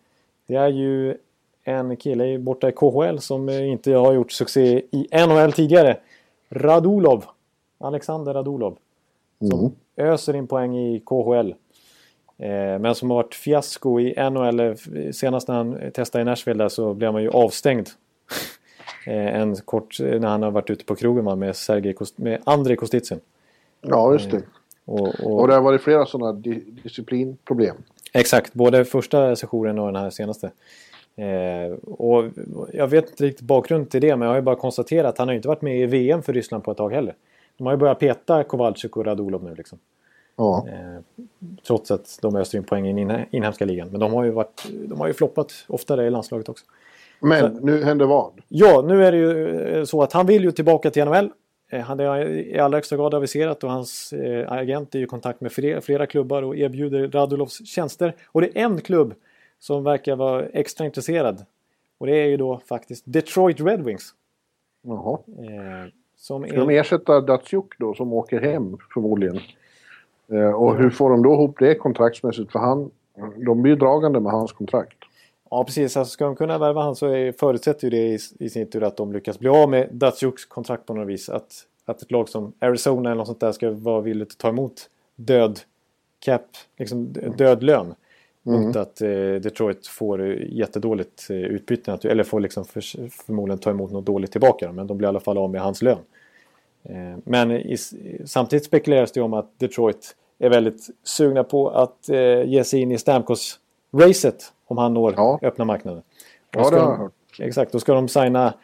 Det 0.47 0.55
är 0.55 0.69
ju 0.69 1.17
en 1.65 1.97
kille 1.97 2.39
borta 2.39 2.69
i 2.69 2.73
KHL 2.73 3.19
som 3.19 3.49
inte 3.49 3.93
har 3.93 4.13
gjort 4.13 4.33
succé 4.33 4.83
i 4.91 5.09
NHL 5.27 5.53
tidigare. 5.53 5.97
Radulov. 6.49 7.25
Alexander 7.79 8.35
Radulov. 8.35 8.79
Som 9.39 9.61
mm. 9.61 9.73
öser 9.97 10.37
in 10.37 10.47
poäng 10.47 10.79
i 10.79 11.01
KHL. 11.01 11.53
Eh, 12.39 12.79
men 12.79 12.95
som 12.95 13.11
har 13.11 13.17
varit 13.17 13.35
fiasko 13.35 14.01
i 14.01 14.31
NHL. 14.31 14.77
Senast 15.13 15.49
när 15.49 15.55
han 15.55 15.91
testade 15.95 16.23
i 16.23 16.25
Nashville 16.25 16.65
där 16.65 16.69
så 16.69 16.95
blev 16.95 17.13
man 17.13 17.23
ju 17.23 17.31
avstängd. 17.31 17.89
eh, 19.07 19.41
en 19.41 19.57
kort 19.57 20.01
när 20.01 20.29
han 20.29 20.43
har 20.43 20.51
varit 20.51 20.71
ute 20.71 20.85
på 20.85 20.95
krogen 20.95 21.39
med, 21.39 21.57
Sergej 21.57 21.95
Kost 21.95 22.19
med 22.19 22.41
Andrei 22.45 22.77
Kostitsin. 22.77 23.21
Ja, 23.81 24.13
just 24.13 24.31
det. 24.31 24.37
Eh, 24.37 24.43
och, 24.85 25.21
och, 25.21 25.41
och 25.41 25.49
det 25.49 25.55
har 25.55 25.61
varit 25.61 25.83
flera 25.83 26.07
sådana 26.07 26.33
di 26.33 26.63
disciplinproblem. 26.83 27.77
Exakt, 28.13 28.55
både 28.55 28.85
första 28.85 29.37
sessionen 29.37 29.79
och 29.79 29.93
den 29.93 30.03
här 30.03 30.11
senaste. 30.11 30.51
Eh, 31.17 31.73
och 31.83 32.25
jag 32.73 32.87
vet 32.87 33.11
inte 33.11 33.25
riktigt 33.25 33.47
bakgrunden 33.47 33.89
till 33.89 34.01
det 34.01 34.17
men 34.17 34.27
jag 34.27 34.33
har 34.33 34.37
ju 34.37 34.43
bara 34.43 34.57
konstaterat 34.57 35.07
att 35.07 35.19
han 35.19 35.29
har 35.29 35.35
inte 35.35 35.49
varit 35.49 35.63
med 35.63 35.81
i 35.81 35.87
VM 35.87 36.23
för 36.23 36.33
Ryssland 36.33 36.65
på 36.65 36.71
ett 36.71 36.77
tag 36.77 36.93
heller. 36.93 37.15
De 37.57 37.67
har 37.67 37.73
ju 37.73 37.77
börjat 37.77 37.99
peta 37.99 38.45
Kowalczyk 38.45 38.97
och 38.97 39.07
Radulov 39.07 39.45
nu 39.45 39.55
liksom. 39.55 39.79
Ja. 40.37 40.67
Eh, 40.69 41.25
trots 41.67 41.91
att 41.91 42.19
de 42.23 42.37
öser 42.37 42.59
in 42.59 42.65
poäng 42.65 42.87
i 42.87 43.05
den 43.05 43.25
inhemska 43.31 43.65
ligan. 43.65 43.89
Men 43.91 44.01
de 44.01 44.13
har 44.13 44.25
ju, 44.25 44.31
varit, 44.31 44.67
de 44.89 45.01
har 45.01 45.07
ju 45.07 45.15
floppat 45.15 45.65
oftare 45.69 46.07
i 46.07 46.11
landslaget 46.11 46.49
också. 46.49 46.65
Men 47.21 47.57
så, 47.57 47.65
nu 47.65 47.85
händer 47.85 48.07
vad? 48.07 48.33
Ja, 48.49 48.85
nu 48.87 49.05
är 49.05 49.13
det 49.13 49.19
ju 49.19 49.61
eh, 49.61 49.85
så 49.85 50.03
att 50.03 50.13
han 50.13 50.27
vill 50.27 50.45
ju 50.45 50.53
tillbaka 50.53 50.91
till 50.91 51.05
NHL. 51.05 51.31
Eh, 51.71 51.81
han 51.81 52.01
är 52.01 52.29
i 52.29 52.59
allra 52.59 52.77
högsta 52.77 52.97
grad 52.97 53.15
aviserat 53.15 53.65
och 53.65 53.71
hans 53.71 54.13
eh, 54.13 54.53
agent 54.53 54.95
är 54.95 55.03
i 55.03 55.07
kontakt 55.07 55.41
med 55.41 55.53
flera, 55.53 55.81
flera 55.81 56.07
klubbar 56.07 56.43
och 56.43 56.57
erbjuder 56.57 57.09
Radulovs 57.09 57.67
tjänster. 57.67 58.15
Och 58.27 58.41
det 58.41 58.47
är 58.47 58.65
en 58.65 58.81
klubb 58.81 59.15
som 59.59 59.85
verkar 59.85 60.17
vara 60.17 60.47
extra 60.47 60.87
intresserad. 60.87 61.45
Och 61.99 62.07
det 62.07 62.17
är 62.17 62.27
ju 62.27 62.37
då 62.37 62.61
faktiskt 62.69 63.05
Detroit 63.07 63.61
Red 63.61 63.85
Wings. 63.85 64.15
Jaha. 64.83 65.19
Eh, 65.29 65.91
som 66.17 66.43
Ska 66.43 66.55
är... 66.55 66.59
de 66.59 66.71
ersätta 66.71 67.21
Datsjuk 67.21 67.79
då 67.79 67.95
som 67.95 68.13
åker 68.13 68.41
hem 68.41 68.77
förmodligen? 68.95 69.41
Eh, 70.33 70.51
och 70.51 70.77
hur 70.77 70.91
får 70.91 71.11
de 71.11 71.23
då 71.23 71.33
ihop 71.33 71.57
det 71.59 71.75
kontraktsmässigt? 71.75 72.53
För 72.53 72.59
han, 72.59 72.91
de 73.47 73.63
blir 73.63 73.73
ju 73.73 73.79
dragande 73.79 74.21
med 74.21 74.33
hans 74.33 74.53
kontrakt. 74.53 74.97
Ja 75.51 75.65
precis, 75.65 75.97
alltså 75.97 76.13
ska 76.13 76.25
de 76.25 76.37
kunna 76.37 76.59
värva 76.59 76.83
han 76.83 76.97
så 76.97 77.07
är, 77.07 77.33
förutsätter 77.33 77.85
ju 77.85 77.91
det 77.91 78.07
i, 78.07 78.19
i 78.39 78.51
sin 78.51 78.71
tur 78.71 78.83
att 78.83 78.97
de 78.97 79.13
lyckas 79.13 79.39
bli 79.39 79.49
av 79.49 79.71
med 79.71 79.89
Datsjuks 79.93 80.45
kontrakt 80.45 80.87
på 80.87 80.95
något 80.95 81.09
vis. 81.09 81.29
Att, 81.29 81.53
att 81.85 82.03
ett 82.03 82.11
lag 82.11 82.29
som 82.29 82.53
Arizona 82.59 83.11
eller 83.11 83.19
något 83.19 83.27
sånt 83.27 83.41
där 83.41 83.53
ska 83.53 83.71
vara 83.71 84.01
villigt 84.01 84.33
att 84.33 84.39
ta 84.39 84.49
emot 84.49 84.91
död 85.17 85.61
cap, 86.19 86.47
liksom 86.79 87.13
död 87.13 87.63
lön. 87.63 87.95
Mm. 88.47 88.63
Mot 88.63 88.77
att 88.77 89.01
eh, 89.01 89.09
Detroit 89.43 89.87
får 89.87 90.27
jättedåligt 90.35 91.31
eh, 91.31 91.37
utbyte. 91.37 91.99
Eller 92.03 92.25
får 92.25 92.41
liksom 92.41 92.65
för, 92.65 93.09
förmodligen 93.11 93.59
ta 93.59 93.71
emot 93.71 93.93
något 93.93 94.07
dåligt 94.07 94.33
tillbaka. 94.33 94.73
Men 94.73 94.87
de 94.87 94.99
blir 94.99 95.07
i 95.07 95.09
alla 95.09 95.21
fall 95.21 95.39
av 95.39 95.51
med 95.51 95.61
hans 95.61 95.83
lön. 95.83 95.99
Eh, 96.89 97.19
men 97.25 97.51
i, 97.51 97.77
samtidigt 98.25 98.65
spekuleras 98.65 99.13
det 99.13 99.21
om 99.21 99.35
att 99.35 99.59
Detroit 99.59 100.17
är 100.39 100.51
väldigt 100.51 100.91
sugna 101.03 101.45
på 101.45 101.69
att 101.69 102.09
eh, 102.09 102.43
ge 102.43 102.65
sig 102.65 102.81
in 102.81 102.93
i 102.93 102.97
Stamkos-racet 102.97 104.53
om 104.67 104.79
han 104.79 104.95
når 104.95 105.15
ja. 105.17 105.39
öppna 105.43 105.65
marknaden. 105.65 106.03
ja, 106.51 106.71
det 106.71 106.77
har 106.81 106.91
jag 106.91 106.97
hört. 106.97 107.13
Exakt, 107.39 107.73
då 107.73 107.81
ska 107.81 107.95
de 107.95 108.09
signa 108.09 108.55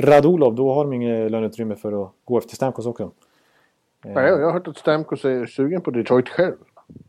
Radulov. 0.00 0.54
Då 0.54 0.74
har 0.74 0.84
de 0.84 0.92
inget 0.92 1.30
löneutrymme 1.30 1.76
för 1.76 2.02
att 2.02 2.10
gå 2.24 2.38
efter 2.38 2.56
Stamkos 2.56 2.86
också. 2.86 3.10
Nej, 4.04 4.24
jag 4.24 4.46
har 4.46 4.52
hört 4.52 4.68
att 4.68 4.76
Stamkos 4.76 5.24
är 5.24 5.46
sugen 5.46 5.80
på 5.80 5.90
Detroit 5.90 6.28
själv. 6.28 6.56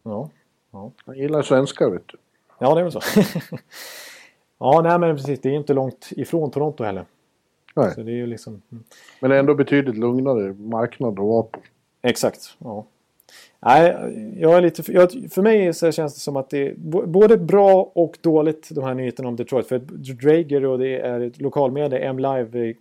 Ja. 0.04 0.30
ja. 0.72 0.92
Han 1.06 1.18
gillar 1.18 1.42
svenskar, 1.42 1.90
vet 1.90 2.08
du. 2.08 2.18
Ja, 2.60 2.74
det 2.76 2.82
är 2.82 2.84
väl 2.84 2.92
så. 2.92 3.00
ja, 4.60 4.82
nej 4.82 5.00
men 5.00 5.16
precis. 5.16 5.42
Det 5.42 5.50
är 5.50 5.54
inte 5.54 5.74
långt 5.74 6.10
ifrån 6.12 6.52
Toronto 6.52 6.84
heller. 6.84 7.06
Nej. 7.80 7.94
Så 7.96 8.02
det 8.02 8.12
är 8.12 8.16
ju 8.16 8.28
liksom... 8.28 8.62
Mm. 8.72 8.84
Men 9.20 9.30
det 9.30 9.36
är 9.36 9.40
ändå 9.40 9.56
betydligt 9.56 9.98
lugnare 9.98 10.54
marknad 10.54 11.14
att 11.14 11.26
vara 11.26 11.44
på. 11.44 11.60
Exakt, 12.02 12.56
ja. 12.60 12.86
Nej, 13.62 13.96
jag 14.40 14.58
är 14.58 14.62
lite, 14.62 14.92
jag, 14.92 15.12
för 15.32 15.42
mig 15.42 15.74
så 15.74 15.92
känns 15.92 16.14
det 16.14 16.20
som 16.20 16.36
att 16.36 16.50
det 16.50 16.68
är 16.68 16.74
både 17.06 17.38
bra 17.38 17.92
och 17.94 18.18
dåligt 18.22 18.70
de 18.72 18.84
här 18.84 18.94
nyheterna 18.94 19.30
om 19.30 19.36
Detroit. 19.36 19.68
För 19.68 19.80
Drager 19.80 20.66
och 20.66 20.80
det 20.80 21.00
är 21.00 21.32
lokalmedia, 21.38 22.00
M-Live, 22.00 22.74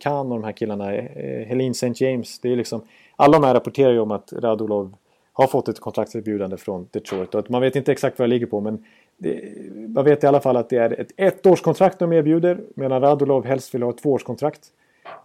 Khan 0.00 0.32
och 0.32 0.38
de 0.38 0.44
här 0.44 0.52
killarna, 0.52 0.94
eh, 0.94 1.46
Helene 1.46 1.70
St. 1.70 2.04
James. 2.04 2.38
Det 2.38 2.52
är 2.52 2.56
liksom, 2.56 2.80
alla 3.16 3.38
de 3.38 3.46
här 3.46 3.54
rapporterar 3.54 3.92
ju 3.92 3.98
om 3.98 4.10
att 4.10 4.32
Radulov 4.32 4.94
har 5.32 5.46
fått 5.46 5.68
ett 5.68 5.80
kontraktserbjudande 5.80 6.56
från 6.56 6.88
Detroit. 6.90 7.34
Och 7.34 7.40
att 7.40 7.48
man 7.48 7.60
vet 7.60 7.76
inte 7.76 7.92
exakt 7.92 8.18
vad 8.18 8.28
det 8.28 8.30
ligger 8.30 8.46
på 8.46 8.60
men 8.60 8.84
det, 9.22 9.52
man 9.88 10.04
vet 10.04 10.24
i 10.24 10.26
alla 10.26 10.40
fall 10.40 10.56
att 10.56 10.68
det 10.68 10.76
är 10.76 11.00
ett 11.00 11.10
ettårskontrakt 11.16 11.98
de 11.98 12.12
erbjuder 12.12 12.60
medan 12.74 13.00
Radulov 13.00 13.44
helst 13.44 13.74
vill 13.74 13.82
ha 13.82 13.90
ett 13.90 13.98
tvåårskontrakt. 13.98 14.60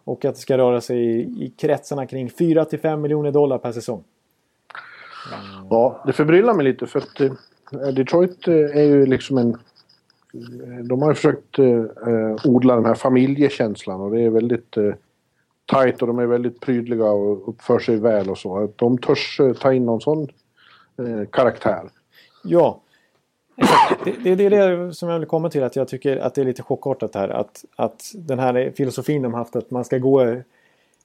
Och 0.04 0.26
att 0.26 0.36
det 0.36 0.42
ska 0.42 0.58
röra 0.58 0.82
sig 0.82 0.98
i, 0.98 1.20
i 1.20 1.54
kretsarna 1.58 2.06
kring 2.06 2.30
4-5 2.30 2.98
miljoner 2.98 3.32
dollar 3.32 3.58
per 3.58 3.72
säsong. 3.72 4.04
Ja, 5.70 6.04
det 6.06 6.14
förbryllar 6.14 6.54
mig 6.54 6.66
lite 6.66 6.88
för 6.88 7.00
att 7.00 7.22
eh, 7.22 7.32
Detroit 7.94 8.48
eh, 8.48 8.54
är 8.54 8.84
ju 8.84 9.06
liksom 9.06 9.38
en... 9.38 9.58
De 10.84 11.02
har 11.02 11.10
ju 11.10 11.16
försökt 11.16 11.60
eh, 11.60 11.86
odla 12.46 12.76
den 12.76 12.86
här 12.86 12.96
familjekänslan 12.96 14.02
och 14.02 14.12
det 14.12 14.22
är 14.22 14.30
väldigt 14.30 14.78
eh, 14.78 14.94
tajt 15.66 16.02
och 16.02 16.08
de 16.08 16.20
är 16.20 16.26
väldigt 16.26 16.60
prydliga 16.60 17.06
och 17.06 17.50
uppför 17.50 17.80
sig 17.80 17.98
väl 17.98 18.30
och 18.30 18.38
så. 18.38 18.64
Att 18.64 18.78
de 18.78 18.98
törs 18.98 19.40
eh, 19.40 19.54
ta 19.54 19.74
in 19.74 19.86
någon 19.86 20.02
sån 20.02 20.28
eh, 20.98 21.28
karaktär. 21.32 21.90
Ja. 22.44 22.82
Det, 24.06 24.16
det, 24.24 24.36
det, 24.36 24.46
är 24.46 24.78
det 24.78 24.94
som 24.94 25.10
jag 25.10 25.20
vill 25.20 25.28
komma 25.28 25.50
till 25.50 25.64
att 25.64 25.76
jag 25.76 25.88
tycker 25.88 26.18
att 26.18 26.36
det 26.36 26.42
är 26.42 26.46
lite 26.46 26.64
chockartat 26.64 27.16
här. 27.16 27.30
Att, 27.30 27.66
att 27.76 28.12
den 28.16 28.40
här 28.40 28.72
filosofin 28.78 29.22
de 29.22 29.34
haft 29.34 29.56
att 29.56 29.72
man 29.72 29.86
ska 29.86 29.98
gå, 29.98 30.42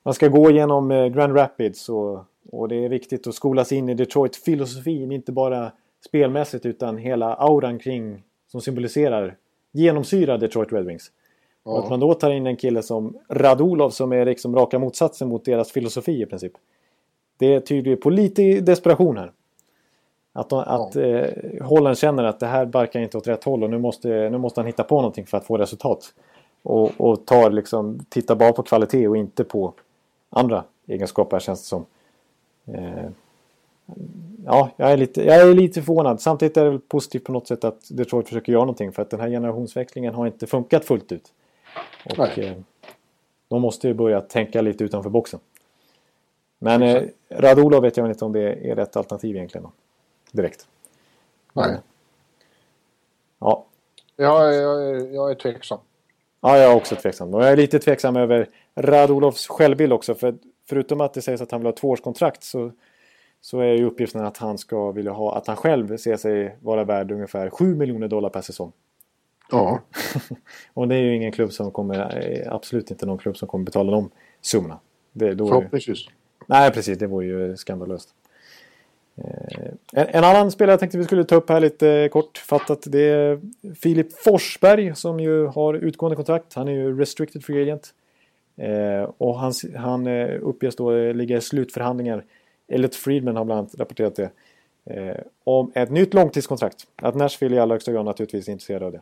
man 0.03 0.15
ska 0.15 0.29
gå 0.29 0.51
genom 0.51 0.89
Grand 0.89 1.37
Rapids 1.37 1.89
och 1.89 2.25
och 2.51 2.69
det 2.69 2.85
är 2.85 2.89
viktigt 2.89 3.27
att 3.27 3.35
skolas 3.35 3.73
in 3.73 3.89
i 3.89 3.95
Detroit-filosofin, 3.95 5.13
inte 5.13 5.33
bara 5.33 5.73
spelmässigt 6.07 6.67
utan 6.67 6.99
hela 6.99 7.35
auran 7.35 7.79
kring 7.79 8.23
som 8.49 8.61
symboliserar 8.61 9.37
genomsyrar 9.73 10.39
Detroit 10.39 10.73
Red 10.73 10.87
Wings. 10.87 11.11
Ja. 11.65 11.79
Att 11.79 11.91
man 11.91 12.01
då 12.01 12.15
tar 12.15 12.31
in 12.31 12.47
en 12.47 12.57
kille 12.57 12.83
som 12.83 13.19
Radulov 13.29 13.91
som 13.91 14.13
är 14.13 14.27
liksom 14.27 14.57
raka 14.57 14.79
motsatsen 14.79 15.29
mot 15.29 15.45
deras 15.45 15.73
filosofi 15.73 16.23
i 16.23 16.27
princip. 16.27 16.53
Det 17.39 17.61
tyder 17.61 17.91
ju 17.91 17.97
på 17.97 18.11
lite 18.11 18.61
desperation 18.61 19.17
här. 19.17 19.33
Att, 20.33 20.49
de, 20.49 20.65
ja. 20.67 20.87
att 20.87 20.97
eh, 20.97 21.67
Holland 21.67 21.99
känner 21.99 22.25
att 22.25 22.41
det 22.41 22.47
här 22.47 22.67
barkar 22.67 23.01
inte 23.01 23.19
åt 23.19 23.27
rätt 23.27 23.45
håll 23.45 23.65
och 23.65 23.71
nu 23.71 23.79
måste, 23.79 24.09
nu 24.09 24.39
måste 24.39 24.61
han 24.61 24.67
hitta 24.67 24.85
på 24.85 24.95
någonting 24.95 25.27
för 25.27 25.37
att 25.37 25.47
få 25.47 25.57
resultat. 25.57 26.15
Och, 26.63 26.91
och 26.97 27.27
tar 27.27 27.51
liksom, 27.51 27.99
tittar 28.09 28.35
bara 28.35 28.53
på 28.53 28.63
kvalitet 28.63 29.09
och 29.09 29.17
inte 29.17 29.45
på 29.45 29.73
andra 30.31 30.65
egenskaper 30.87 31.39
känns 31.39 31.61
det 31.61 31.67
som. 31.67 31.87
Eh, 32.67 33.11
ja, 34.45 34.71
jag 34.77 34.93
är, 34.93 34.97
lite, 34.97 35.25
jag 35.25 35.41
är 35.41 35.55
lite 35.55 35.83
förvånad. 35.83 36.21
Samtidigt 36.21 36.57
är 36.57 36.71
det 36.71 36.79
positivt 36.79 37.25
på 37.25 37.33
något 37.33 37.49
sätt 37.49 37.65
att 37.65 37.89
Detroit 37.91 38.29
försöker 38.29 38.53
göra 38.53 38.63
någonting 38.65 38.93
för 38.93 39.03
att 39.03 39.11
den 39.11 39.21
här 39.21 39.29
generationsväxlingen 39.29 40.15
har 40.15 40.27
inte 40.27 40.47
funkat 40.47 40.85
fullt 40.85 41.13
ut. 41.13 41.33
Och 42.05 42.39
eh, 42.39 42.57
de 43.49 43.63
måste 43.63 43.89
ju 43.89 43.95
börja 43.95 44.21
tänka 44.21 44.61
lite 44.61 44.85
utanför 44.85 45.11
boxen. 45.11 45.41
Men 46.59 46.83
eh, 46.83 47.03
Radulov 47.29 47.83
vet 47.83 47.97
jag 47.97 48.09
inte 48.09 48.25
om 48.25 48.33
det 48.33 48.71
är 48.71 48.77
rätt 48.77 48.97
alternativ 48.97 49.37
egentligen. 49.37 49.67
Direkt. 50.33 50.67
Nej. 51.53 51.77
Ja. 53.39 53.67
Jag, 54.17 54.55
jag, 54.55 55.15
jag 55.15 55.31
är 55.31 55.35
tveksam. 55.35 55.79
Ja, 56.41 56.59
jag 56.59 56.73
är 56.73 56.77
också 56.77 56.97
tveksam. 56.97 57.35
Och 57.35 57.43
jag 57.43 57.53
är 57.53 57.57
lite 57.57 57.79
tveksam 57.79 58.17
över 58.17 58.49
Radulovs 58.75 59.47
självbild 59.47 59.93
också. 59.93 60.15
För 60.15 60.35
förutom 60.69 61.01
att 61.01 61.15
det 61.15 61.23
sägs 61.23 61.41
att 61.41 61.51
han 61.51 61.61
vill 61.61 61.67
ha 61.67 61.73
tvåårskontrakt 61.73 62.43
så 62.43 62.73
så 63.41 63.61
är 63.61 63.73
ju 63.73 63.85
uppgiften 63.85 64.25
att 64.25 64.37
han 64.37 64.59
ska 64.59 64.91
vilja 64.91 65.13
ha, 65.13 65.37
att 65.37 65.47
han 65.47 65.57
själv 65.57 65.97
ser 65.97 66.17
sig 66.17 66.57
vara 66.61 66.85
värd 66.85 67.11
ungefär 67.11 67.51
7 67.51 67.75
miljoner 67.75 68.09
dollar 68.09 68.29
per 68.29 68.41
säsong. 68.41 68.73
Ja. 69.51 69.81
och 70.75 70.89
det 70.89 70.95
är 70.95 70.99
ju 70.99 71.17
ingen 71.17 71.33
klubb 71.33 71.53
som 71.53 71.71
kommer, 71.71 72.19
eh, 72.19 72.55
absolut 72.55 72.91
inte 72.91 73.07
någon 73.07 73.19
klubb 73.19 73.37
som 73.37 73.49
kommer 73.49 73.65
betala 73.65 73.93
de 73.93 74.11
summorna. 74.41 74.79
Det, 75.13 75.35
då 75.35 75.49
Förhoppningsvis. 75.49 76.07
Nej, 76.47 76.71
precis. 76.71 76.99
Det 76.99 77.07
vore 77.07 77.27
ju 77.27 77.57
skandalöst. 77.57 78.15
Eh, 79.17 79.73
en, 79.93 80.07
en, 80.09 80.25
annan 80.25 80.51
spelare 80.51 80.73
jag 80.73 80.81
tänkte 80.81 80.99
vi 80.99 81.05
skulle 81.05 81.25
ta 81.25 81.35
upp 81.35 81.49
här 81.49 81.61
lite 81.61 82.09
kortfattat. 82.13 82.83
Det 82.87 83.01
är 83.01 83.41
Filip 83.75 84.13
Forsberg 84.13 84.95
som 84.95 85.21
ju 85.21 85.47
har 85.47 85.75
utgående 85.75 86.17
kontrakt. 86.17 86.55
Han 86.55 86.69
är 86.69 86.73
ju 86.73 86.99
restricted 86.99 87.45
free 87.45 87.63
agent. 87.63 87.95
Eh, 88.57 89.11
och 89.19 89.39
han, 89.39 89.53
han 89.77 90.07
eh, 90.07 90.39
uppges 90.43 90.77
då 90.77 91.13
ligga 91.13 91.37
i 91.37 91.41
slutförhandlingar. 91.41 92.25
Elliot 92.69 92.95
Friedman 92.95 93.37
har 93.37 93.45
bland 93.45 93.59
annat 93.59 93.75
rapporterat 93.79 94.17
det. 94.17 94.31
Eh, 94.85 95.17
om 95.45 95.73
ett 95.75 95.91
nytt 95.91 96.15
långtidskontrakt. 96.15 96.87
Att 96.97 97.15
Nashville 97.15 97.57
i 97.57 97.59
allra 97.59 97.75
högsta 97.75 97.93
grad 97.93 98.05
naturligtvis 98.05 98.49
är 98.49 98.53
intresserade 98.53 98.87
av 98.87 98.93
det. 98.93 99.01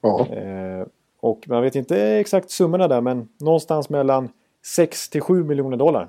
Ja. 0.00 0.26
Eh, 0.26 0.86
och 1.20 1.48
man 1.48 1.62
vet 1.62 1.74
inte 1.74 2.00
exakt 2.02 2.50
summorna 2.50 2.88
där 2.88 3.00
men 3.00 3.28
någonstans 3.40 3.88
mellan 3.88 4.28
6 4.64 5.08
till 5.08 5.20
7 5.20 5.44
miljoner 5.44 5.76
dollar. 5.76 6.08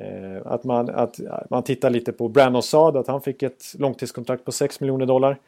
Eh, 0.00 0.42
att, 0.44 0.64
man, 0.64 0.90
att 0.90 1.20
man 1.50 1.62
tittar 1.62 1.90
lite 1.90 2.12
på 2.12 2.28
Brandon 2.28 2.62
Saad, 2.62 2.96
att 2.96 3.06
han 3.06 3.20
fick 3.20 3.42
ett 3.42 3.74
långtidskontrakt 3.78 4.44
på 4.44 4.52
6 4.52 4.80
miljoner 4.80 5.06
dollar. 5.06 5.38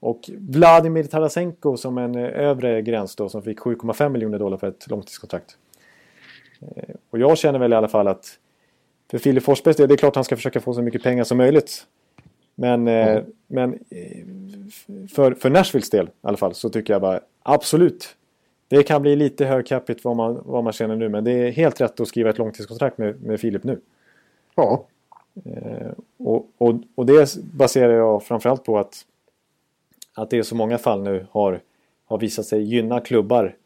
Och 0.00 0.30
Vladimir 0.38 1.04
Tarasenko 1.04 1.76
som 1.76 1.98
en 1.98 2.14
eh, 2.14 2.24
övre 2.24 2.82
gräns 2.82 3.16
då 3.16 3.28
som 3.28 3.42
fick 3.42 3.58
7,5 3.58 4.08
miljoner 4.08 4.38
dollar 4.38 4.56
för 4.56 4.66
ett 4.66 4.90
långtidskontrakt. 4.90 5.56
Eh, 6.60 6.94
och 7.10 7.18
jag 7.18 7.38
känner 7.38 7.58
väl 7.58 7.72
i 7.72 7.76
alla 7.76 7.88
fall 7.88 8.08
att 8.08 8.38
för 9.10 9.18
Filip 9.18 9.44
Forsbergs 9.44 9.76
del, 9.76 9.88
det 9.88 9.94
är 9.94 9.96
klart 9.96 10.10
att 10.10 10.16
han 10.16 10.24
ska 10.24 10.36
försöka 10.36 10.60
få 10.60 10.74
så 10.74 10.82
mycket 10.82 11.02
pengar 11.02 11.24
som 11.24 11.38
möjligt. 11.38 11.86
Men, 12.54 12.88
mm. 12.88 13.24
men 13.46 13.78
för, 15.14 15.34
för 15.34 15.50
Nashvilles 15.50 15.90
del 15.90 16.06
i 16.06 16.10
alla 16.20 16.36
fall 16.36 16.54
så 16.54 16.68
tycker 16.68 16.94
jag 16.94 17.02
bara 17.02 17.20
absolut 17.42 18.16
det 18.68 18.82
kan 18.82 19.02
bli 19.02 19.16
lite 19.16 19.44
hög 19.44 19.66
capita 19.66 20.00
vad 20.02 20.16
man, 20.16 20.42
vad 20.44 20.64
man 20.64 20.72
känner 20.72 20.96
nu 20.96 21.08
men 21.08 21.24
det 21.24 21.32
är 21.32 21.50
helt 21.50 21.80
rätt 21.80 22.00
att 22.00 22.08
skriva 22.08 22.30
ett 22.30 22.38
långtidskontrakt 22.38 22.98
med, 22.98 23.22
med 23.22 23.40
Filip 23.40 23.64
nu. 23.64 23.80
Ja. 24.56 24.86
Eh, 25.44 25.90
och, 26.16 26.48
och, 26.58 26.74
och 26.94 27.06
det 27.06 27.36
baserar 27.36 27.92
jag 27.92 28.22
framförallt 28.22 28.64
på 28.64 28.78
att, 28.78 29.06
att 30.14 30.30
det 30.30 30.38
är 30.38 30.42
så 30.42 30.54
många 30.54 30.78
fall 30.78 31.02
nu 31.02 31.26
har, 31.30 31.60
har 32.04 32.18
visat 32.18 32.46
sig 32.46 32.62
gynna 32.62 33.00
klubbar 33.00 33.56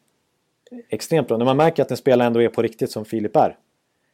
extremt 0.89 1.27
bra. 1.27 1.37
När 1.37 1.45
man 1.45 1.57
märker 1.57 1.83
att 1.83 1.91
en 1.91 1.97
spelare 1.97 2.27
ändå 2.27 2.41
är 2.41 2.49
på 2.49 2.61
riktigt 2.61 2.91
som 2.91 3.05
Filip 3.05 3.35
är. 3.35 3.57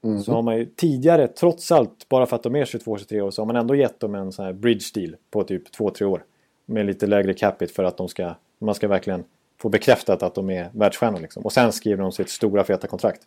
Mm. 0.04 0.22
Så 0.22 0.32
har 0.32 0.42
man 0.42 0.58
ju 0.58 0.66
tidigare, 0.66 1.28
trots 1.28 1.72
allt, 1.72 2.10
bara 2.10 2.26
för 2.26 2.36
att 2.36 2.44
de 2.44 2.56
är 2.56 2.66
22-23 2.66 3.22
år, 3.22 3.32
så 3.32 3.42
har 3.42 3.46
man 3.48 3.56
ändå 3.56 3.76
gett 3.76 4.00
dem 4.00 4.16
en 4.16 4.32
sån 4.32 4.46
här 4.46 4.54
bridge 4.54 4.86
deal 4.94 5.16
på 5.32 5.44
typ 5.44 5.76
2-3 5.76 6.04
år. 6.04 6.24
Med 6.66 6.86
lite 6.86 7.08
lägre 7.08 7.34
capita 7.34 7.74
för 7.74 7.84
att 7.84 7.98
de 7.98 8.08
ska, 8.08 8.34
man 8.60 8.76
ska 8.76 8.88
verkligen 8.88 9.24
få 9.58 9.70
bekräftat 9.70 10.24
att 10.24 10.36
de 10.36 10.50
är 10.50 10.70
världsstjärnor. 10.74 11.20
Liksom. 11.20 11.46
Och 11.46 11.54
sen 11.54 11.72
skriver 11.72 12.04
de 12.04 12.12
sitt 12.12 12.30
stora 12.30 12.64
feta 12.64 12.88
kontrakt. 12.88 13.22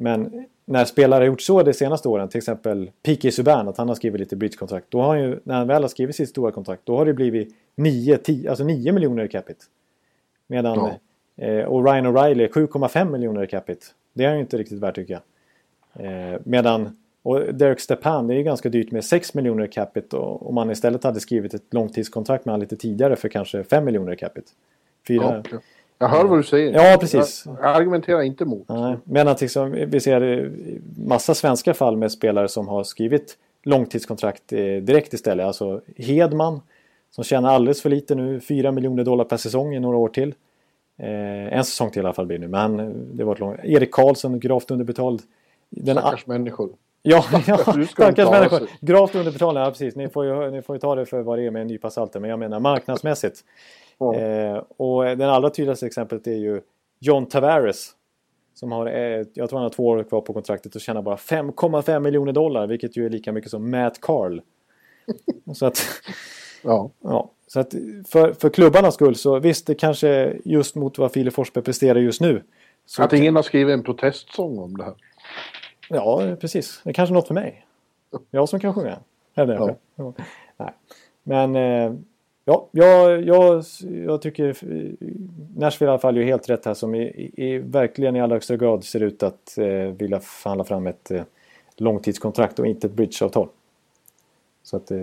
Men 0.00 0.46
när 0.64 0.84
spelare 0.84 1.20
har 1.20 1.26
gjort 1.26 1.40
så 1.40 1.62
de 1.62 1.72
senaste 1.72 2.08
åren, 2.08 2.28
till 2.28 2.38
exempel 2.38 2.90
Piqué 3.02 3.30
Subban, 3.30 3.68
att 3.68 3.78
han 3.78 3.88
har 3.88 3.94
skrivit 3.94 4.20
lite 4.20 4.36
bridgekontrakt. 4.36 4.86
Då 4.88 5.00
har 5.00 5.08
han 5.08 5.20
ju, 5.20 5.40
när 5.44 5.54
han 5.54 5.66
väl 5.66 5.82
har 5.82 5.88
skrivit 5.88 6.16
sitt 6.16 6.28
stora 6.28 6.52
kontrakt, 6.52 6.82
då 6.84 6.96
har 6.96 7.06
det 7.06 7.14
blivit 7.14 7.54
9, 7.74 8.16
10, 8.16 8.50
alltså 8.50 8.64
9 8.64 8.92
miljoner 8.92 9.24
i 9.24 9.28
capita. 9.28 9.64
Medan, 10.46 10.90
ja. 11.34 11.44
eh, 11.44 11.64
och 11.64 11.84
Ryan 11.84 12.06
O'Reilly 12.06 12.48
7,5 12.48 13.10
miljoner 13.10 13.42
i 13.42 13.46
capita. 13.46 13.86
Det 14.12 14.24
är 14.24 14.34
ju 14.34 14.40
inte 14.40 14.58
riktigt 14.58 14.78
värt 14.78 14.94
tycker 14.94 15.20
jag. 15.94 16.06
Eh, 16.06 16.40
medan, 16.44 16.96
och 17.22 17.54
Derek 17.54 17.80
Stepan, 17.80 18.26
det 18.26 18.34
är 18.34 18.38
ju 18.38 18.42
ganska 18.42 18.68
dyrt 18.68 18.90
med 18.90 19.04
6 19.04 19.34
miljoner 19.34 19.64
i 19.64 19.68
capita. 19.68 20.18
Om 20.18 20.54
man 20.54 20.70
istället 20.70 21.04
hade 21.04 21.20
skrivit 21.20 21.54
ett 21.54 21.74
långtidskontrakt 21.74 22.44
med 22.44 22.52
honom 22.52 22.60
lite 22.60 22.76
tidigare 22.76 23.16
för 23.16 23.28
kanske 23.28 23.64
5 23.64 23.84
miljoner 23.84 24.12
i 24.12 24.16
capita. 24.16 24.52
Fyra. 25.08 25.44
Ja. 25.52 25.58
Jag 25.98 26.08
hör 26.08 26.24
vad 26.24 26.38
du 26.38 26.42
säger. 26.42 26.72
Ja, 26.72 26.98
precis. 27.00 27.44
Jag 27.46 27.76
argumenterar 27.76 28.22
inte 28.22 28.44
mot. 28.44 28.68
Nej, 28.68 28.96
men 29.04 29.28
att 29.28 29.40
liksom, 29.40 29.72
vi 29.72 30.00
ser 30.00 30.50
massa 30.96 31.34
svenska 31.34 31.74
fall 31.74 31.96
med 31.96 32.12
spelare 32.12 32.48
som 32.48 32.68
har 32.68 32.84
skrivit 32.84 33.36
långtidskontrakt 33.62 34.52
eh, 34.52 34.58
direkt 34.58 35.12
istället. 35.12 35.46
Alltså 35.46 35.80
Hedman 35.96 36.60
som 37.10 37.24
tjänar 37.24 37.54
alldeles 37.54 37.82
för 37.82 37.90
lite 37.90 38.14
nu. 38.14 38.40
4 38.40 38.72
miljoner 38.72 39.04
dollar 39.04 39.24
per 39.24 39.36
säsong 39.36 39.74
i 39.74 39.80
några 39.80 39.96
år 39.96 40.08
till. 40.08 40.34
Eh, 40.98 41.58
en 41.58 41.64
säsong 41.64 41.90
till 41.90 42.02
i 42.02 42.04
alla 42.04 42.12
fall 42.12 42.26
blir 42.26 42.38
nu. 42.38 42.48
Men 42.48 42.94
det 43.16 43.24
var 43.24 43.32
ett 43.32 43.40
långt... 43.40 43.60
Erik 43.64 43.92
Karlsson, 43.92 44.40
gravt 44.40 44.70
underbetald. 44.70 45.22
Den 45.70 45.96
Stackars 45.96 46.26
människor. 46.26 46.70
Ja, 47.02 47.24
ja 47.46 47.56
stackars 47.86 48.30
människor. 48.30 48.68
Gravt 48.80 49.14
underbetalda, 49.14 49.60
ja 49.60 49.70
precis. 49.70 49.96
Ni 49.96 50.08
får, 50.08 50.24
ju, 50.24 50.50
ni 50.50 50.62
får 50.62 50.76
ju 50.76 50.80
ta 50.80 50.94
det 50.94 51.06
för 51.06 51.22
vad 51.22 51.38
det 51.38 51.46
är 51.46 51.50
med 51.50 51.62
en 51.62 51.68
nypa 51.68 51.90
salter. 51.90 52.20
Men 52.20 52.30
jag 52.30 52.38
menar 52.38 52.60
marknadsmässigt. 52.60 53.44
Eh, 54.00 54.62
och 54.76 55.04
den 55.04 55.30
allra 55.30 55.50
tydligaste 55.50 55.86
exemplet 55.86 56.26
är 56.26 56.36
ju 56.36 56.60
John 56.98 57.26
Tavares. 57.26 57.94
Som 58.54 58.72
har, 58.72 58.86
eh, 58.86 59.26
jag 59.34 59.48
tror 59.48 59.52
han 59.52 59.62
har 59.62 59.70
två 59.70 59.86
år 59.86 60.02
kvar 60.02 60.20
på 60.20 60.32
kontraktet 60.32 60.74
och 60.74 60.80
tjänar 60.80 61.02
bara 61.02 61.16
5,5 61.16 62.00
miljoner 62.00 62.32
dollar. 62.32 62.66
Vilket 62.66 62.96
ju 62.96 63.06
är 63.06 63.10
lika 63.10 63.32
mycket 63.32 63.50
som 63.50 63.70
Matt 63.70 64.00
Carl. 64.00 64.40
så 65.54 65.66
att... 65.66 65.78
ja. 66.62 66.90
ja. 67.00 67.30
Så 67.46 67.60
att 67.60 67.74
för, 68.08 68.32
för 68.32 68.50
klubbarnas 68.50 68.94
skull 68.94 69.14
så 69.14 69.38
visst, 69.38 69.66
det 69.66 69.74
kanske 69.74 70.36
just 70.44 70.74
mot 70.74 70.98
vad 70.98 71.12
Filip 71.12 71.34
Forsberg 71.34 71.64
presterar 71.64 71.98
just 71.98 72.20
nu. 72.20 72.42
Så 72.86 73.02
att 73.02 73.12
ingen 73.12 73.36
har 73.36 73.42
skrivit 73.42 73.72
en 73.72 73.82
protestsång 73.82 74.58
om 74.58 74.76
det 74.76 74.84
här. 74.84 74.94
Ja, 75.88 76.36
precis. 76.40 76.80
Det 76.84 76.90
är 76.90 76.94
kanske 76.94 77.12
är 77.12 77.14
något 77.14 77.26
för 77.26 77.34
mig. 77.34 77.66
Jag 78.30 78.48
som 78.48 78.60
kan 78.60 78.74
sjunga. 78.74 78.98
Eller 79.34 79.76
ja. 79.96 80.14
Nej. 80.56 80.72
Men 81.22 81.56
eh, 81.56 81.92
Ja, 82.48 82.68
jag, 82.70 83.22
jag, 83.22 83.64
jag 84.06 84.22
tycker 84.22 84.56
Nashville 85.58 85.88
i 85.88 85.92
alla 85.92 85.98
fall 85.98 86.16
gör 86.16 86.24
helt 86.24 86.50
rätt 86.50 86.64
här 86.64 86.74
som 86.74 86.94
i, 86.94 87.30
i, 87.36 87.58
verkligen 87.58 88.16
i 88.16 88.20
allra 88.20 88.36
högsta 88.36 88.56
grad 88.56 88.84
ser 88.84 89.02
ut 89.02 89.22
att 89.22 89.58
eh, 89.58 89.66
vilja 89.66 90.20
förhandla 90.20 90.64
fram 90.64 90.86
ett 90.86 91.10
eh, 91.10 91.22
långtidskontrakt 91.76 92.58
och 92.58 92.66
inte 92.66 92.86
ett 92.86 92.92
bridgeavtal. 92.92 93.48
Så 94.62 94.76
att 94.76 94.90
eh, 94.90 94.98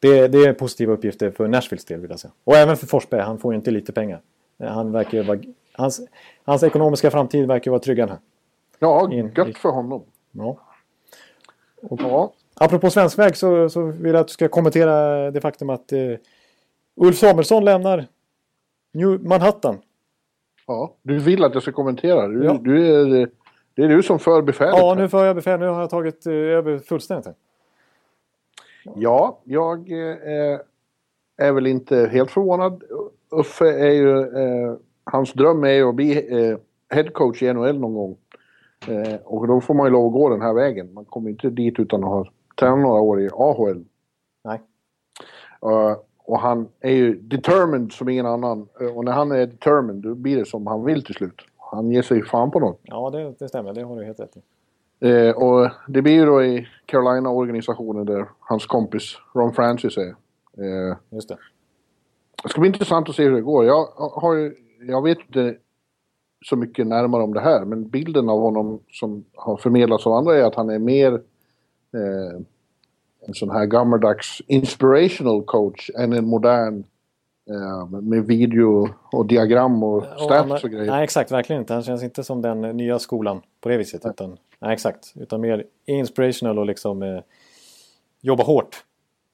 det, 0.00 0.28
det 0.28 0.38
är 0.38 0.52
positiva 0.52 0.92
uppgifter 0.92 1.30
för 1.30 1.48
Nashvilles 1.48 1.84
del 1.84 2.00
vill 2.00 2.10
jag 2.10 2.20
säga. 2.20 2.32
Och 2.44 2.56
även 2.56 2.76
för 2.76 2.86
Forsberg, 2.86 3.20
han 3.20 3.38
får 3.38 3.52
ju 3.52 3.56
inte 3.56 3.70
lite 3.70 3.92
pengar. 3.92 4.20
Han 4.58 4.92
verkar 4.92 5.22
vara, 5.22 5.38
hans, 5.72 6.00
hans 6.44 6.62
ekonomiska 6.62 7.10
framtid 7.10 7.48
verkar 7.48 7.70
vara 7.70 7.80
tryggad 7.80 8.08
här. 8.08 8.18
Ja, 8.78 9.12
In, 9.12 9.32
gött 9.36 9.58
för 9.58 9.68
honom. 9.68 10.02
Ja. 10.32 10.58
Och, 11.82 12.00
ja. 12.02 12.32
Apropå 12.54 12.90
svensk 12.90 13.18
väg 13.18 13.36
så, 13.36 13.68
så 13.68 13.82
vill 13.82 14.12
jag 14.12 14.20
att 14.20 14.28
du 14.28 14.32
ska 14.32 14.48
kommentera 14.48 15.30
det 15.30 15.40
faktum 15.40 15.70
att 15.70 15.92
eh, 15.92 15.98
Ulf 16.94 17.16
Samuelsson 17.16 17.64
lämnar 17.64 18.06
New 18.92 19.24
Manhattan. 19.24 19.78
Ja, 20.66 20.94
du 21.02 21.18
vill 21.18 21.44
att 21.44 21.54
jag 21.54 21.62
ska 21.62 21.72
kommentera. 21.72 22.28
Du, 22.28 22.44
ja. 22.44 22.58
du 22.62 22.86
är, 22.86 23.28
det 23.74 23.82
är 23.82 23.88
du 23.88 24.02
som 24.02 24.18
för 24.18 24.42
befälet. 24.42 24.78
Ja, 24.78 24.94
nu 24.94 25.08
för 25.08 25.24
jag 25.24 25.36
befäl. 25.36 25.60
Nu 25.60 25.66
har 25.66 25.80
jag 25.80 25.90
tagit 25.90 26.26
eh, 26.26 26.32
över 26.32 26.78
fullständigt. 26.78 27.36
Ja, 28.94 29.40
jag 29.44 29.92
eh, 29.92 30.60
är 31.36 31.52
väl 31.52 31.66
inte 31.66 32.10
helt 32.12 32.30
förvånad. 32.30 32.82
Uffe 33.30 33.64
är 33.64 33.90
ju... 33.90 34.20
Eh, 34.20 34.76
hans 35.04 35.32
dröm 35.32 35.64
är 35.64 35.72
ju 35.72 35.88
att 35.88 35.94
bli 35.94 36.38
eh, 36.40 36.58
headcoach 36.88 37.42
i 37.42 37.52
NHL 37.52 37.78
någon 37.78 37.94
gång. 37.94 38.16
Eh, 38.88 39.16
och 39.24 39.46
då 39.46 39.60
får 39.60 39.74
man 39.74 39.86
ju 39.86 39.92
lov 39.92 40.06
att 40.06 40.12
gå 40.12 40.28
den 40.28 40.42
här 40.42 40.52
vägen. 40.52 40.94
Man 40.94 41.04
kommer 41.04 41.30
inte 41.30 41.50
dit 41.50 41.78
utan 41.78 42.04
att 42.04 42.10
ha 42.10 42.26
tränat 42.60 42.78
några 42.78 43.00
år 43.00 43.20
i 43.20 43.28
AHL. 43.32 43.84
Nej. 44.44 44.60
Uh, 45.64 45.96
och 46.24 46.38
han 46.38 46.68
är 46.80 46.90
ju 46.90 47.14
determined 47.14 47.92
som 47.92 48.08
ingen 48.08 48.26
annan. 48.26 48.68
Eh, 48.80 48.96
och 48.96 49.04
när 49.04 49.12
han 49.12 49.32
är 49.32 49.46
determined 49.46 50.02
då 50.02 50.14
blir 50.14 50.36
det 50.36 50.44
som 50.44 50.66
han 50.66 50.84
vill 50.84 51.04
till 51.04 51.14
slut. 51.14 51.40
Han 51.56 51.90
ger 51.90 52.02
sig 52.02 52.22
fan 52.22 52.50
på 52.50 52.60
något. 52.60 52.80
Ja, 52.82 53.10
det, 53.10 53.34
det 53.38 53.48
stämmer. 53.48 53.72
Det 53.74 53.82
har 53.82 53.96
du 53.96 54.04
helt 54.04 54.20
rätt 54.20 54.36
i. 54.36 54.40
Eh, 55.08 55.30
och 55.30 55.70
det 55.88 56.02
blir 56.02 56.12
ju 56.12 56.26
då 56.26 56.42
i 56.42 56.68
Carolina-organisationen 56.86 58.06
där 58.06 58.28
hans 58.38 58.66
kompis 58.66 59.18
Ron 59.34 59.52
Francis 59.52 59.96
är. 59.96 60.14
Eh, 60.58 60.96
Just 61.10 61.28
det. 61.28 61.38
Det 62.42 62.48
ska 62.48 62.60
bli 62.60 62.68
intressant 62.68 63.08
att 63.08 63.14
se 63.14 63.22
hur 63.22 63.32
det 63.32 63.40
går. 63.40 63.64
Jag, 63.64 63.86
har 63.96 64.52
jag 64.80 65.02
vet 65.02 65.18
inte 65.18 65.56
så 66.44 66.56
mycket 66.56 66.86
närmare 66.86 67.22
om 67.22 67.34
det 67.34 67.40
här, 67.40 67.64
men 67.64 67.88
bilden 67.88 68.28
av 68.28 68.40
honom 68.40 68.80
som 68.90 69.24
har 69.34 69.56
förmedlats 69.56 70.06
av 70.06 70.12
andra 70.12 70.36
är 70.36 70.42
att 70.42 70.54
han 70.54 70.70
är 70.70 70.78
mer 70.78 71.12
eh, 71.92 72.40
en 73.26 73.34
sån 73.34 73.50
här 73.50 73.66
gammaldags 73.66 74.42
inspirational 74.46 75.42
coach 75.42 75.90
än 75.98 76.12
en 76.12 76.26
modern 76.26 76.84
eh, 77.50 78.00
med 78.00 78.26
video 78.26 78.88
och 79.12 79.26
diagram 79.26 79.82
och 79.82 80.04
stats 80.04 80.64
och 80.64 80.70
grejer. 80.70 80.90
Nej, 80.90 81.04
exakt. 81.04 81.32
Verkligen 81.32 81.62
inte. 81.62 81.74
Han 81.74 81.82
känns 81.82 82.02
inte 82.02 82.24
som 82.24 82.42
den 82.42 82.60
nya 82.60 82.98
skolan 82.98 83.40
på 83.60 83.68
det 83.68 83.76
viset. 83.76 84.04
Nej. 84.04 84.12
Utan, 84.12 84.36
nej, 84.58 84.72
exakt. 84.72 85.12
Utan 85.16 85.40
mer 85.40 85.64
inspirational 85.86 86.58
och 86.58 86.66
liksom 86.66 87.02
eh, 87.02 87.20
jobba 88.20 88.44
hårt. 88.44 88.84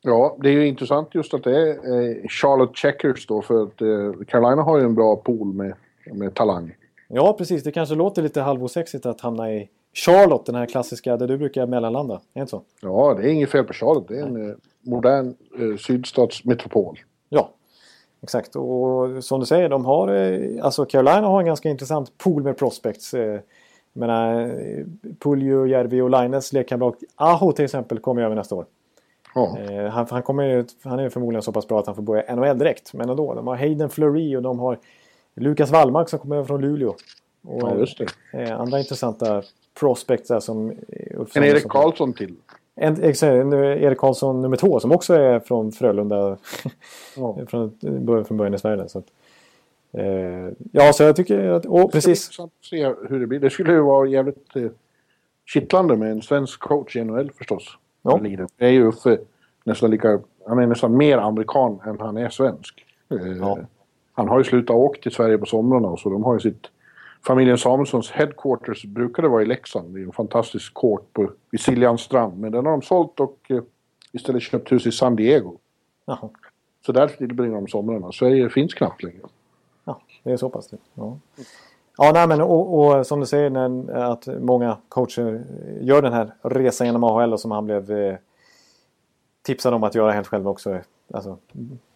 Ja, 0.03 0.37
det 0.41 0.49
är 0.49 0.53
ju 0.53 0.67
intressant 0.67 1.15
just 1.15 1.35
att 1.35 1.45
det 1.45 1.61
är 1.61 1.69
eh, 1.69 2.29
Charlotte 2.29 2.77
Checkers 2.77 3.27
då 3.27 3.43
för 3.43 3.63
att 3.63 3.83
eh, 3.83 4.25
Carolina 4.27 4.63
har 4.63 4.79
ju 4.79 4.85
en 4.85 4.95
bra 4.95 5.17
pool 5.17 5.55
med, 5.55 5.75
med 6.13 6.35
talang. 6.35 6.75
Ja, 7.09 7.33
precis. 7.39 7.63
Det 7.63 7.73
kanske 7.73 7.95
låter 7.95 8.23
lite 8.23 8.41
halvosexigt 8.41 9.07
att 9.07 9.21
hamna 9.21 9.53
i 9.53 9.69
Charlotte, 10.05 10.47
den 10.47 10.55
här 10.55 10.67
klassiska 10.67 11.17
där 11.17 11.27
du 11.29 11.39
brukar 11.39 11.67
mellanlanda. 11.67 12.15
Är 12.15 12.21
det 12.33 12.41
inte 12.41 12.51
så? 12.51 12.63
Ja, 12.81 13.15
det 13.21 13.29
är 13.29 13.33
inget 13.33 13.51
fel 13.51 13.65
på 13.65 13.73
Charlotte. 13.73 14.09
Det 14.09 14.19
är 14.19 14.23
en 14.23 14.51
eh, 14.51 14.57
modern 14.83 15.35
eh, 15.59 15.77
sydstatsmetropol. 15.77 16.99
Ja, 17.29 17.51
exakt. 18.23 18.57
Och 18.57 19.25
som 19.25 19.41
du 19.41 19.47
säger, 19.47 19.69
de 19.69 19.85
har, 19.85 20.09
eh, 20.15 20.65
alltså 20.65 20.85
Carolina 20.85 21.27
har 21.27 21.41
en 21.41 21.47
ganska 21.47 21.69
intressant 21.69 22.19
pool 22.19 22.43
med 22.43 22.57
prospects. 22.59 23.15
Eh, 23.15 23.41
jag 23.93 24.01
menar, 24.01 24.41
eh, 24.41 24.85
Pulju, 25.19 25.67
Järvi 25.69 26.01
och 26.01 26.11
Laines 26.11 26.53
lekkamrat 26.53 26.95
Aho 27.17 27.53
till 27.53 27.65
exempel 27.65 27.99
kommer 27.99 28.23
över 28.23 28.35
nästa 28.35 28.55
år. 28.55 28.67
Ja. 29.35 29.59
Eh, 29.59 29.85
han, 29.87 30.07
han, 30.11 30.23
kommer, 30.23 30.67
han 30.83 30.99
är 30.99 31.09
förmodligen 31.09 31.43
så 31.43 31.53
pass 31.53 31.69
bra 31.69 31.79
att 31.81 31.87
han 31.87 31.95
får 31.95 32.03
börja 32.03 32.35
NHL 32.37 32.59
direkt. 32.59 32.95
Men 32.95 33.09
ändå, 33.09 33.35
de 33.35 33.47
har 33.47 33.57
Hayden 33.57 33.91
Fleury 33.91 34.37
och 34.37 34.43
de 34.43 34.59
har 34.59 34.79
Lukas 35.35 35.71
Wallmark 35.71 36.09
som 36.09 36.19
kommer 36.19 36.37
över 36.37 36.47
från 36.47 36.61
Luleå. 36.61 36.95
Och 37.45 37.63
ja, 37.63 37.75
just 37.77 37.99
det. 37.99 38.43
eh, 38.43 38.61
andra 38.61 38.79
intressanta 38.79 39.43
prospects 39.81 40.29
där 40.29 40.41
som... 40.41 40.71
eh, 40.71 41.21
Ulf 41.21 41.37
En 41.37 41.45
Erik 41.45 41.69
Karlsson 41.69 42.13
till. 42.13 42.35
En, 42.75 43.03
eh, 43.03 43.83
Erik 43.83 43.99
Karlsson 43.99 44.41
nummer 44.43 44.57
två 44.57 44.81
som 44.81 44.93
också 44.93 45.15
är 45.15 45.41
från 45.41 45.73
Frölunda. 45.73 46.37
Ja. 47.17 47.39
från, 47.49 47.71
början- 47.81 48.25
från 48.25 48.37
början 48.37 48.55
i 48.55 48.59
Sverige. 48.59 48.89
Så 48.89 48.99
att, 48.99 49.05
eh, 49.93 50.49
ja, 50.73 50.93
så 50.93 51.03
jag 51.03 51.17
tycker 51.17 51.49
att... 51.49 51.63
Bli 51.63 51.89
precis. 51.93 52.31
se 52.71 52.87
hur 53.09 53.21
det 53.21 53.27
blir. 53.27 53.39
Det 53.41 53.51
skulle 53.51 53.73
ju 53.73 53.81
vara 53.81 54.09
jävligt 54.09 54.57
eh, 54.57 54.71
kittlande 55.47 55.97
med 55.97 56.11
en 56.11 56.23
svensk 56.23 56.61
coach 56.61 56.97
i 56.97 57.05
NHL 57.05 57.31
förstås. 57.39 57.79
Ja. 58.03 58.21
Det 58.57 58.67
är 58.67 58.71
ju 58.71 58.89
Uffe 58.89 59.19
nästan 59.65 59.91
lika... 59.91 60.21
Han 60.47 60.59
är 60.59 60.67
nästan 60.67 60.97
mer 60.97 61.19
amerikan 61.19 61.81
än 61.87 62.01
han 62.01 62.17
är 62.17 62.29
svensk. 62.29 62.85
Eh, 63.11 63.17
Ja. 63.41 63.59
Han 64.13 64.29
har 64.29 64.39
ju 64.39 64.45
slutat 64.45 64.77
åka 64.77 65.01
till 65.01 65.13
Sverige 65.13 65.39
på 65.39 65.47
somrarna 65.47 65.89
och 65.89 65.99
så 66.01 66.11
de 66.11 66.25
har 66.25 66.35
ju 66.35 66.41
sitt... 66.41 66.67
Familjen 67.27 67.59
Samuelssons 67.59 68.11
headquarters 68.11 68.85
brukade 68.85 69.29
vara 69.29 69.43
i 69.43 69.47
Leksand. 69.47 69.95
Det 69.95 70.01
är 70.01 70.05
en 70.05 70.13
fantastisk 70.13 70.75
court 70.75 71.13
på, 71.13 71.31
vid 71.51 71.61
Siljans 71.61 72.01
strand. 72.01 72.39
Men 72.41 72.53
den 72.53 72.65
har 72.67 72.73
de 72.73 72.83
sålt 72.83 73.21
och 73.21 73.39
eh, 73.49 73.63
istället 74.13 74.43
köpt 74.43 74.73
hus 74.73 74.87
i 74.87 74.93
San 74.93 75.17
Diego. 75.17 75.57
Jaha, 76.05 76.29
Så 76.87 76.93
där 76.93 77.09
tillbringar 77.09 77.55
de 77.55 77.67
somrarna. 77.69 78.13
Sverige 78.13 78.49
finns 78.51 78.75
knappt 78.75 79.03
längre. 79.03 79.21
ja, 79.85 80.01
det 80.23 80.31
är 80.33 80.37
så 80.37 80.49
pass. 80.49 80.69
det. 80.69 80.77
Ja, 80.95 81.19
ja 81.99 82.11
nej, 82.15 82.29
men 82.29 82.41
och, 82.41 82.79
och 82.99 83.07
som 83.07 83.21
du 83.21 83.27
säger 83.27 83.51
när, 83.51 83.95
att 83.95 84.27
många 84.41 84.77
coacher 84.89 85.45
gör 85.81 86.03
den 86.03 86.13
här 86.13 86.35
resan 86.43 86.87
genom 86.87 87.05
AHL 87.05 87.33
och 87.33 87.41
som 87.41 87.51
han 87.51 87.65
blev 87.65 87.91
eh, 87.91 88.17
tipsad 89.43 89.75
om 89.75 89.85
att 89.85 89.95
göra 89.95 90.13
helt 90.13 90.27
själv 90.27 90.49
också. 90.49 90.79
Alltså, 91.15 91.37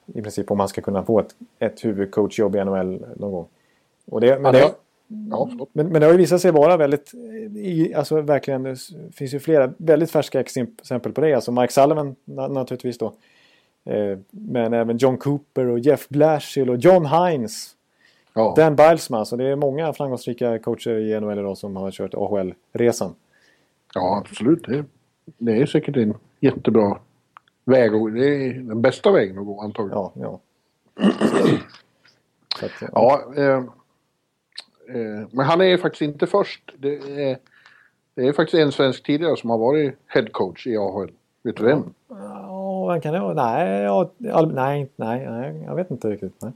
I 0.06 0.22
princip 0.22 0.50
om 0.50 0.58
han 0.60 0.68
ska 0.68 0.80
kunna 0.82 1.02
få 1.04 1.20
ett, 1.20 1.34
ett 1.58 1.84
huvudcoachjobb 1.84 2.56
i 2.56 2.64
NHL 2.64 3.06
någon 3.16 3.32
gång. 3.32 3.46
Och 4.06 4.20
det, 4.20 4.38
men 4.38 4.54
Ja, 4.54 4.60
det- 4.66 4.74
Ja, 5.30 5.46
förlåt. 5.50 5.70
Men, 5.72 5.88
men 5.88 6.00
det 6.00 6.06
har 6.06 6.12
ju 6.12 6.18
visat 6.18 6.40
sig 6.40 6.50
vara 6.50 6.76
väldigt, 6.76 7.14
i, 7.56 7.94
alltså 7.94 8.20
verkligen, 8.20 8.62
det 8.62 8.76
finns 9.12 9.34
ju 9.34 9.40
flera 9.40 9.72
väldigt 9.76 10.10
färska 10.10 10.40
exempel 10.40 11.12
på 11.12 11.20
det. 11.20 11.34
Alltså 11.34 11.52
Mike 11.52 11.72
Sullivan 11.72 12.16
na, 12.24 12.48
naturligtvis 12.48 12.98
då. 12.98 13.12
Eh, 13.84 14.18
men 14.30 14.72
även 14.72 14.96
John 14.96 15.16
Cooper 15.16 15.66
och 15.66 15.78
Jeff 15.78 16.08
Blashill 16.08 16.70
och 16.70 16.76
John 16.76 17.06
Hines. 17.06 17.76
Ja. 18.34 18.54
Dan 18.56 18.76
Bilesma. 18.76 19.24
Så 19.24 19.36
det 19.36 19.44
är 19.44 19.56
många 19.56 19.92
framgångsrika 19.92 20.58
coacher 20.58 20.98
i 20.98 21.20
NHL 21.20 21.38
idag 21.38 21.58
som 21.58 21.76
har 21.76 21.90
kört 21.90 22.14
AHL-resan. 22.14 23.14
Ja, 23.94 24.24
absolut. 24.24 24.64
Det, 24.64 24.84
det 25.38 25.52
är 25.52 25.66
säkert 25.66 25.96
en 25.96 26.14
jättebra 26.40 26.98
väg. 27.64 27.94
Och 27.94 28.12
det 28.12 28.26
är 28.26 28.52
den 28.54 28.82
bästa 28.82 29.10
vägen 29.10 29.38
att 29.38 29.46
gå 29.46 29.60
antagligen. 29.60 29.98
Ja, 29.98 30.12
ja. 30.14 30.40
Att, 32.62 32.90
Ja, 32.92 33.32
eh, 33.36 33.44
eh, 33.44 33.64
men 35.30 35.46
han 35.46 35.60
är 35.60 35.76
faktiskt 35.76 36.02
inte 36.02 36.26
först. 36.26 36.74
Det 36.78 36.94
är, 36.94 37.38
det 38.14 38.22
är 38.28 38.32
faktiskt 38.32 38.60
en 38.62 38.72
svensk 38.72 39.02
tidigare 39.02 39.36
som 39.36 39.50
har 39.50 39.58
varit 39.58 39.94
headcoach 40.06 40.66
i 40.66 40.76
AHL. 40.76 41.10
Vet 41.42 41.56
du 41.56 41.64
vem? 41.64 41.94
Ja, 42.08 42.86
vem 42.86 43.00
kan 43.00 43.14
det 43.14 43.20
vara? 43.20 43.34
Nej, 43.34 43.82
ja, 43.82 44.10
nej, 44.18 44.88
nej, 44.96 45.26
nej, 45.30 45.62
jag 45.66 45.74
vet 45.74 45.90
inte 45.90 46.10
riktigt. 46.10 46.34
Nej. 46.42 46.52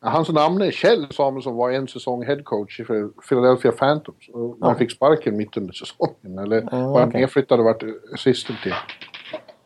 Hans 0.00 0.28
namn 0.28 0.62
är 0.62 0.70
Kjell 0.70 1.12
Samuelsson 1.12 1.56
var 1.56 1.70
en 1.70 1.88
säsong 1.88 2.24
headcoach 2.24 2.80
i 2.80 2.84
Philadelphia 3.28 3.72
Phantoms. 3.72 4.28
Och 4.32 4.56
Ja. 4.60 4.74
fick 4.74 4.90
sparken 4.90 5.36
mitt 5.36 5.56
under 5.56 5.72
säsongen. 5.72 6.38
Eller 6.38 6.56
Ja, 6.72 6.88
var 6.88 7.00
han 7.00 7.08
okej. 7.08 7.20
nedflyttad 7.20 7.58
och 7.58 7.64
varit 7.64 7.82
assistant 8.14 8.62
till. 8.62 8.74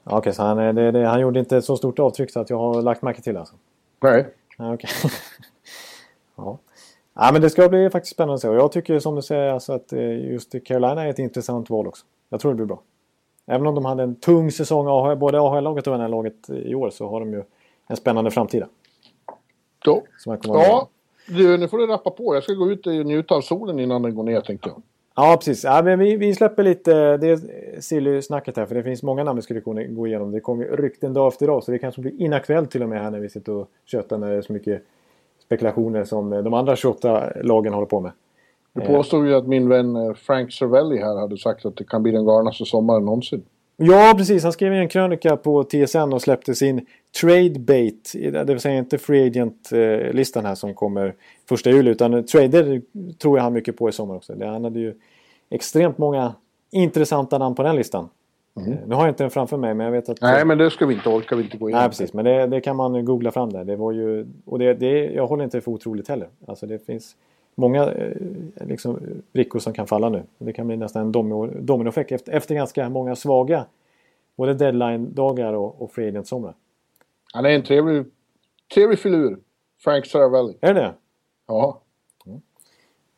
Okej, 0.05 0.33
så 0.33 0.43
han, 0.43 0.57
det, 0.75 0.91
det, 0.91 1.07
han 1.07 1.21
gjorde 1.21 1.39
inte 1.39 1.63
så 1.63 1.77
stort 1.77 1.99
avtryck 1.99 2.31
så 2.31 2.41
att 2.41 2.51
jag 2.51 2.59
har 2.59 2.83
lagt 2.83 3.03
märke 3.03 3.21
till 3.23 3.37
alltså. 3.37 3.55
Nej. 4.01 4.27
Okej. 4.59 4.91
ja. 6.37 6.59
Ja, 7.15 7.31
men 7.33 7.43
det 7.43 7.51
ska 7.51 7.69
bli 7.69 7.91
faktiskt 7.91 8.15
spännande 8.15 8.35
att 8.35 8.41
se. 8.41 8.49
Och 8.49 8.57
jag 8.57 8.73
tycker 8.73 8.99
som 8.99 9.15
du 9.15 9.23
säger 9.23 9.53
alltså 9.53 9.73
att 9.73 9.93
eh, 9.93 10.31
just 10.33 10.55
Carolina 10.65 11.05
är 11.05 11.11
ett 11.11 11.19
intressant 11.19 11.71
val 11.71 11.87
också. 11.87 12.07
Jag 12.29 12.41
tror 12.41 12.51
det 12.53 12.57
blir 12.57 12.67
bra. 12.67 12.81
Även 13.47 13.67
om 13.67 13.75
de 13.75 13.85
hade 13.85 14.03
en 14.03 14.15
tung 14.15 14.51
säsong, 14.51 15.19
både 15.19 15.41
AHL-laget 15.41 15.87
och 15.87 15.99
NHL-laget 15.99 16.51
i 16.51 16.75
år, 16.75 16.91
så 16.91 17.09
har 17.09 17.21
de 17.21 17.33
ju 17.33 17.43
en 17.89 17.97
spännande 17.97 18.31
framtida. 18.31 18.69
Kommer 20.43 20.61
att- 20.61 20.67
Ja, 20.69 20.89
du, 21.29 21.57
nu 21.59 21.69
får 21.69 21.79
du 21.79 21.87
rappa 21.87 22.11
på. 22.11 22.35
Jag 22.35 22.43
ska 22.43 22.53
gå 22.53 22.71
ut 22.71 22.87
och 22.87 22.93
njuta 22.93 23.35
av 23.35 23.41
solen 23.41 23.79
innan 23.81 24.03
den 24.03 24.15
går 24.15 24.23
ner 24.23 24.41
tänkte 24.41 24.69
jag. 24.69 24.83
Ja, 25.17 25.37
precis. 25.39 25.65
Ja, 25.65 25.83
men 25.83 25.99
vi, 25.99 26.17
vi 26.17 26.35
släpper 26.35 26.63
lite 26.63 27.17
det 27.17 27.41
silly-snacket 27.81 28.57
här, 28.57 28.67
för 28.67 28.75
det 28.75 28.83
finns 28.83 29.03
många 29.03 29.25
namn 29.25 29.37
vi 29.37 29.43
skulle 29.43 29.61
kunna 29.61 29.83
gå 29.83 30.07
igenom. 30.07 30.31
Det 30.33 30.41
kommer 30.41 30.65
rykten 30.65 31.13
dag 31.15 31.29
efter 31.29 31.47
dag, 31.47 31.65
så 31.65 31.71
det 31.73 31.79
kanske 31.79 32.01
blir 32.01 32.21
inaktuellt 32.21 32.71
till 32.71 32.83
och 32.83 32.89
med 32.89 33.03
här 33.03 33.11
när 33.11 33.21
vi 33.21 33.29
sitter 33.29 33.53
och 33.53 33.69
tjötar 33.85 34.19
när 34.19 34.31
det 34.31 34.37
är 34.37 34.43
så 34.43 34.53
mycket 34.53 34.83
spekulationer 35.53 36.05
som 36.05 36.33
eh, 36.33 36.43
de 36.43 36.55
andra 36.55 36.77
28 36.77 37.33
lagen 37.43 37.73
håller 37.73 37.87
på 37.87 38.01
med. 38.01 38.13
Du 38.75 38.81
påstod 38.81 39.27
ju 39.27 39.35
att 39.35 39.47
min 39.47 39.69
vän 39.69 39.97
eh, 39.97 40.15
Frank 40.15 40.53
Cervelli 40.53 40.99
här 40.99 41.21
hade 41.21 41.39
sagt 41.39 41.67
att 41.67 41.77
det 41.77 41.85
kan 41.85 42.03
bli 42.03 42.13
den 42.13 42.27
galnaste 42.27 42.65
sommaren 42.65 43.05
någonsin. 43.05 43.43
Ja, 43.77 44.15
precis. 44.17 44.43
Han 44.43 44.53
skrev 44.53 44.73
en 44.73 44.89
krönika 44.89 45.37
på 45.37 45.65
TSN 45.65 46.13
och 46.13 46.23
släppte 46.23 46.55
sin 46.55 46.87
trade 47.21 47.59
bait. 47.59 48.13
Det 48.15 48.45
vill 48.45 48.61
säga 48.61 48.79
inte 48.79 48.99
free 48.99 49.27
agent-listan 49.27 50.45
här 50.45 50.55
som 50.55 50.75
kommer 50.75 51.15
första 51.49 51.71
juli. 51.71 51.91
Utan 51.91 52.27
trader 52.27 52.83
tror 53.23 53.39
jag 53.39 53.45
han 53.45 53.53
mycket 53.53 53.77
på 53.77 53.89
i 53.89 53.93
sommar 53.93 54.17
också. 54.17 54.45
Han 54.45 54.65
hade 54.65 54.81
ju 54.81 54.95
extremt 55.51 55.99
många 55.99 56.35
intressanta 56.71 57.39
namn 57.39 57.55
på 57.55 57.63
den 57.63 57.77
listan. 57.77 58.09
Eh, 58.57 58.63
Nu 58.87 58.95
har 58.95 59.03
jag 59.03 59.09
inte 59.09 59.25
den 59.25 59.31
framför 59.31 59.57
mig, 59.57 59.75
men 59.75 59.85
jag 59.85 59.93
vet 59.93 60.09
att... 60.09 60.21
Nej, 60.21 60.45
men 60.45 60.59
det 60.59 60.71
ska 60.71 60.87
vi 60.87 60.95
inte 60.95 61.09
orka 61.09 61.37
vi 61.37 61.43
inte 61.43 61.57
gå 61.57 61.69
igenom. 61.69 61.81
Nej, 61.83 61.89
precis. 61.89 62.13
Men 62.13 62.25
det, 62.25 62.47
det 62.47 62.61
kan 62.61 62.77
man 62.77 63.05
googla 63.05 63.31
fram 63.31 63.51
där. 63.53 63.65
Det 63.65 63.77
var 63.77 63.93
ju... 63.93 64.27
Och 64.45 64.59
det, 64.59 64.75
det, 64.75 65.05
jag 65.13 65.27
håller 65.27 65.45
inte 65.45 65.61
för 65.61 65.71
otroligt 65.73 66.09
heller. 66.09 66.29
Alltså 66.47 66.67
det 66.67 66.79
finns 66.87 67.17
många 67.55 67.93
eh, 67.93 68.17
liksom, 68.67 69.01
brickor 69.33 69.59
som 69.59 69.73
kan 69.73 69.87
falla 69.87 70.09
nu. 70.09 70.23
Det 70.39 70.53
kan 70.53 70.67
bli 70.67 70.77
nästan 70.77 71.03
en 71.03 71.13
domino- 71.15 71.61
dominoeffekt 71.61 72.13
efter, 72.13 72.33
efter 72.33 72.55
ganska 72.55 72.89
många 72.89 73.17
svaga 73.17 73.67
både 74.37 74.55
deadline-dagar 74.55 75.53
och, 75.53 75.83
och 75.83 75.93
free 75.93 76.09
agent-somrar. 76.09 76.55
Han 77.33 77.45
är 77.47 77.51
en 77.51 77.63
trevlig, 77.63 78.05
trevlig 78.75 78.99
filur. 78.99 79.39
Frank 79.85 80.07
Cervelli. 80.07 80.55
Är 80.61 80.75
det? 80.75 80.95
Ja. 81.49 81.81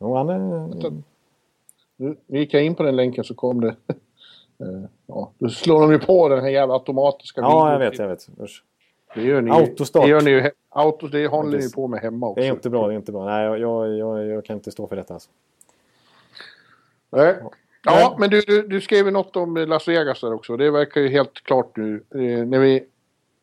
Jo, 0.01 0.15
han 0.15 0.29
är... 0.29 0.39
Nu, 1.97 2.17
nu 2.27 2.39
gick 2.39 2.55
jag 2.55 2.65
in 2.65 2.75
på 2.75 2.83
den 2.83 2.97
länken 2.97 3.25
så 3.25 3.35
kom 3.35 3.61
det... 3.61 3.77
eh, 4.61 4.89
ja, 5.07 5.33
då 5.39 5.49
slår 5.49 5.81
de 5.81 5.93
ju 5.93 5.99
på 5.99 6.29
den 6.29 6.41
här 6.41 6.51
jävla 6.51 6.75
automatiska 6.75 7.41
Ja, 7.41 7.73
jag 7.73 7.79
vet, 7.79 7.99
jag 7.99 8.09
vet. 8.09 8.29
Usch. 8.41 8.65
Det 9.15 9.23
gör 9.23 9.41
ni, 9.41 9.51
Autostart. 9.51 10.05
Det 10.05 10.11
gör 10.11 10.21
ni 10.21 10.31
ju... 10.31 10.51
Autos, 10.69 11.11
det 11.11 11.27
håller 11.27 11.51
ni 11.51 11.57
Precis. 11.57 11.75
på 11.75 11.89
med 11.89 12.01
hemma 12.01 12.27
också. 12.27 12.41
Det 12.41 12.47
är 12.47 12.53
inte 12.53 12.71
bra, 12.71 12.87
det 12.89 12.95
är 12.95 12.97
inte 12.97 13.13
bra. 13.13 13.25
Nej, 13.25 13.45
jag, 13.45 13.59
jag, 13.59 13.97
jag, 13.97 14.27
jag 14.27 14.45
kan 14.45 14.57
inte 14.57 14.71
stå 14.71 14.87
för 14.87 14.97
detta 14.97 15.15
alltså. 15.15 15.31
Nej. 17.11 17.37
Ja, 17.85 18.17
men 18.19 18.31
du, 18.31 18.41
du, 18.41 18.69
du 18.69 18.81
skrev 18.81 19.07
ju 19.07 19.11
något 19.11 19.37
om 19.37 19.57
Las 19.57 19.89
Vegas 19.89 20.21
där 20.21 20.33
också. 20.33 20.57
Det 20.57 20.71
verkar 20.71 21.01
ju 21.01 21.09
helt 21.09 21.45
klart 21.45 21.77
nu. 21.77 22.05
Eh, 22.15 22.47
när 22.47 22.59
vi 22.59 22.85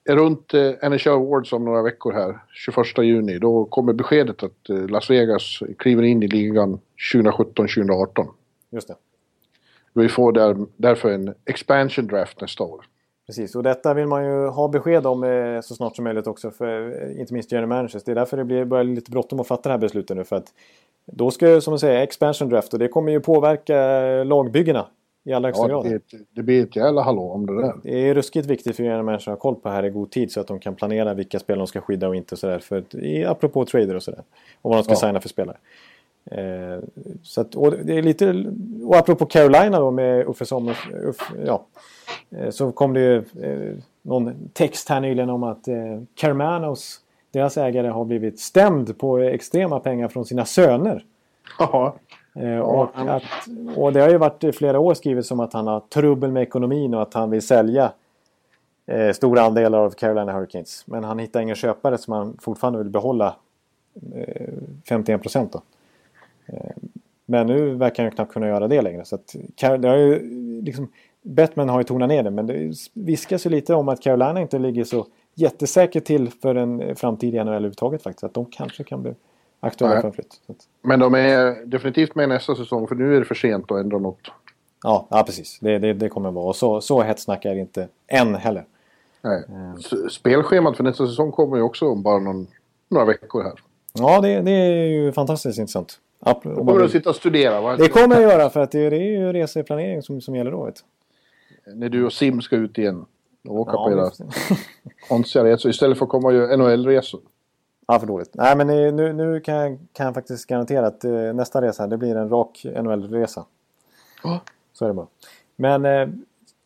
är 0.05 0.15
runt 0.15 0.53
eh, 0.53 0.89
NHL 0.89 1.07
Awards 1.07 1.53
om 1.53 1.65
några 1.65 1.81
veckor 1.81 2.13
här, 2.13 2.39
21 2.53 2.97
juni, 2.97 3.39
då 3.39 3.65
kommer 3.65 3.93
beskedet 3.93 4.43
att 4.43 4.69
eh, 4.69 4.87
Las 4.87 5.09
Vegas 5.09 5.59
kliver 5.77 6.03
in 6.03 6.23
i 6.23 6.27
ligan 6.27 6.79
2017-2018. 7.13 8.27
Just 8.69 8.87
det. 8.87 8.95
Vi 9.93 10.09
får 10.09 10.31
där, 10.31 10.57
därför 10.77 11.11
en 11.11 11.33
expansion 11.45 12.07
draft 12.07 12.41
nästa 12.41 12.63
år. 12.63 12.85
Precis, 13.27 13.55
och 13.55 13.63
detta 13.63 13.93
vill 13.93 14.07
man 14.07 14.25
ju 14.25 14.47
ha 14.47 14.67
besked 14.67 15.07
om 15.07 15.23
eh, 15.23 15.61
så 15.61 15.75
snart 15.75 15.95
som 15.95 16.03
möjligt 16.03 16.27
också 16.27 16.51
för 16.51 17.03
eh, 17.11 17.19
inte 17.19 17.33
minst 17.33 17.51
general 17.51 17.69
managers. 17.69 18.03
Det 18.03 18.11
är 18.11 18.15
därför 18.15 18.37
det 18.37 18.43
blir, 18.45 18.65
börjar 18.65 18.83
bli 18.85 18.95
lite 18.95 19.11
bråttom 19.11 19.39
att 19.39 19.47
fatta 19.47 19.69
det 19.69 19.73
här 19.73 19.79
beslutet 19.79 20.17
nu. 20.17 20.23
För 20.23 20.35
att 20.35 20.53
då 21.05 21.31
ska 21.31 21.49
ju 21.49 21.61
som 21.61 21.71
man 21.71 21.79
säger 21.79 22.01
expansion 22.01 22.49
draft 22.49 22.73
och 22.73 22.79
det 22.79 22.87
kommer 22.87 23.11
ju 23.11 23.19
påverka 23.19 23.75
lagbyggena 24.23 24.85
i 25.23 25.33
allra 25.33 25.47
högsta 25.47 25.69
Ja, 25.69 25.81
grad. 25.81 25.85
det, 26.11 26.17
det 26.35 26.43
blir 26.43 26.63
ett 26.63 26.75
jävla 26.75 27.01
hallå 27.01 27.21
om 27.31 27.45
det 27.45 27.61
där. 27.61 27.73
Det 27.83 28.09
är 28.09 28.13
ruskigt 28.13 28.45
viktigt 28.47 28.75
för 28.75 28.83
general 28.83 29.03
managers 29.05 29.27
att 29.27 29.31
ha 29.31 29.39
koll 29.39 29.55
på 29.55 29.69
här 29.69 29.85
i 29.85 29.89
god 29.89 30.11
tid 30.11 30.31
så 30.31 30.39
att 30.41 30.47
de 30.47 30.59
kan 30.59 30.75
planera 30.75 31.13
vilka 31.13 31.39
spel 31.39 31.57
de 31.57 31.67
ska 31.67 31.81
skydda 31.81 32.07
och 32.07 32.15
inte. 32.15 32.35
och 32.35 32.39
Sådär, 32.39 32.61
apropå 33.27 33.65
trader 33.65 33.95
och 33.95 34.03
sådär. 34.03 34.23
Och 34.61 34.69
vad 34.69 34.79
de 34.79 34.83
ska 34.83 34.93
Ja. 34.93 34.97
signa 34.97 35.19
för 35.19 35.29
spelare. 35.29 35.57
Eh, 36.25 36.79
så 37.23 37.41
att, 37.41 37.55
och 37.55 37.71
det 37.71 37.97
är 37.97 38.01
lite, 38.01 38.45
och 38.85 38.95
apropå 38.95 39.25
Carolina 39.25 39.79
då 39.79 39.91
med 39.91 40.27
Uffe 40.27 40.45
Sommers, 40.45 40.89
Uff, 41.03 41.31
ja. 41.45 41.65
Eh, 42.29 42.49
så 42.49 42.71
kom 42.71 42.93
det 42.93 42.99
ju 42.99 43.17
eh, 43.17 43.77
någon 44.01 44.49
text 44.53 44.89
här 44.89 44.99
nyligen 44.99 45.29
om 45.29 45.43
att 45.43 45.67
eh, 45.67 46.01
Carmanos, 46.15 46.99
deras 47.31 47.57
ägare, 47.57 47.87
har 47.87 48.05
blivit 48.05 48.39
stämd 48.39 48.97
på 48.97 49.17
extrema 49.17 49.79
pengar 49.79 50.07
från 50.07 50.25
sina 50.25 50.45
söner. 50.45 51.05
Ja. 51.59 51.95
Eh, 52.35 52.59
och, 52.59 52.89
att, 52.95 53.23
och 53.75 53.93
det 53.93 53.99
har 54.01 54.09
ju 54.09 54.17
varit 54.17 54.43
i 54.43 54.51
flera 54.51 54.79
år 54.79 54.93
skrivet 54.93 55.25
som 55.25 55.39
att 55.39 55.53
han 55.53 55.67
har 55.67 55.79
trubbel 55.79 56.31
med 56.31 56.43
ekonomin 56.43 56.93
och 56.93 57.01
att 57.01 57.13
han 57.13 57.29
vill 57.29 57.41
sälja 57.41 57.91
eh, 58.85 59.11
stora 59.11 59.41
andelar 59.41 59.79
av 59.79 59.89
Carolina 59.89 60.33
Hurricanes. 60.33 60.83
Men 60.87 61.03
han 61.03 61.19
hittar 61.19 61.41
ingen 61.41 61.55
köpare 61.55 61.97
som 61.97 62.13
han 62.13 62.37
fortfarande 62.41 62.79
vill 62.79 62.89
behålla 62.89 63.35
eh, 64.15 64.53
51 64.89 65.21
procent. 65.21 65.55
Eh, 65.55 65.61
men 67.25 67.47
nu 67.47 67.75
verkar 67.75 68.03
han 68.03 68.11
knappt 68.11 68.33
kunna 68.33 68.47
göra 68.47 68.67
det 68.67 68.81
längre. 68.81 69.05
Så 69.05 69.15
att, 69.15 69.35
det 69.55 69.87
har 69.87 69.97
ju, 69.97 70.31
liksom, 70.61 70.91
Batman 71.21 71.69
har 71.69 71.79
ju 71.79 71.83
tonat 71.83 72.09
ner 72.09 72.23
det 72.23 72.31
men 72.31 72.47
det 72.47 72.73
viskas 72.93 73.45
ju 73.45 73.49
lite 73.49 73.73
om 73.73 73.89
att 73.89 74.01
Carolina 74.01 74.41
inte 74.41 74.59
ligger 74.59 74.83
så 74.83 75.07
jättesäkert 75.35 76.05
till 76.05 76.29
för 76.29 76.55
en 76.55 76.95
framtid 76.95 77.35
i 77.35 77.37
NHL 77.37 77.47
överhuvudtaget 77.47 78.03
faktiskt. 78.03 78.23
Att 78.23 78.33
de 78.33 78.45
kanske 78.45 78.83
kan 78.83 79.01
bli 79.01 79.13
aktuella 79.59 80.01
för 80.01 80.07
en 80.07 80.13
flytt. 80.13 80.41
Men 80.81 80.99
de 80.99 81.15
är 81.15 81.65
definitivt 81.65 82.15
med 82.15 82.29
nästa 82.29 82.55
säsong 82.55 82.87
för 82.87 82.95
nu 82.95 83.15
är 83.15 83.19
det 83.19 83.25
för 83.25 83.35
sent 83.35 83.71
att 83.71 83.79
ändra 83.79 83.97
något. 83.97 84.31
Ja, 84.83 85.07
ja 85.09 85.23
precis. 85.23 85.59
Det, 85.61 85.79
det, 85.79 85.93
det 85.93 86.09
kommer 86.09 86.31
vara. 86.31 86.45
Och 86.45 86.55
så, 86.55 86.81
så 86.81 87.01
hetsnack 87.01 87.45
är 87.45 87.55
det 87.55 87.61
inte 87.61 87.87
än 88.07 88.35
heller. 88.35 88.65
Nej. 89.21 89.43
Mm. 89.49 89.77
Spelschemat 90.09 90.77
för 90.77 90.83
nästa 90.83 91.07
säsong 91.07 91.31
kommer 91.31 91.57
ju 91.57 91.63
också 91.63 91.89
om 91.89 92.03
bara 92.03 92.19
någon, 92.19 92.47
några 92.89 93.05
veckor 93.05 93.43
här. 93.43 93.53
Ja, 93.93 94.21
det, 94.21 94.41
det 94.41 94.51
är 94.51 94.87
ju 94.87 95.11
fantastiskt 95.11 95.59
intressant. 95.59 95.99
Då 96.25 96.33
kommer 96.33 96.79
du 96.79 96.85
att 96.85 96.91
sitta 96.91 97.09
och 97.09 97.15
studera? 97.15 97.61
Va? 97.61 97.75
Det 97.75 97.87
kommer 97.87 98.21
jag 98.21 98.31
göra 98.31 98.49
för 98.49 98.59
att 98.59 98.71
det, 98.71 98.89
det 98.89 98.95
är 98.95 99.19
ju 99.19 99.33
reseplanering 99.33 100.01
som, 100.01 100.21
som 100.21 100.35
gäller 100.35 100.51
då. 100.51 100.65
Vet. 100.65 100.83
När 101.75 101.89
du 101.89 102.05
och 102.05 102.13
Sim 102.13 102.41
ska 102.41 102.55
ut 102.55 102.77
igen 102.77 103.05
och 103.47 103.59
åka 103.59 103.71
ja, 103.71 103.85
på 103.85 103.91
era 103.91 104.11
konstiga 105.07 105.43
resor 105.43 105.71
istället 105.71 105.97
för 105.97 106.05
att 106.05 106.11
komma 106.11 106.27
och 106.27 106.33
göra 106.33 106.57
NHL-resor. 106.57 107.21
Ja, 107.87 107.99
för 107.99 108.07
dåligt. 108.07 108.31
Nej, 108.33 108.55
men 108.55 108.67
nu, 108.67 109.13
nu 109.13 109.39
kan, 109.39 109.55
jag, 109.55 109.77
kan 109.93 110.05
jag 110.05 110.13
faktiskt 110.13 110.47
garantera 110.47 110.87
att 110.87 111.03
eh, 111.03 111.11
nästa 111.11 111.61
resa 111.61 111.87
det 111.87 111.97
blir 111.97 112.15
en 112.15 112.29
rak 112.29 112.65
NHL-resa. 112.65 113.45
Oh. 114.23 114.37
Så 114.73 114.85
är 114.85 114.89
det 114.89 114.93
bara. 114.93 115.07
Men 115.55 115.85
eh, 115.85 116.09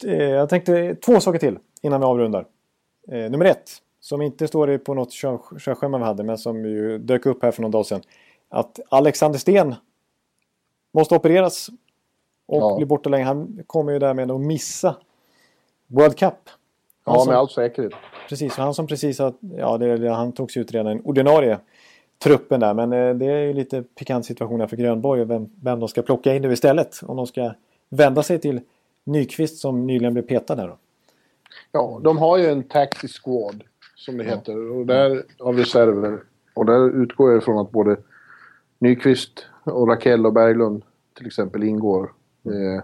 eh, 0.05 0.29
jag 0.29 0.49
tänkte 0.49 0.95
två 0.95 1.19
saker 1.19 1.39
till 1.39 1.57
innan 1.81 1.99
vi 1.99 2.05
avrundar. 2.05 2.45
Eh, 3.07 3.31
nummer 3.31 3.45
ett, 3.45 3.69
som 3.99 4.21
inte 4.21 4.47
står 4.47 4.77
på 4.77 4.93
något 4.93 5.11
körschema 5.59 5.97
vi 5.97 6.03
hade 6.03 6.23
men 6.23 6.37
som 6.37 6.65
ju 6.65 6.97
dök 6.97 7.25
upp 7.25 7.43
här 7.43 7.51
för 7.51 7.61
någon 7.61 7.71
dag 7.71 7.85
sedan. 7.85 8.01
Att 8.55 8.79
Alexander 8.89 9.39
Sten 9.39 9.75
måste 10.93 11.15
opereras 11.15 11.69
och 12.45 12.61
ja. 12.61 12.75
bli 12.77 12.85
borta 12.85 13.09
länge. 13.09 13.25
Han 13.25 13.63
kommer 13.67 13.91
ju 13.91 13.99
därmed 13.99 14.31
att 14.31 14.41
missa 14.41 14.95
World 15.87 16.17
Cup. 16.17 16.33
Han 17.03 17.15
ja, 17.15 17.19
som, 17.19 17.29
med 17.29 17.37
all 17.37 17.49
säkerhet. 17.49 17.93
Precis, 18.29 18.53
han 18.53 18.73
som 18.73 18.87
precis 18.87 19.19
har... 19.19 19.33
Ja, 19.57 19.77
det, 19.77 20.09
han 20.09 20.31
togs 20.31 20.57
ut 20.57 20.71
redan 20.71 20.91
i 20.91 20.95
den 20.95 21.05
ordinarie 21.05 21.59
truppen 22.23 22.59
där. 22.59 22.73
Men 22.73 22.93
eh, 22.93 23.15
det 23.15 23.25
är 23.25 23.39
ju 23.39 23.53
lite 23.53 23.83
pikant 23.83 24.25
situation 24.25 24.67
för 24.67 24.77
Grönborg 24.77 25.21
och 25.21 25.29
vem, 25.29 25.49
vem 25.63 25.79
de 25.79 25.89
ska 25.89 26.01
plocka 26.01 26.35
in 26.35 26.41
nu 26.41 26.53
istället. 26.53 26.99
Om 27.03 27.17
de 27.17 27.27
ska 27.27 27.53
vända 27.89 28.23
sig 28.23 28.39
till 28.39 28.61
Nyqvist 29.03 29.57
som 29.57 29.87
nyligen 29.87 30.13
blev 30.13 30.23
petad 30.23 30.55
där 30.55 30.67
då. 30.67 30.77
Ja, 31.71 31.99
de 32.03 32.17
har 32.17 32.37
ju 32.37 32.45
en 32.45 32.63
taxi 32.63 33.07
squad 33.07 33.63
som 33.95 34.17
det 34.17 34.23
heter. 34.23 34.71
Och 34.71 34.85
där 34.85 35.23
av 35.39 35.57
reserver. 35.57 36.19
Och 36.53 36.65
där 36.65 37.01
utgår 37.01 37.31
jag 37.31 37.41
ifrån 37.41 37.57
att 37.57 37.71
både 37.71 37.97
Nyqvist 38.79 39.45
och 39.63 39.87
Rakell 39.87 40.25
och 40.25 40.33
Berglund 40.33 40.83
till 41.17 41.27
exempel 41.27 41.63
ingår. 41.63 42.11
Mm. 42.45 42.81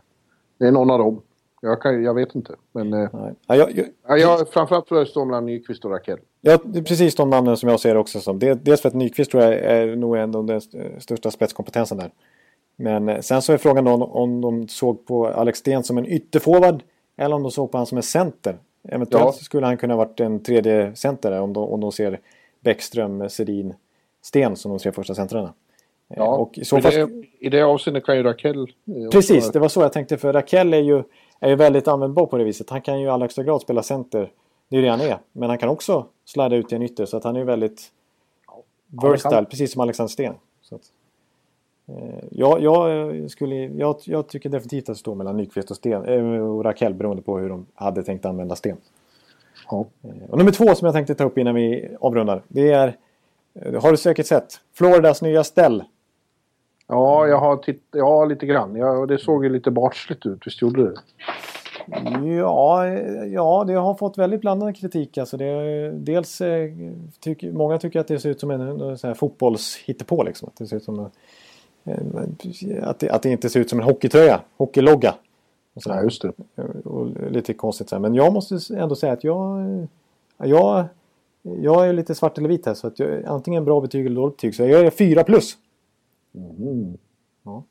Det 0.57 0.67
är 0.67 0.71
någon 0.71 0.91
av 0.91 0.99
dem. 0.99 1.21
Jag, 1.61 1.81
kan, 1.81 2.03
jag 2.03 2.13
vet 2.13 2.35
inte. 2.35 2.55
Men 2.71 2.93
eh, 2.93 3.09
ja, 3.47 3.55
jag, 3.55 3.71
jag, 3.77 3.85
ja, 4.07 4.17
jag, 4.17 4.49
framförallt 4.49 4.87
tror 4.87 4.99
jag 4.99 5.07
det 5.07 5.11
står 5.11 5.25
mellan 5.25 5.45
Nyqvist 5.45 5.85
och 5.85 5.91
Rakell. 5.91 6.19
Ja, 6.41 6.59
det 6.63 6.79
är 6.79 6.83
precis 6.83 7.15
de 7.15 7.29
namnen 7.29 7.57
som 7.57 7.69
jag 7.69 7.79
ser 7.79 7.97
också 7.97 8.19
som. 8.19 8.39
Dels 8.39 8.81
för 8.81 8.89
att 8.89 8.95
Nyqvist 8.95 9.31
tror 9.31 9.43
jag 9.43 9.53
är 9.53 9.95
nog 9.95 10.17
en 10.17 10.35
av 10.35 10.45
den 10.45 10.61
största 11.01 11.31
spetskompetensen 11.31 11.97
där. 11.97 12.11
Men 12.75 13.09
eh, 13.09 13.19
sen 13.19 13.41
så 13.41 13.53
är 13.53 13.57
frågan 13.57 13.85
då 13.85 13.91
om 13.91 14.41
de 14.41 14.67
såg 14.67 15.05
på 15.05 15.27
Alex 15.27 15.59
Sten 15.59 15.83
som 15.83 15.97
en 15.97 16.05
ytterforward 16.05 16.83
eller 17.17 17.35
om 17.35 17.43
de 17.43 17.51
såg 17.51 17.71
på 17.71 17.77
honom 17.77 17.85
som 17.85 17.97
en 17.97 18.03
center. 18.03 18.57
Eventuellt 18.83 19.25
ja. 19.25 19.31
skulle 19.31 19.65
han 19.65 19.77
kunna 19.77 19.95
varit 19.95 20.19
en 20.19 20.43
tredje 20.43 20.95
center 20.95 21.41
om 21.41 21.53
de, 21.53 21.63
om 21.63 21.81
de 21.81 21.91
ser 21.91 22.19
Bäckström, 22.59 23.29
Sedin, 23.29 23.73
Sten 24.21 24.55
som 24.55 24.71
de 24.71 24.79
tre 24.79 24.91
första 24.91 25.15
centrarna. 25.15 25.53
Eh, 26.11 26.17
ja, 26.17 26.37
och 26.37 26.57
i, 26.57 26.65
så 26.65 26.81
fall... 26.81 26.91
det, 26.91 27.09
i 27.39 27.49
det 27.49 27.61
avseendet 27.61 28.05
kan 28.05 28.17
ju 28.17 28.23
Rakell... 28.23 28.67
Precis, 29.11 29.51
det 29.51 29.59
var 29.59 29.67
så 29.67 29.81
jag 29.81 29.93
tänkte. 29.93 30.17
För 30.17 30.33
Rakell 30.33 30.73
är 30.73 30.77
ju, 30.77 31.03
är 31.39 31.49
ju 31.49 31.55
väldigt 31.55 31.87
användbar 31.87 32.25
på 32.25 32.37
det 32.37 32.43
viset. 32.43 32.69
Han 32.69 32.81
kan 32.81 32.99
ju 32.99 33.05
i 33.05 33.09
allra 33.09 33.23
högsta 33.23 33.43
grad 33.43 33.61
spela 33.61 33.83
center. 33.83 34.31
Det 34.69 34.75
är 34.75 34.79
ju 34.79 34.85
det 34.85 34.91
han 34.91 35.01
är. 35.01 35.17
Men 35.31 35.49
han 35.49 35.57
kan 35.57 35.69
också 35.69 36.05
sladda 36.25 36.55
ut 36.55 36.71
i 36.71 36.75
en 36.75 36.81
ytter. 36.81 37.05
Så 37.05 37.17
att 37.17 37.23
han 37.23 37.35
är 37.35 37.39
ju 37.39 37.45
väldigt 37.45 37.91
ja, 38.47 39.09
versatile, 39.09 39.45
precis 39.45 39.71
som 39.71 39.81
Alexander 39.81 40.11
Sten. 40.11 40.33
Så 40.61 40.75
att, 40.75 40.81
eh, 41.87 42.23
ja, 42.31 42.59
jag, 42.59 43.31
skulle, 43.31 43.55
jag, 43.55 43.95
jag 44.03 44.27
tycker 44.27 44.49
definitivt 44.49 44.89
att 44.89 44.95
det 44.95 44.99
står 44.99 45.15
mellan 45.15 45.37
Nyqvist 45.37 45.71
och, 45.71 45.77
Sten, 45.77 46.05
eh, 46.05 46.41
och 46.41 46.65
Rakell 46.65 46.93
beroende 46.93 47.21
på 47.21 47.37
hur 47.37 47.49
de 47.49 47.65
hade 47.73 48.03
tänkt 48.03 48.25
använda 48.25 48.55
Sten. 48.55 48.77
Ja. 49.71 49.85
Eh, 50.03 50.29
och 50.29 50.37
nummer 50.37 50.51
två 50.51 50.75
som 50.75 50.85
jag 50.85 50.93
tänkte 50.93 51.15
ta 51.15 51.23
upp 51.23 51.37
innan 51.37 51.55
vi 51.55 51.89
avrundar. 51.99 52.43
Det 52.47 52.71
är, 52.71 52.97
eh, 53.53 53.81
har 53.81 53.91
du 53.91 53.97
säkert 53.97 54.25
sett, 54.25 54.59
Floridas 54.73 55.21
nya 55.21 55.43
ställ. 55.43 55.83
Ja, 56.91 57.27
jag 57.27 57.37
har 57.37 57.57
titt 57.57 57.83
ja, 57.91 58.25
lite 58.25 58.45
grann. 58.45 58.75
Ja, 58.75 59.05
det 59.05 59.17
såg 59.17 59.43
ju 59.43 59.49
lite 59.49 59.71
barnsligt 59.71 60.25
ut, 60.25 60.47
visst 60.47 60.61
gjorde 60.61 60.83
det? 60.83 60.93
Ja, 62.37 62.87
ja, 63.25 63.63
det 63.67 63.73
har 63.73 63.95
fått 63.95 64.17
väldigt 64.17 64.41
blandad 64.41 64.77
kritik. 64.77 65.17
Alltså 65.17 65.37
det, 65.37 65.91
dels 65.91 66.41
eh, 66.41 66.69
tycker, 67.19 67.51
många 67.51 67.77
tycker 67.77 67.99
att 67.99 68.07
det 68.07 68.19
ser 68.19 68.29
ut 68.29 68.39
som 68.39 68.51
en, 68.51 68.61
en 68.61 68.97
här 69.03 69.13
fotbollshittepå. 69.13 70.23
Liksom. 70.23 70.47
Att, 70.47 70.57
det 70.57 70.67
ser 70.67 70.77
ut 70.77 70.83
som 70.83 71.09
en, 71.83 72.37
att, 72.83 72.99
det, 72.99 73.09
att 73.09 73.21
det 73.21 73.29
inte 73.29 73.49
ser 73.49 73.59
ut 73.59 73.69
som 73.69 73.79
en 73.79 73.85
hockeytröja, 73.85 74.41
hockeylogga. 74.57 75.15
Och 75.73 75.81
ja, 75.85 76.03
just 76.03 76.21
det. 76.21 76.31
Och 76.83 77.31
lite 77.31 77.53
konstigt 77.53 77.89
så 77.89 77.95
här. 77.95 78.01
Men 78.01 78.15
jag 78.15 78.33
måste 78.33 78.75
ändå 78.75 78.95
säga 78.95 79.13
att 79.13 79.23
jag, 79.23 79.87
jag, 80.37 80.85
jag 81.41 81.89
är 81.89 81.93
lite 81.93 82.15
svart 82.15 82.37
eller 82.37 82.49
vit 82.49 82.65
här. 82.65 82.73
Så 82.73 82.87
att 82.87 82.99
jag, 82.99 83.25
antingen 83.25 83.65
bra 83.65 83.81
betyg 83.81 84.05
eller 84.05 84.15
dåligt 84.15 84.37
betyg. 84.37 84.55
Så 84.55 84.63
jag 84.63 84.85
är 84.85 84.89
4 84.89 85.23
plus. 85.23 85.57
Mm. 86.35 86.97
Ja. 87.43 87.63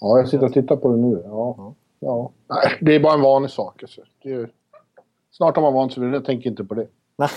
ja, 0.00 0.18
jag 0.18 0.28
sitter 0.28 0.46
och 0.46 0.52
tittar 0.52 0.76
på 0.76 0.92
det 0.92 0.98
nu. 0.98 1.22
Ja. 1.24 1.74
ja. 2.00 2.30
Nej, 2.48 2.78
det 2.80 2.94
är 2.94 3.00
bara 3.00 3.14
en 3.14 3.20
vanlig 3.20 3.50
sak. 3.50 3.82
Alltså. 3.82 4.00
Är... 4.20 4.50
Snart 5.30 5.56
har 5.56 5.62
man 5.62 5.74
vant 5.74 5.92
sig 5.92 6.02
vid 6.02 6.12
det. 6.12 6.16
Jag 6.16 6.24
tänker 6.24 6.50
inte 6.50 6.64
på 6.64 6.74
det. 6.74 6.86
Nej, 7.16 7.28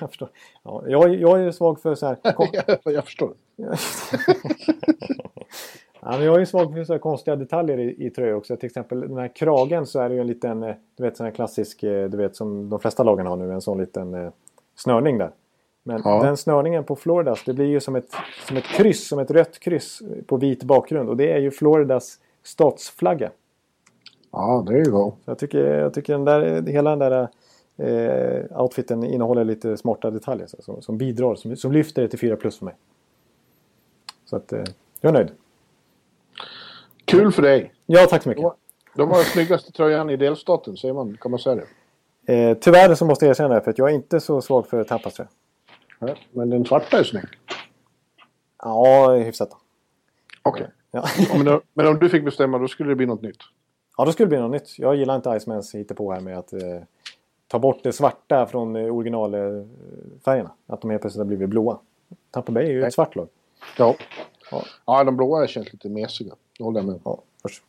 jag 0.00 0.08
förstår. 0.10 0.28
Ja, 0.62 0.82
jag, 0.86 1.14
jag 1.14 1.40
är 1.40 1.50
svag 1.50 1.80
för 1.80 1.94
så 1.94 2.06
här... 2.06 2.18
jag 2.92 3.04
förstår. 3.04 3.34
ja, 6.00 6.10
men 6.10 6.22
jag 6.22 6.40
är 6.40 6.44
svag 6.44 6.72
för 6.74 6.84
så 6.84 6.92
här 6.92 7.00
konstiga 7.00 7.36
detaljer 7.36 7.78
i, 7.78 8.06
i 8.06 8.10
tröjor 8.10 8.34
också. 8.34 8.56
Till 8.56 8.66
exempel 8.66 9.00
den 9.00 9.16
här 9.16 9.36
kragen 9.36 9.86
så 9.86 10.00
är 10.00 10.08
det 10.08 10.14
ju 10.14 10.20
en 10.20 10.26
liten, 10.26 10.62
eh, 10.62 10.74
du 10.96 11.02
vet 11.02 11.16
sån 11.16 11.26
här 11.26 11.32
klassisk, 11.32 11.82
eh, 11.82 12.08
du 12.08 12.16
vet 12.16 12.36
som 12.36 12.70
de 12.70 12.80
flesta 12.80 13.02
lagen 13.02 13.26
har 13.26 13.36
nu, 13.36 13.52
en 13.52 13.60
sån 13.60 13.78
liten 13.78 14.14
eh, 14.14 14.30
snörning 14.74 15.18
där. 15.18 15.30
Men 15.82 16.02
ja. 16.04 16.22
den 16.22 16.36
snörningen 16.36 16.84
på 16.84 16.96
Floridas, 16.96 17.44
det 17.44 17.54
blir 17.54 17.66
ju 17.66 17.80
som 17.80 17.96
ett, 17.96 18.10
som 18.48 18.56
ett 18.56 18.64
kryss, 18.64 19.08
som 19.08 19.18
ett 19.18 19.30
rött 19.30 19.58
kryss 19.58 20.02
på 20.26 20.36
vit 20.36 20.62
bakgrund. 20.62 21.08
Och 21.08 21.16
det 21.16 21.32
är 21.32 21.38
ju 21.38 21.50
Floridas 21.50 22.18
statsflagga. 22.42 23.30
Ja, 24.32 24.64
det 24.66 24.74
är 24.74 24.84
ju 24.84 24.90
bra. 24.90 25.16
Jag 25.24 25.38
tycker, 25.38 25.64
jag 25.64 25.94
tycker 25.94 26.12
den 26.12 26.24
där, 26.24 26.62
hela 26.66 26.96
den 26.96 26.98
där 26.98 27.28
eh, 27.76 28.60
outfiten 28.62 29.04
innehåller 29.04 29.44
lite 29.44 29.76
smarta 29.76 30.10
detaljer 30.10 30.46
så, 30.46 30.62
som, 30.62 30.82
som, 30.82 30.98
bidrar, 30.98 31.34
som, 31.34 31.56
som 31.56 31.72
lyfter 31.72 32.02
det 32.02 32.08
till 32.08 32.18
4 32.18 32.36
plus 32.36 32.58
för 32.58 32.64
mig. 32.64 32.74
Så 34.24 34.36
att, 34.36 34.52
eh, 34.52 34.64
jag 35.00 35.08
är 35.08 35.12
nöjd. 35.12 35.30
Kul 37.04 37.32
för 37.32 37.42
dig! 37.42 37.72
Ja, 37.86 38.06
tack 38.10 38.22
så 38.22 38.28
mycket. 38.28 38.42
De, 38.42 38.52
de 38.96 39.08
har 39.08 39.16
den 39.16 39.24
snyggaste 39.24 39.72
tröjan 39.72 40.10
i 40.10 40.16
delstaten, 40.16 40.76
säger 40.76 40.94
man, 40.94 41.16
kan 41.20 41.30
man 41.30 41.40
säga 41.40 41.56
det? 41.56 41.66
Eh, 42.34 42.56
tyvärr 42.60 42.94
så 42.94 43.04
måste 43.04 43.24
jag 43.24 43.30
erkänna 43.30 43.54
det, 43.54 43.60
för 43.60 43.70
att 43.70 43.78
jag 43.78 43.90
är 43.90 43.94
inte 43.94 44.20
så 44.20 44.40
svag 44.40 44.66
för 44.66 44.84
Tampas 44.84 45.20
men 46.30 46.50
den 46.50 46.64
svarta 46.64 46.98
är 46.98 47.04
snygg. 47.04 47.24
Ja, 48.62 49.14
hyfsat. 49.14 49.50
Okej. 50.42 50.62
Okay. 50.62 50.72
Ja. 50.90 51.04
men, 51.44 51.60
men, 51.74 51.86
om 51.86 51.98
du 51.98 52.08
fick 52.08 52.24
bestämma, 52.24 52.58
då 52.58 52.68
skulle 52.68 52.88
det 52.88 52.96
bli 52.96 53.06
något 53.06 53.22
nytt? 53.22 53.42
Ja, 53.96 54.04
då 54.04 54.12
skulle 54.12 54.26
det 54.26 54.28
bli 54.28 54.38
något 54.38 54.50
nytt. 54.50 54.78
Jag 54.78 54.96
gillar 54.96 55.16
inte 55.16 55.30
Icemans 55.36 55.74
på 55.96 56.12
här 56.12 56.20
med 56.20 56.38
att 56.38 56.52
eh, 56.52 56.60
ta 57.48 57.58
bort 57.58 57.78
det 57.82 57.92
svarta 57.92 58.46
från 58.46 58.76
eh, 58.76 58.96
originalfärgerna. 58.96 60.50
Att 60.66 60.80
de 60.80 60.90
helt 60.90 61.02
plötsligt 61.02 61.20
har 61.20 61.24
blivit 61.24 61.48
blåa. 61.48 61.78
Tampa 62.30 62.52
Bay 62.52 62.64
är 62.64 62.70
ju 62.70 62.78
Nej. 62.78 62.88
ett 62.88 62.94
svart 62.94 63.16
lag. 63.16 63.28
Ja. 63.78 63.96
ja. 64.50 64.62
Ja, 64.86 65.04
de 65.04 65.16
blåa 65.16 65.46
känns 65.46 65.72
lite 65.72 65.88
mesiga. 65.88 66.34
Det 66.58 66.64
håller 66.64 66.80
jag 66.80 66.86
med 66.86 67.00
Ja, 67.04 67.22
först. 67.42 67.62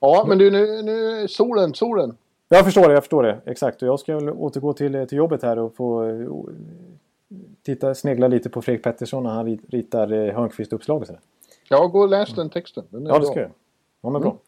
ja 0.00 0.24
men 0.28 0.38
du, 0.38 0.50
nu, 0.50 0.82
nu 0.82 1.28
solen, 1.28 1.74
solen. 1.74 2.16
Jag 2.48 2.64
förstår 2.64 2.88
det, 2.88 2.94
jag 2.94 3.02
förstår 3.02 3.22
det. 3.22 3.40
Exakt. 3.46 3.82
Och 3.82 3.88
jag 3.88 4.00
ska 4.00 4.16
återgå 4.16 4.72
till, 4.72 5.06
till 5.08 5.18
jobbet 5.18 5.42
här 5.42 5.58
och 5.58 5.74
få 5.74 6.04
eh, 6.04 6.28
titta, 7.62 7.94
snegla 7.94 8.28
lite 8.28 8.48
på 8.50 8.62
Fredrik 8.62 8.84
Pettersson 8.84 9.22
när 9.22 9.30
han 9.30 9.58
ritar 9.68 10.12
eh, 10.12 10.34
Hörnqvist-uppslag 10.34 11.00
och 11.00 11.06
sådär. 11.06 11.20
Ja, 11.68 11.86
gå 11.86 12.00
och 12.00 12.08
läs 12.08 12.34
den 12.34 12.50
texten. 12.50 12.84
Den 12.90 13.06
ja, 13.06 13.18
det 13.18 13.26
ska 13.26 13.40
jag 13.40 13.50
Ja, 14.02 14.10
men 14.10 14.20
bra. 14.22 14.30
Mm. 14.30 14.40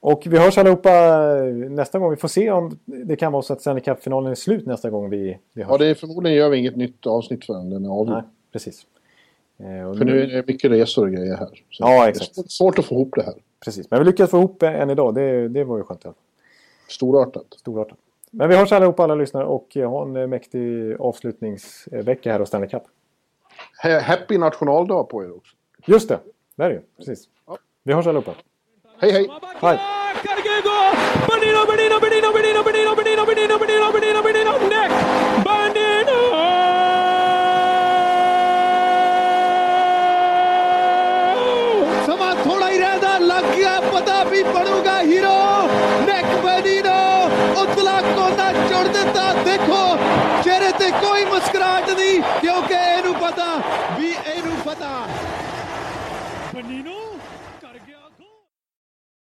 Och 0.00 0.22
vi 0.26 0.38
hörs 0.38 0.58
allihopa 0.58 0.90
eh, 1.38 1.52
nästa 1.54 1.98
gång. 1.98 2.10
Vi 2.10 2.16
får 2.16 2.28
se 2.28 2.50
om 2.50 2.78
det 2.84 3.16
kan 3.16 3.32
vara 3.32 3.42
så 3.42 3.52
att 3.52 3.60
Stanley 3.60 3.82
Cup-finalen 3.84 4.30
är 4.30 4.34
slut 4.34 4.66
nästa 4.66 4.90
gång 4.90 5.10
vi, 5.10 5.38
vi 5.52 5.62
hörs. 5.62 5.70
Ja, 5.72 5.78
det 5.78 5.86
är 5.86 5.94
förmodligen 5.94 6.38
gör 6.38 6.48
vi 6.50 6.56
inget 6.58 6.76
nytt 6.76 7.06
avsnitt 7.06 7.44
förrän 7.44 7.70
den 7.70 7.84
är 7.84 7.88
avgjord. 7.90 8.08
Nej, 8.14 8.22
precis. 8.52 8.86
Eh, 9.58 9.94
För 9.98 10.04
nu 10.04 10.22
är 10.22 10.26
det 10.26 10.46
mycket 10.46 10.70
resor 10.70 11.06
och 11.06 11.12
grejer 11.12 11.36
här. 11.36 11.48
Ja, 11.78 12.02
det 12.04 12.08
exakt. 12.10 12.38
är 12.38 12.42
svårt- 12.42 12.78
att 12.78 12.84
få 12.84 12.94
ihop 12.94 13.12
det 13.16 13.22
här. 13.22 13.34
Precis, 13.64 13.90
men 13.90 13.98
vi 14.00 14.06
lyckades 14.06 14.30
få 14.30 14.36
ihop 14.36 14.62
en 14.62 14.90
idag. 14.90 15.14
Det, 15.14 15.48
det 15.48 15.64
var 15.64 15.76
ju 15.76 15.82
skönt. 15.84 16.04
Storartat. 16.88 17.46
Storartat. 17.56 17.98
Men 18.32 18.48
vi 18.48 18.56
hörs 18.56 18.72
allihopa 18.72 19.04
alla 19.04 19.14
lyssnare 19.14 19.44
och 19.44 19.74
ha 19.74 20.02
en 20.02 20.30
mäktig 20.30 20.96
avslutningsvecka 21.00 22.32
här 22.32 22.40
hos 22.40 22.48
Stanley 22.48 22.68
Cup. 22.68 22.82
Happy 24.02 24.38
nationaldag 24.38 25.04
på 25.04 25.24
er 25.24 25.36
också. 25.36 25.56
Just 25.86 26.08
det, 26.08 26.20
det 26.56 26.64
är 26.64 26.68
det 26.68 26.74
ju. 26.74 26.82
Precis. 26.96 27.24
Vi 27.82 27.92
hörs 27.92 28.06
allihopa. 28.06 28.34
Hej 29.00 29.12
hej! 29.12 29.28
hej. 29.60 29.78
Benino, 31.28 31.66
Benino, 31.66 32.00
Benino, 32.00 32.32
Benino, 32.32 32.32
Benino, 32.32 32.94
Benino, 32.94 32.94
Benino, 32.96 33.26
Benino, 33.26 33.58
Benino, 33.58 33.58
Benino, 33.58 33.92
Benino, 33.92 33.92
Benino, 33.92 34.22
Benino, 34.22 34.22
Benino, 34.22 34.58
Benino, 34.58 35.17
Zapata 53.28 53.62
wie 53.98 54.37